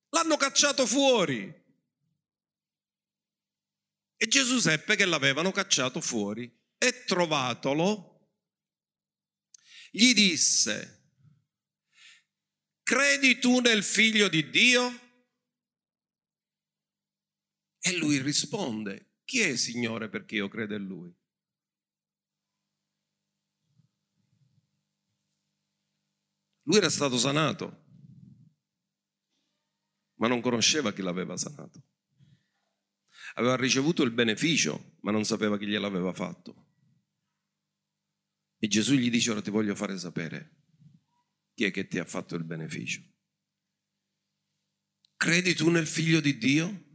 L'hanno 0.10 0.36
cacciato 0.38 0.86
fuori. 0.86 1.60
E 4.18 4.28
Gesù 4.28 4.60
seppe 4.60 4.96
che 4.96 5.06
l'avevano 5.06 5.52
cacciato 5.52 6.02
fuori 6.02 6.52
e 6.78 7.06
trovatolo 7.06 8.10
gli 9.92 10.14
disse, 10.14 11.14
credi 12.84 13.40
tu 13.40 13.60
nel 13.60 13.84
figlio 13.84 14.28
di 14.28 14.50
Dio? 14.50 15.01
E 17.84 17.98
lui 17.98 18.22
risponde, 18.22 19.14
chi 19.26 19.40
è 19.40 19.56
Signore 19.56 20.08
perché 20.08 20.36
io 20.36 20.48
credo 20.48 20.76
in 20.76 20.86
lui? 20.86 21.12
Lui 26.64 26.78
era 26.78 26.90
stato 26.90 27.18
sanato, 27.18 27.86
ma 30.20 30.28
non 30.28 30.42
conosceva 30.42 30.94
chi 30.94 31.02
l'aveva 31.02 31.36
sanato. 31.36 31.84
Aveva 33.34 33.56
ricevuto 33.56 34.04
il 34.04 34.12
beneficio, 34.12 34.98
ma 35.02 35.12
non 35.12 35.26
sapeva 35.26 35.58
chi 35.58 35.66
gliel'aveva 35.66 36.14
fatto. 36.14 36.68
E 38.60 38.68
Gesù 38.68 38.94
gli 38.94 39.10
dice, 39.10 39.32
ora 39.32 39.42
ti 39.42 39.50
voglio 39.50 39.74
fare 39.74 39.98
sapere 39.98 40.58
chi 41.56 41.64
è 41.64 41.72
che 41.72 41.88
ti 41.88 41.98
ha 41.98 42.06
fatto 42.06 42.36
il 42.36 42.44
beneficio. 42.44 43.02
Credi 45.16 45.56
tu 45.56 45.70
nel 45.70 45.88
figlio 45.88 46.20
di 46.20 46.38
Dio? 46.38 46.91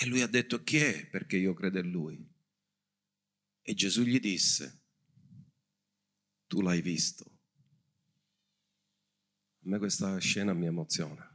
E 0.00 0.06
lui 0.06 0.22
ha 0.22 0.28
detto, 0.28 0.62
chi 0.62 0.76
è 0.76 1.06
perché 1.06 1.36
io 1.36 1.54
credo 1.54 1.80
in 1.80 1.90
lui? 1.90 2.24
E 3.62 3.74
Gesù 3.74 4.02
gli 4.02 4.20
disse, 4.20 4.82
tu 6.46 6.60
l'hai 6.60 6.80
visto. 6.80 7.24
A 7.24 7.30
me 9.62 9.78
questa 9.78 10.16
scena 10.18 10.52
mi 10.52 10.66
emoziona. 10.66 11.28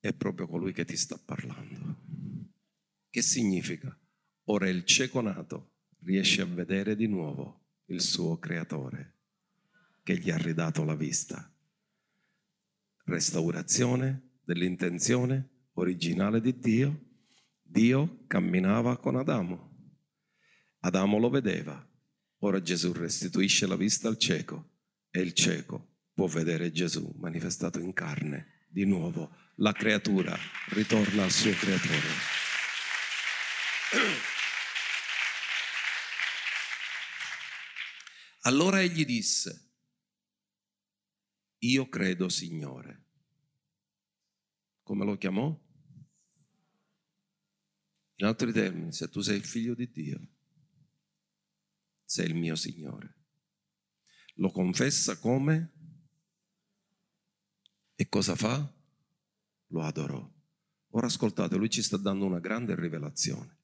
È 0.00 0.10
proprio 0.14 0.46
colui 0.46 0.72
che 0.72 0.86
ti 0.86 0.96
sta 0.96 1.20
parlando. 1.22 1.96
Che 3.10 3.20
significa? 3.20 3.94
Ora 4.44 4.66
il 4.66 4.86
cieco 4.86 5.20
nato 5.20 5.72
riesce 5.98 6.40
a 6.40 6.46
vedere 6.46 6.96
di 6.96 7.08
nuovo 7.08 7.64
il 7.86 8.00
suo 8.00 8.38
creatore 8.38 9.16
che 10.02 10.16
gli 10.16 10.30
ha 10.30 10.38
ridato 10.38 10.82
la 10.82 10.94
vista. 10.94 11.52
Restaurazione 13.04 14.38
dell'intenzione 14.42 15.55
originale 15.76 16.40
di 16.40 16.58
Dio. 16.58 17.04
Dio 17.62 18.24
camminava 18.26 18.98
con 18.98 19.16
Adamo. 19.16 19.74
Adamo 20.80 21.18
lo 21.18 21.30
vedeva. 21.30 21.84
Ora 22.40 22.60
Gesù 22.60 22.92
restituisce 22.92 23.66
la 23.66 23.76
vista 23.76 24.08
al 24.08 24.18
cieco 24.18 24.74
e 25.10 25.20
il 25.20 25.32
cieco 25.32 25.94
può 26.12 26.26
vedere 26.26 26.70
Gesù 26.70 27.12
manifestato 27.18 27.78
in 27.78 27.92
carne. 27.92 28.66
Di 28.68 28.84
nuovo 28.84 29.34
la 29.56 29.72
creatura 29.72 30.36
ritorna 30.68 31.24
al 31.24 31.30
suo 31.30 31.52
creatore. 31.52 32.34
Allora 38.42 38.80
egli 38.80 39.04
disse, 39.04 39.72
io 41.58 41.88
credo 41.88 42.28
Signore. 42.28 43.04
Come 44.82 45.04
lo 45.04 45.16
chiamò? 45.16 45.65
In 48.16 48.26
altri 48.26 48.52
termini, 48.52 48.92
se 48.92 49.08
tu 49.08 49.20
sei 49.20 49.36
il 49.36 49.44
figlio 49.44 49.74
di 49.74 49.90
Dio, 49.90 50.28
sei 52.04 52.26
il 52.28 52.34
mio 52.34 52.54
Signore. 52.54 53.14
Lo 54.36 54.50
confessa 54.50 55.18
come? 55.18 55.72
E 57.94 58.08
cosa 58.08 58.34
fa? 58.34 58.74
Lo 59.68 59.82
adorò. 59.82 60.34
Ora 60.90 61.06
ascoltate, 61.06 61.56
lui 61.56 61.68
ci 61.68 61.82
sta 61.82 61.96
dando 61.96 62.24
una 62.24 62.40
grande 62.40 62.74
rivelazione. 62.74 63.58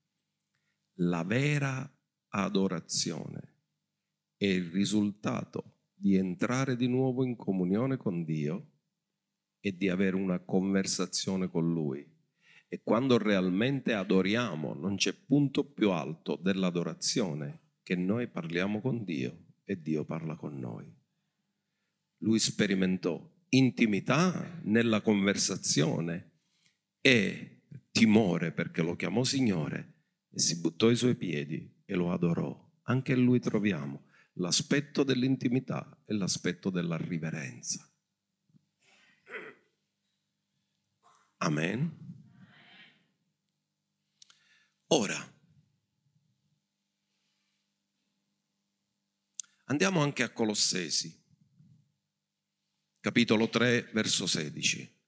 La 0.97 1.23
vera 1.25 1.91
adorazione 2.29 3.61
è 4.37 4.47
il 4.47 4.71
risultato 4.71 5.79
di 5.95 6.17
entrare 6.17 6.77
di 6.77 6.89
nuovo 6.89 7.25
in 7.25 7.37
comunione 7.37 7.97
con 7.97 8.25
Dio 8.25 8.73
e 9.61 9.75
di 9.77 9.89
avere 9.89 10.17
una 10.17 10.41
conversazione 10.41 11.49
con 11.49 11.73
Lui. 11.73 12.12
E 12.73 12.81
quando 12.83 13.19
realmente 13.19 13.93
adoriamo, 13.93 14.73
non 14.73 14.97
c'è 14.97 15.13
punto 15.13 15.63
più 15.63 15.91
alto 15.91 16.37
dell'adorazione 16.37 17.75
che 17.83 17.95
noi 17.97 18.29
parliamo 18.29 18.81
con 18.81 19.05
Dio 19.05 19.57
e 19.63 19.79
Dio 19.83 20.07
parla 20.07 20.37
con 20.37 20.59
noi. 20.59 20.91
Lui 22.21 22.39
sperimentò 22.39 23.31
intimità 23.51 24.59
nella 24.63 25.03
conversazione 25.03 26.31
e 27.03 27.65
timore 27.91 28.53
perché 28.53 28.81
lo 28.81 28.97
chiamò 28.97 29.23
Signore 29.23 30.07
e 30.31 30.39
si 30.39 30.59
buttò 30.59 30.89
ai 30.89 30.97
suoi 30.97 31.15
piedi 31.15 31.83
e 31.85 31.95
lo 31.95 32.11
adorò. 32.11 32.59
Anche 32.85 33.13
in 33.13 33.23
lui 33.23 33.39
troviamo 33.39 34.07
l'aspetto 34.37 35.03
dell'intimità 35.03 36.01
e 36.07 36.15
l'aspetto 36.15 36.71
della 36.71 36.97
riverenza. 36.97 37.87
Amen. 41.37 42.12
Ora, 44.95 45.35
andiamo 49.65 50.03
anche 50.03 50.23
a 50.23 50.29
Colossesi, 50.29 51.19
capitolo 53.01 53.49
3, 53.49 53.89
verso 53.95 54.27
16. 54.27 55.01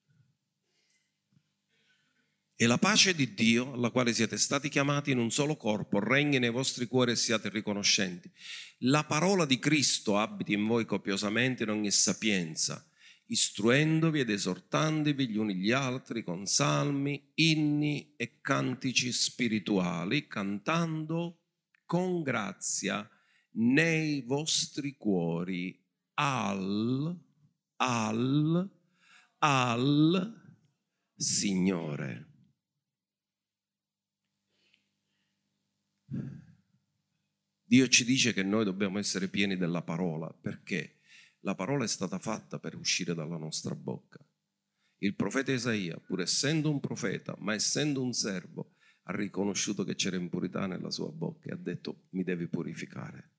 E 2.56 2.66
la 2.66 2.78
pace 2.78 3.14
di 3.14 3.34
Dio, 3.34 3.74
alla 3.74 3.90
quale 3.90 4.14
siete 4.14 4.38
stati 4.38 4.70
chiamati 4.70 5.10
in 5.10 5.18
un 5.18 5.30
solo 5.30 5.54
corpo, 5.54 5.98
regni 5.98 6.38
nei 6.38 6.48
vostri 6.48 6.86
cuori 6.86 7.12
e 7.12 7.16
siate 7.16 7.50
riconoscenti. 7.50 8.32
La 8.78 9.04
parola 9.04 9.44
di 9.44 9.58
Cristo 9.58 10.16
abiti 10.16 10.54
in 10.54 10.64
voi 10.64 10.86
copiosamente 10.86 11.64
in 11.64 11.68
ogni 11.68 11.90
sapienza, 11.90 12.90
istruendovi 13.26 14.20
ed 14.20 14.30
esortandovi 14.30 15.28
gli 15.28 15.36
uni 15.36 15.54
gli 15.56 15.70
altri 15.70 16.22
con 16.22 16.46
salmi, 16.46 17.30
inni 17.34 18.14
e 18.16 18.40
cantici 18.40 19.12
spirituali, 19.12 20.26
cantando 20.26 21.40
con 21.84 22.22
grazia 22.22 23.08
nei 23.52 24.22
vostri 24.22 24.96
cuori 24.96 25.78
al, 26.14 27.16
al, 27.76 28.70
al 29.38 30.42
Signore. 31.16 32.28
Dio 37.66 37.88
ci 37.88 38.04
dice 38.04 38.32
che 38.32 38.42
noi 38.42 38.64
dobbiamo 38.64 38.98
essere 38.98 39.28
pieni 39.28 39.56
della 39.56 39.82
parola 39.82 40.32
perché 40.32 40.93
la 41.44 41.54
parola 41.54 41.84
è 41.84 41.88
stata 41.88 42.18
fatta 42.18 42.58
per 42.58 42.74
uscire 42.74 43.14
dalla 43.14 43.36
nostra 43.36 43.74
bocca. 43.74 44.18
Il 44.98 45.14
profeta 45.14 45.52
Isaia, 45.52 45.98
pur 45.98 46.22
essendo 46.22 46.70
un 46.70 46.80
profeta, 46.80 47.34
ma 47.38 47.52
essendo 47.52 48.02
un 48.02 48.12
servo, 48.12 48.76
ha 49.02 49.14
riconosciuto 49.14 49.84
che 49.84 49.94
c'era 49.94 50.16
impurità 50.16 50.66
nella 50.66 50.90
sua 50.90 51.10
bocca 51.10 51.50
e 51.50 51.52
ha 51.52 51.56
detto 51.56 52.04
mi 52.10 52.24
devi 52.24 52.48
purificare. 52.48 53.32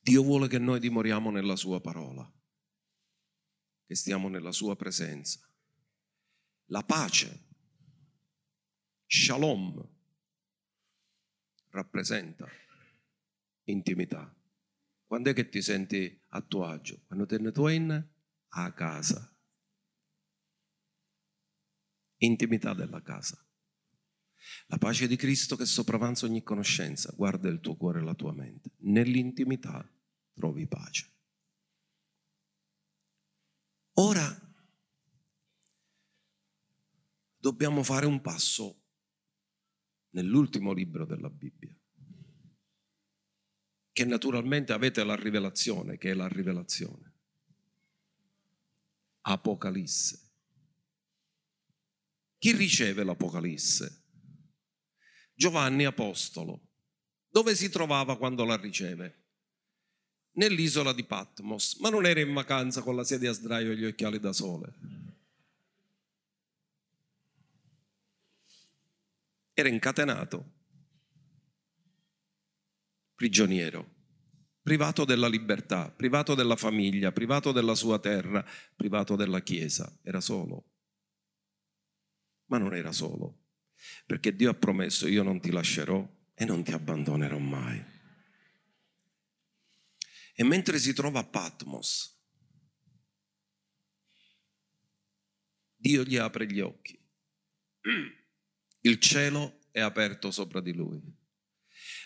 Dio 0.00 0.22
vuole 0.22 0.48
che 0.48 0.58
noi 0.58 0.80
dimoriamo 0.80 1.30
nella 1.30 1.56
sua 1.56 1.80
parola, 1.80 2.30
che 3.86 3.94
stiamo 3.94 4.28
nella 4.28 4.52
sua 4.52 4.76
presenza. 4.76 5.40
La 6.66 6.82
pace, 6.84 7.46
shalom, 9.06 9.88
rappresenta 11.70 12.46
intimità. 13.64 14.34
Quando 15.06 15.30
è 15.30 15.32
che 15.32 15.48
ti 15.48 15.62
senti 15.62 16.20
a 16.30 16.40
tuo 16.40 16.64
agio? 16.66 17.02
Quando 17.06 17.26
te 17.26 17.38
ne 17.38 17.52
torni 17.52 18.02
a 18.48 18.72
casa. 18.72 19.30
Intimità 22.18 22.74
della 22.74 23.02
casa. 23.02 23.38
La 24.66 24.78
pace 24.78 25.06
di 25.06 25.16
Cristo 25.16 25.56
che 25.56 25.66
sopravanza 25.66 26.26
ogni 26.26 26.42
conoscenza, 26.42 27.12
guarda 27.16 27.48
il 27.48 27.60
tuo 27.60 27.76
cuore 27.76 28.00
e 28.00 28.02
la 28.02 28.14
tua 28.14 28.32
mente. 28.32 28.72
Nell'intimità 28.78 29.88
trovi 30.32 30.66
pace. 30.66 31.12
Ora 33.94 34.44
dobbiamo 37.36 37.82
fare 37.82 38.06
un 38.06 38.20
passo 38.20 38.82
nell'ultimo 40.10 40.72
libro 40.72 41.04
della 41.04 41.30
Bibbia, 41.30 41.76
che 43.94 44.04
naturalmente 44.04 44.72
avete 44.72 45.04
la 45.04 45.14
rivelazione, 45.14 45.98
che 45.98 46.10
è 46.10 46.14
la 46.14 46.26
rivelazione. 46.26 47.12
Apocalisse. 49.20 50.18
Chi 52.36 52.56
riceve 52.56 53.04
l'Apocalisse? 53.04 54.02
Giovanni 55.32 55.84
Apostolo. 55.84 56.70
Dove 57.28 57.54
si 57.54 57.68
trovava 57.68 58.18
quando 58.18 58.44
la 58.44 58.56
riceve? 58.56 59.22
Nell'isola 60.32 60.92
di 60.92 61.04
Patmos, 61.04 61.76
ma 61.76 61.88
non 61.88 62.04
era 62.04 62.18
in 62.18 62.32
vacanza 62.32 62.82
con 62.82 62.96
la 62.96 63.04
sedia 63.04 63.30
a 63.30 63.34
sdraio 63.34 63.70
e 63.70 63.76
gli 63.76 63.84
occhiali 63.84 64.18
da 64.18 64.32
sole. 64.32 64.74
Era 69.52 69.68
incatenato, 69.68 70.53
prigioniero, 73.14 73.92
privato 74.62 75.04
della 75.04 75.28
libertà, 75.28 75.90
privato 75.90 76.34
della 76.34 76.56
famiglia, 76.56 77.12
privato 77.12 77.52
della 77.52 77.74
sua 77.74 77.98
terra, 77.98 78.44
privato 78.74 79.16
della 79.16 79.40
chiesa. 79.42 79.98
Era 80.02 80.20
solo. 80.20 80.72
Ma 82.46 82.58
non 82.58 82.74
era 82.74 82.92
solo, 82.92 83.44
perché 84.06 84.34
Dio 84.34 84.50
ha 84.50 84.54
promesso 84.54 85.06
io 85.06 85.22
non 85.22 85.40
ti 85.40 85.50
lascerò 85.50 86.06
e 86.34 86.44
non 86.44 86.62
ti 86.62 86.72
abbandonerò 86.72 87.38
mai. 87.38 87.82
E 90.36 90.44
mentre 90.44 90.78
si 90.78 90.92
trova 90.92 91.20
a 91.20 91.24
Patmos, 91.24 92.12
Dio 95.76 96.02
gli 96.02 96.16
apre 96.16 96.46
gli 96.46 96.60
occhi. 96.60 96.98
Il 98.80 98.98
cielo 98.98 99.60
è 99.70 99.80
aperto 99.80 100.30
sopra 100.30 100.60
di 100.60 100.72
lui. 100.72 101.00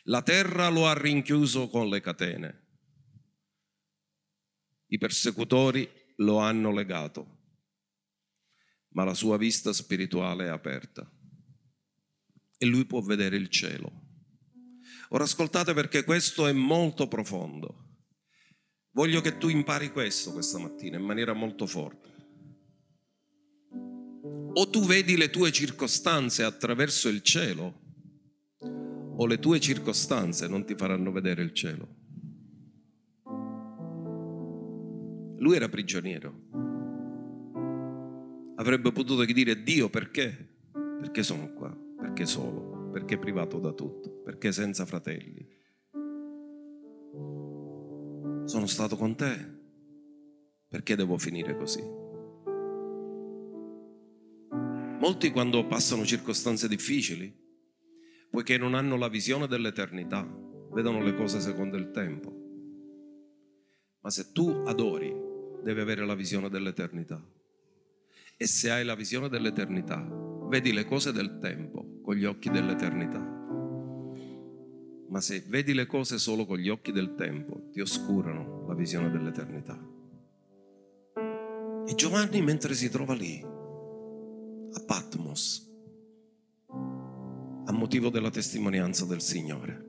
La 0.09 0.23
terra 0.23 0.69
lo 0.69 0.87
ha 0.87 0.95
rinchiuso 0.95 1.69
con 1.69 1.89
le 1.91 2.01
catene. 2.01 2.67
I 4.87 4.97
persecutori 4.97 5.87
lo 6.17 6.39
hanno 6.39 6.73
legato, 6.73 7.41
ma 8.93 9.05
la 9.05 9.13
sua 9.13 9.37
vista 9.37 9.71
spirituale 9.75 10.47
è 10.47 10.49
aperta 10.49 11.11
e 12.57 12.67
lui 12.67 12.87
può 12.87 13.03
vedere 13.03 13.37
il 13.37 13.51
cielo. 13.51 14.07
Ora 15.11 15.25
ascoltate 15.25 15.75
perché 15.75 16.05
questo 16.05 16.47
è 16.47 16.53
molto 16.53 17.07
profondo. 17.07 17.99
Voglio 18.93 19.21
che 19.21 19.37
tu 19.37 19.49
impari 19.49 19.93
questo 19.93 20.33
questa 20.33 20.59
mattina 20.59 20.97
in 20.97 21.05
maniera 21.05 21.35
molto 21.35 21.67
forte. 21.67 22.09
O 24.55 24.71
tu 24.71 24.87
vedi 24.87 25.19
le 25.19 25.29
tue 25.29 25.53
circostanze 25.53 26.45
attraverso 26.45 27.09
il 27.09 27.23
cielo, 27.23 27.83
o 29.21 29.27
le 29.27 29.39
tue 29.39 29.59
circostanze 29.59 30.47
non 30.47 30.65
ti 30.65 30.75
faranno 30.77 31.11
vedere 31.11 31.43
il 31.43 31.53
cielo. 31.53 31.97
Lui 35.39 35.57
era 35.57 35.69
prigioniero. 35.69 36.47
Avrebbe 38.57 38.93
potuto 38.93 39.25
dire 39.25 39.63
Dio 39.63 39.89
perché? 39.89 40.57
Perché 41.01 41.23
sono 41.23 41.53
qua? 41.53 41.77
Perché 42.01 42.27
solo? 42.27 42.91
Perché 42.93 43.19
privato 43.19 43.59
da 43.59 43.73
tutto? 43.73 44.23
Perché 44.23 44.53
senza 44.53 44.87
fratelli? 44.87 45.47
Sono 48.45 48.67
stato 48.67 48.97
con 48.97 49.17
te. 49.17 49.57
Perché 50.69 50.95
devo 50.95 51.19
finire 51.19 51.57
così? 51.57 51.83
Molti 55.01 55.31
quando 55.31 55.67
passano 55.67 56.05
circostanze 56.05 56.69
difficili, 56.69 57.47
poiché 58.31 58.59
non 58.59 58.75
hanno 58.75 58.97
la 58.97 59.09
visione 59.09 59.47
dell'eternità, 59.47 60.27
vedono 60.73 61.03
le 61.03 61.15
cose 61.15 61.41
secondo 61.41 61.77
il 61.77 61.91
tempo. 61.91 62.33
Ma 64.01 64.11
se 64.11 64.33
tu 64.33 64.49
adori, 64.67 65.15
devi 65.63 65.81
avere 65.81 66.07
la 66.07 66.15
visione 66.15 66.49
dell'eternità. 66.49 67.23
E 68.37 68.47
se 68.47 68.71
hai 68.71 68.85
la 68.85 68.95
visione 68.95 69.29
dell'eternità, 69.29 70.07
vedi 70.49 70.73
le 70.73 70.85
cose 70.85 71.13
del 71.13 71.39
tempo 71.39 72.01
con 72.03 72.15
gli 72.15 72.25
occhi 72.25 72.51
dell'eternità. 72.51 73.37
Ma 75.09 75.21
se 75.21 75.43
vedi 75.47 75.75
le 75.75 75.87
cose 75.87 76.19
solo 76.19 76.47
con 76.47 76.59
gli 76.59 76.69
occhi 76.69 76.93
del 76.93 77.15
tempo, 77.15 77.69
ti 77.73 77.81
oscurano 77.81 78.67
la 78.67 78.75
visione 78.75 79.11
dell'eternità. 79.11 79.79
E 81.87 81.95
Giovanni, 81.95 82.43
mentre 82.43 82.75
si 82.75 82.91
trova 82.91 83.15
lì, 83.15 83.43
a 83.43 84.85
Patmos, 84.85 85.68
a 87.69 87.73
motivo 87.73 88.09
della 88.09 88.31
testimonianza 88.31 89.05
del 89.05 89.21
Signore, 89.21 89.87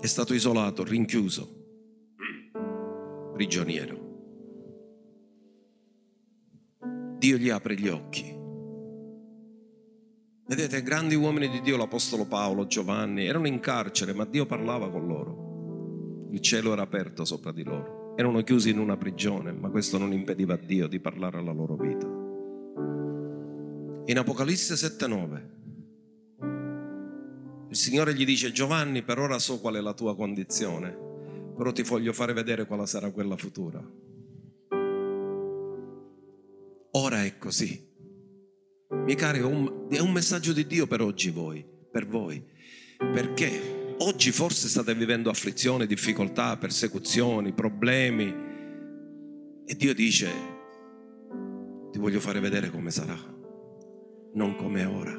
è 0.00 0.06
stato 0.06 0.34
isolato, 0.34 0.82
rinchiuso, 0.82 1.48
prigioniero. 3.32 4.08
Dio 7.16 7.36
gli 7.36 7.48
apre 7.48 7.76
gli 7.76 7.86
occhi. 7.86 8.38
Vedete, 10.46 10.82
grandi 10.82 11.14
uomini 11.14 11.48
di 11.48 11.60
Dio, 11.60 11.76
l'Apostolo 11.76 12.26
Paolo, 12.26 12.66
Giovanni, 12.66 13.24
erano 13.26 13.46
in 13.46 13.60
carcere, 13.60 14.12
ma 14.12 14.24
Dio 14.24 14.46
parlava 14.46 14.90
con 14.90 15.06
loro. 15.06 16.26
Il 16.32 16.40
cielo 16.40 16.72
era 16.72 16.82
aperto 16.82 17.24
sopra 17.24 17.52
di 17.52 17.62
loro. 17.62 18.16
Erano 18.16 18.42
chiusi 18.42 18.70
in 18.70 18.80
una 18.80 18.96
prigione, 18.96 19.52
ma 19.52 19.70
questo 19.70 19.96
non 19.96 20.12
impediva 20.12 20.54
a 20.54 20.60
Dio 20.60 20.88
di 20.88 20.98
parlare 20.98 21.38
alla 21.38 21.52
loro 21.52 21.76
vita. 21.76 22.19
In 24.10 24.18
Apocalisse 24.18 24.74
7:9 24.74 25.58
il 27.68 27.76
Signore 27.76 28.12
gli 28.12 28.24
dice 28.24 28.50
Giovanni, 28.50 29.04
per 29.04 29.20
ora 29.20 29.38
so 29.38 29.60
qual 29.60 29.76
è 29.76 29.80
la 29.80 29.92
tua 29.92 30.16
condizione, 30.16 30.90
però 31.56 31.70
ti 31.70 31.82
voglio 31.82 32.12
fare 32.12 32.32
vedere 32.32 32.66
quale 32.66 32.86
sarà 32.86 33.12
quella 33.12 33.36
futura. 33.36 33.80
Ora 36.90 37.22
è 37.22 37.38
così. 37.38 37.88
Miei 38.88 39.14
cari, 39.14 39.38
è 39.38 39.42
un, 39.44 40.10
messaggio 40.10 40.52
di 40.52 40.66
Dio 40.66 40.88
per 40.88 41.02
oggi 41.02 41.30
voi, 41.30 41.64
per 41.88 42.08
voi. 42.08 42.44
Perché 42.98 43.94
oggi 43.98 44.32
forse 44.32 44.66
state 44.66 44.92
vivendo 44.96 45.30
afflizioni, 45.30 45.86
difficoltà, 45.86 46.56
persecuzioni, 46.56 47.52
problemi. 47.52 48.34
E 49.64 49.76
Dio 49.76 49.94
dice, 49.94 50.28
ti 51.92 52.00
voglio 52.00 52.18
fare 52.18 52.40
vedere 52.40 52.70
come 52.70 52.90
sarà. 52.90 53.38
Non 54.32 54.54
come 54.56 54.84
ora, 54.84 55.12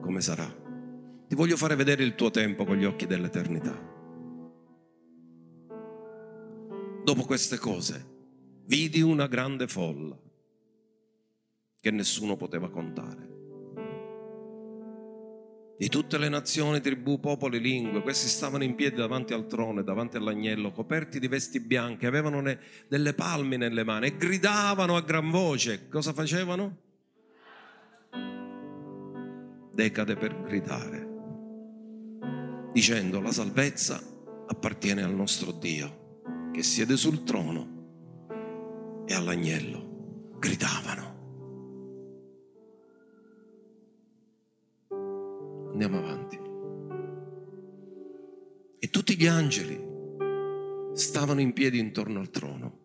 come 0.00 0.20
sarà. 0.20 0.46
Ti 1.28 1.34
voglio 1.34 1.56
fare 1.56 1.76
vedere 1.76 2.02
il 2.02 2.14
tuo 2.14 2.30
tempo 2.30 2.64
con 2.64 2.76
gli 2.76 2.84
occhi 2.84 3.06
dell'eternità. 3.06 3.88
Dopo 7.04 7.22
queste 7.24 7.58
cose, 7.58 8.06
vidi 8.66 9.00
una 9.00 9.26
grande 9.26 9.66
folla 9.68 10.18
che 11.80 11.90
nessuno 11.90 12.36
poteva 12.36 12.68
contare. 12.68 13.30
di 15.80 15.88
tutte 15.88 16.18
le 16.18 16.28
nazioni, 16.28 16.82
tribù, 16.82 17.20
popoli, 17.20 17.58
lingue. 17.58 18.02
Questi 18.02 18.28
stavano 18.28 18.64
in 18.64 18.74
piedi 18.74 18.96
davanti 18.96 19.32
al 19.32 19.46
trono 19.46 19.82
davanti 19.82 20.18
all'agnello, 20.18 20.72
coperti 20.72 21.18
di 21.18 21.26
vesti 21.26 21.58
bianche, 21.58 22.06
avevano 22.06 22.42
delle 22.86 23.14
palme 23.14 23.56
nelle 23.56 23.82
mani 23.82 24.08
e 24.08 24.16
gridavano 24.18 24.94
a 24.94 25.00
gran 25.00 25.30
voce. 25.30 25.88
Cosa 25.88 26.12
facevano? 26.12 26.89
Decade 29.80 30.14
per 30.14 30.42
gridare, 30.42 31.08
dicendo 32.70 33.18
la 33.22 33.32
salvezza 33.32 33.98
appartiene 34.46 35.02
al 35.02 35.14
nostro 35.14 35.52
Dio, 35.52 36.50
che 36.52 36.62
siede 36.62 36.98
sul 36.98 37.24
trono 37.24 39.06
e 39.06 39.14
all'agnello. 39.14 40.34
Gridavano. 40.38 41.18
Andiamo 45.70 45.96
avanti. 45.96 46.38
E 48.80 48.90
tutti 48.90 49.16
gli 49.16 49.26
angeli 49.26 49.82
stavano 50.92 51.40
in 51.40 51.54
piedi 51.54 51.78
intorno 51.78 52.20
al 52.20 52.28
trono. 52.28 52.78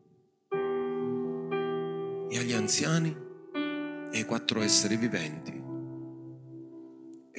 E 2.29 2.37
agli 2.37 2.53
anziani 2.53 3.13
e 4.13 4.17
ai 4.17 4.23
quattro 4.23 4.61
esseri 4.61 4.95
viventi. 4.95 5.54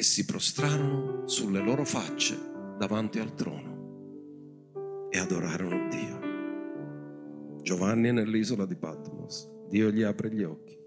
Si 0.06 0.24
prostrarono 0.24 1.26
sulle 1.26 1.60
loro 1.60 1.84
facce 1.84 2.38
davanti 2.78 3.18
al 3.18 3.34
trono 3.34 5.08
e 5.10 5.18
adorarono 5.18 5.88
Dio. 5.88 7.60
Giovanni 7.60 8.08
è 8.08 8.12
nell'isola 8.12 8.66
di 8.66 8.76
Patmos. 8.76 9.50
Dio 9.68 9.90
gli 9.90 10.02
apre 10.02 10.32
gli 10.32 10.44
occhi. 10.44 10.78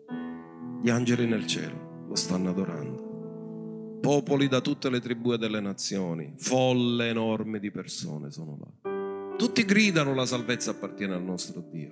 Gli 0.82 0.90
angeli 0.90 1.28
nel 1.28 1.46
cielo 1.46 2.06
lo 2.08 2.16
stanno 2.16 2.50
adorando 2.50 3.98
popoli 4.02 4.48
da 4.48 4.62
tutte 4.62 4.90
le 4.90 5.02
tribù 5.02 5.34
e 5.34 5.38
delle 5.38 5.60
nazioni, 5.60 6.34
folle 6.38 7.10
enorme 7.10 7.60
di 7.60 7.70
persone 7.70 8.32
sono 8.32 8.58
là. 8.58 9.36
Tutti 9.36 9.66
gridano 9.66 10.16
la 10.16 10.26
salvezza 10.26 10.72
appartiene 10.72 11.14
al 11.14 11.24
nostro 11.24 11.60
Dio. 11.70 11.92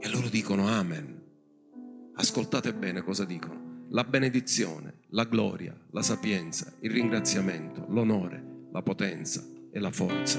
E 0.00 0.08
loro 0.10 0.28
dicono 0.28 0.66
Amen. 0.66 1.22
Ascoltate 2.14 2.74
bene 2.74 3.02
cosa 3.02 3.24
dicono. 3.24 3.69
La 3.92 4.04
benedizione, 4.04 5.00
la 5.08 5.24
gloria, 5.24 5.76
la 5.90 6.02
sapienza, 6.02 6.72
il 6.82 6.92
ringraziamento, 6.92 7.86
l'onore, 7.88 8.68
la 8.70 8.82
potenza 8.82 9.44
e 9.72 9.80
la 9.80 9.90
forza 9.90 10.38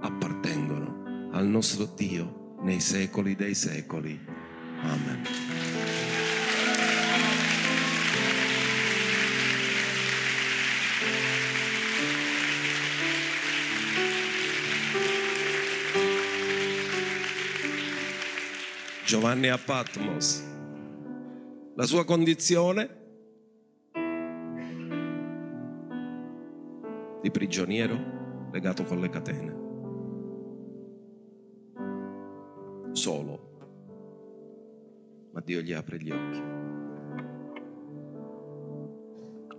appartengono 0.00 1.28
al 1.32 1.46
nostro 1.46 1.84
Dio 1.94 2.56
nei 2.62 2.80
secoli 2.80 3.36
dei 3.36 3.54
secoli. 3.54 4.18
Amen. 4.80 5.22
Giovanni 19.04 19.48
a 19.48 19.58
Patmos. 19.58 20.49
La 21.80 21.86
sua 21.86 22.04
condizione 22.04 22.88
di 27.22 27.30
prigioniero 27.30 28.48
legato 28.52 28.84
con 28.84 29.00
le 29.00 29.08
catene. 29.08 29.56
Solo. 32.92 33.48
Ma 35.32 35.40
Dio 35.40 35.62
gli 35.62 35.72
apre 35.72 35.96
gli 35.96 36.10
occhi. 36.10 36.42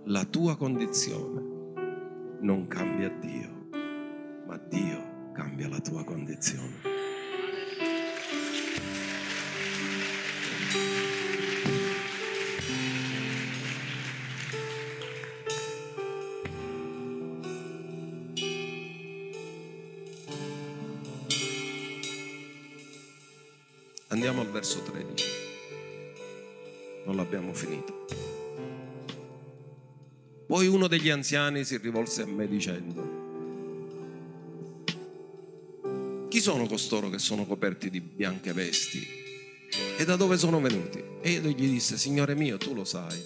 La 0.04 0.24
tua 0.24 0.56
condizione 0.56 1.42
non 2.38 2.68
cambia 2.68 3.08
Dio, 3.18 3.66
ma 4.46 4.56
Dio 4.58 5.32
cambia 5.32 5.68
la 5.68 5.80
tua 5.80 6.04
condizione. 6.04 6.91
Verso 24.62 24.80
13. 24.82 25.24
Non 27.06 27.16
l'abbiamo 27.16 27.52
finito. 27.52 28.06
Poi 30.46 30.68
uno 30.68 30.86
degli 30.86 31.10
anziani 31.10 31.64
si 31.64 31.76
rivolse 31.78 32.22
a 32.22 32.26
me 32.26 32.46
dicendo, 32.46 33.20
chi 36.28 36.40
sono 36.40 36.66
costoro 36.66 37.10
che 37.10 37.18
sono 37.18 37.44
coperti 37.44 37.90
di 37.90 38.00
bianche 38.00 38.52
vesti? 38.52 39.04
E 39.98 40.04
da 40.04 40.14
dove 40.14 40.38
sono 40.38 40.60
venuti? 40.60 41.02
E 41.20 41.30
io 41.30 41.40
gli 41.40 41.68
disse, 41.68 41.98
Signore 41.98 42.36
mio, 42.36 42.56
tu 42.56 42.72
lo 42.72 42.84
sai. 42.84 43.20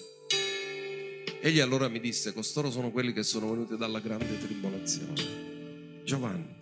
Egli 1.43 1.61
allora 1.61 1.89
mi 1.89 2.01
disse, 2.01 2.33
costoro 2.33 2.71
sono 2.71 2.91
quelli 2.91 3.13
che 3.13 3.23
sono 3.23 3.51
venuti 3.51 3.77
dalla 3.77 4.01
grande 4.01 4.39
tribolazione. 4.39 6.03
Giovanni, 6.03 6.55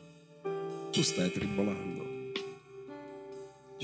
tu 0.91 1.01
stai 1.03 1.31
tribolando. 1.31 2.04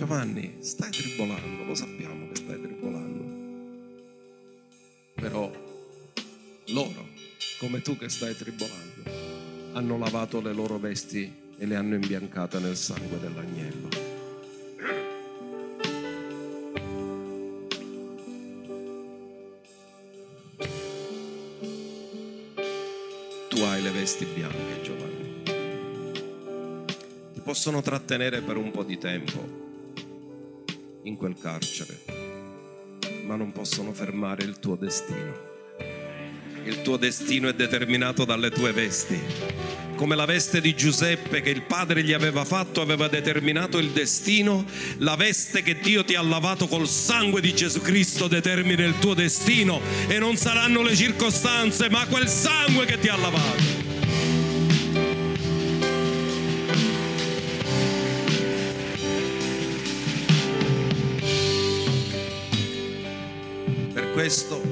Giovanni, 0.01 0.57
stai 0.61 0.91
tribolando, 0.91 1.63
lo 1.63 1.75
sappiamo 1.75 2.27
che 2.29 2.37
stai 2.37 2.59
tribolando. 2.59 3.23
Però 5.15 5.53
loro, 6.69 7.07
come 7.59 7.83
tu 7.83 7.99
che 7.99 8.09
stai 8.09 8.35
tribolando, 8.35 9.11
hanno 9.75 9.99
lavato 9.99 10.41
le 10.41 10.55
loro 10.55 10.79
vesti 10.79 11.31
e 11.59 11.67
le 11.67 11.77
hanno 11.77 11.97
imbiancate 11.97 12.61
nel 12.61 12.77
sangue 12.77 13.21
dell'agnello. 13.21 13.89
Tu 23.51 23.59
hai 23.59 23.83
le 23.83 23.91
vesti 23.91 24.25
bianche, 24.25 24.81
Giovanni. 24.83 25.43
Ti 27.35 27.41
possono 27.43 27.83
trattenere 27.83 28.41
per 28.41 28.57
un 28.57 28.71
po' 28.71 28.83
di 28.83 28.97
tempo 28.97 29.69
in 31.05 31.17
quel 31.17 31.37
carcere, 31.41 31.99
ma 33.25 33.37
non 33.37 33.53
possono 33.53 33.93
fermare 33.93 34.45
il 34.45 34.59
tuo 34.59 34.77
destino. 34.77 35.49
Il 36.65 36.83
tuo 36.83 36.97
destino 36.97 37.49
è 37.49 37.55
determinato 37.55 38.25
dalle 38.25 38.51
tue 38.51 38.73
vesti. 38.73 39.19
Come 39.97 40.15
la 40.15 40.25
veste 40.25 40.61
di 40.61 40.75
Giuseppe 40.75 41.41
che 41.41 41.51
il 41.51 41.63
padre 41.63 42.03
gli 42.03 42.13
aveva 42.13 42.45
fatto 42.45 42.81
aveva 42.81 43.09
determinato 43.09 43.79
il 43.79 43.91
destino, 43.91 44.65
la 44.99 45.17
veste 45.17 45.63
che 45.63 45.79
Dio 45.79 46.05
ti 46.05 46.15
ha 46.15 46.23
lavato 46.23 46.69
col 46.69 46.89
sangue 46.89 47.41
di 47.41 47.55
Gesù 47.55 47.81
Cristo 47.81 48.27
determina 48.27 48.85
il 48.85 48.99
tuo 48.99 49.15
destino 49.15 49.81
e 50.07 50.19
non 50.19 50.37
saranno 50.37 50.83
le 50.83 50.97
circostanze, 50.97 51.91
ma 51.91 52.07
quel 52.07 52.29
sangue 52.29 52.87
che 52.87 52.99
ti 52.99 53.09
ha 53.09 53.17
lavato. 53.17 53.70
Questo 64.31 64.63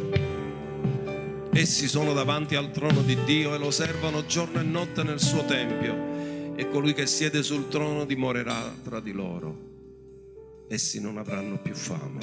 essi 1.51 1.89
sono 1.89 2.13
davanti 2.13 2.55
al 2.55 2.71
trono 2.71 3.03
di 3.03 3.19
Dio 3.25 3.57
e 3.57 3.59
lo 3.59 3.73
servono 3.73 4.25
giorno 4.25 4.61
e 4.61 4.63
notte 4.63 5.03
nel 5.03 5.21
suo 5.21 5.45
tempio 5.47 6.55
e 6.55 6.69
colui 6.69 6.95
che 6.95 7.09
siede 7.09 7.43
sul 7.43 7.67
trono 7.67 8.05
dimorerà 8.05 8.73
tra 8.85 9.01
di 9.01 9.11
loro. 9.11 10.67
Essi 10.69 11.01
non 11.01 11.19
avranno 11.19 11.59
più 11.59 11.75
fame, 11.75 12.19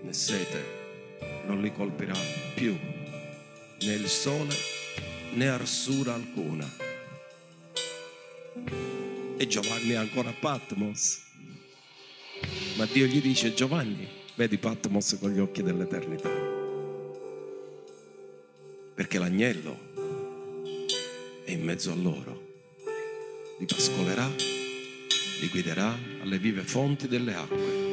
né 0.00 0.12
sete 0.14 0.64
non 1.44 1.60
li 1.60 1.70
colpirà 1.70 2.16
più, 2.54 2.74
né 2.74 3.92
il 3.92 4.08
sole 4.08 4.54
né 5.34 5.46
arsura 5.46 6.14
alcuna. 6.14 6.66
E 9.36 9.46
Giovanni 9.46 9.90
è 9.90 9.96
ancora 9.96 10.30
a 10.30 10.34
Patmos. 10.40 11.22
Ma 12.76 12.86
Dio 12.86 13.04
gli 13.04 13.20
dice 13.20 13.52
Giovanni, 13.52 14.24
vedi 14.36 14.58
Patmos 14.58 15.16
con 15.18 15.30
gli 15.30 15.40
occhi 15.40 15.62
dell'eternità. 15.62 16.28
Perché 18.94 19.18
l'agnello 19.18 19.76
è 21.44 21.50
in 21.50 21.64
mezzo 21.64 21.90
a 21.90 21.94
loro. 21.94 22.44
Li 23.58 23.64
pascolerà, 23.64 24.26
li 24.26 25.48
guiderà 25.50 25.96
alle 26.20 26.38
vive 26.38 26.60
fonti 26.62 27.08
delle 27.08 27.34
acque. 27.34 27.84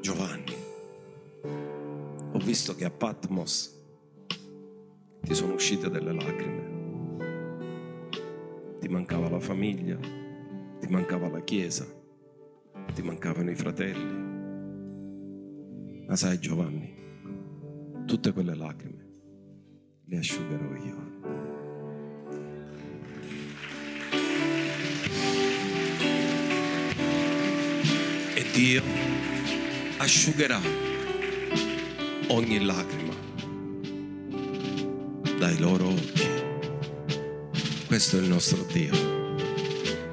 Giovanni, 0.00 0.54
ho 2.32 2.38
visto 2.38 2.74
che 2.74 2.84
a 2.84 2.90
Patmos 2.90 3.72
ti 5.22 5.34
sono 5.34 5.54
uscite 5.54 5.88
delle 5.88 6.12
lacrime. 6.12 6.72
Ti 8.78 8.88
mancava 8.88 9.30
la 9.30 9.40
famiglia, 9.40 9.98
ti 10.80 10.86
mancava 10.88 11.30
la 11.30 11.40
chiesa, 11.40 11.86
ti 12.92 13.00
mancavano 13.00 13.50
i 13.50 13.54
fratelli. 13.54 14.33
Ma 16.06 16.16
sai 16.16 16.38
Giovanni, 16.38 16.94
tutte 18.06 18.32
quelle 18.32 18.54
lacrime 18.54 19.04
le 20.06 20.18
asciugherò 20.18 20.74
io. 20.76 21.12
E 28.34 28.44
Dio 28.52 28.82
asciugherà 29.96 30.60
ogni 32.28 32.64
lacrima 32.64 33.14
dai 35.38 35.58
loro 35.58 35.88
occhi. 35.88 36.22
Questo 37.86 38.18
è 38.18 38.20
il 38.20 38.28
nostro 38.28 38.66
Dio, 38.72 38.92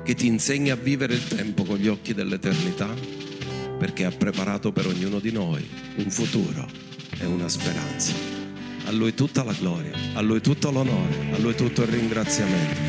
che 0.03 0.13
ti 0.13 0.27
insegna 0.27 0.73
a 0.73 0.77
vivere 0.77 1.15
il 1.15 1.27
tempo 1.27 1.63
con 1.63 1.77
gli 1.77 1.87
occhi 1.87 2.13
dell'eternità, 2.13 2.93
perché 3.81 4.05
ha 4.05 4.11
preparato 4.11 4.71
per 4.71 4.85
ognuno 4.85 5.17
di 5.17 5.31
noi 5.31 5.67
un 5.95 6.11
futuro 6.11 6.69
e 7.17 7.25
una 7.25 7.49
speranza. 7.49 8.13
A 8.85 8.91
Lui 8.91 9.15
tutta 9.15 9.43
la 9.43 9.53
gloria, 9.53 9.91
a 10.13 10.21
Lui 10.21 10.39
tutto 10.39 10.69
l'onore, 10.69 11.31
a 11.31 11.39
Lui 11.39 11.55
tutto 11.55 11.81
il 11.81 11.87
ringraziamento. 11.87 12.79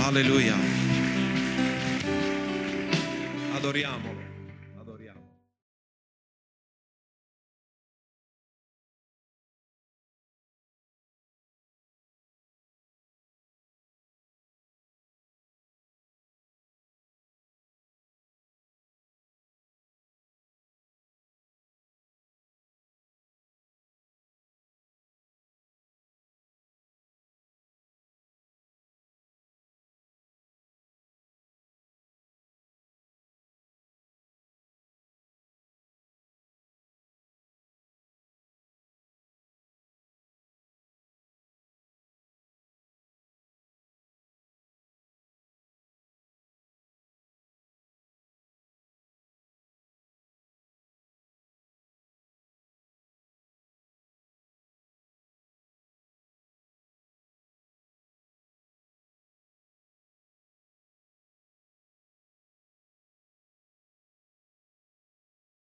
Alleluia. 0.00 0.56
Adoriamo. 3.54 4.13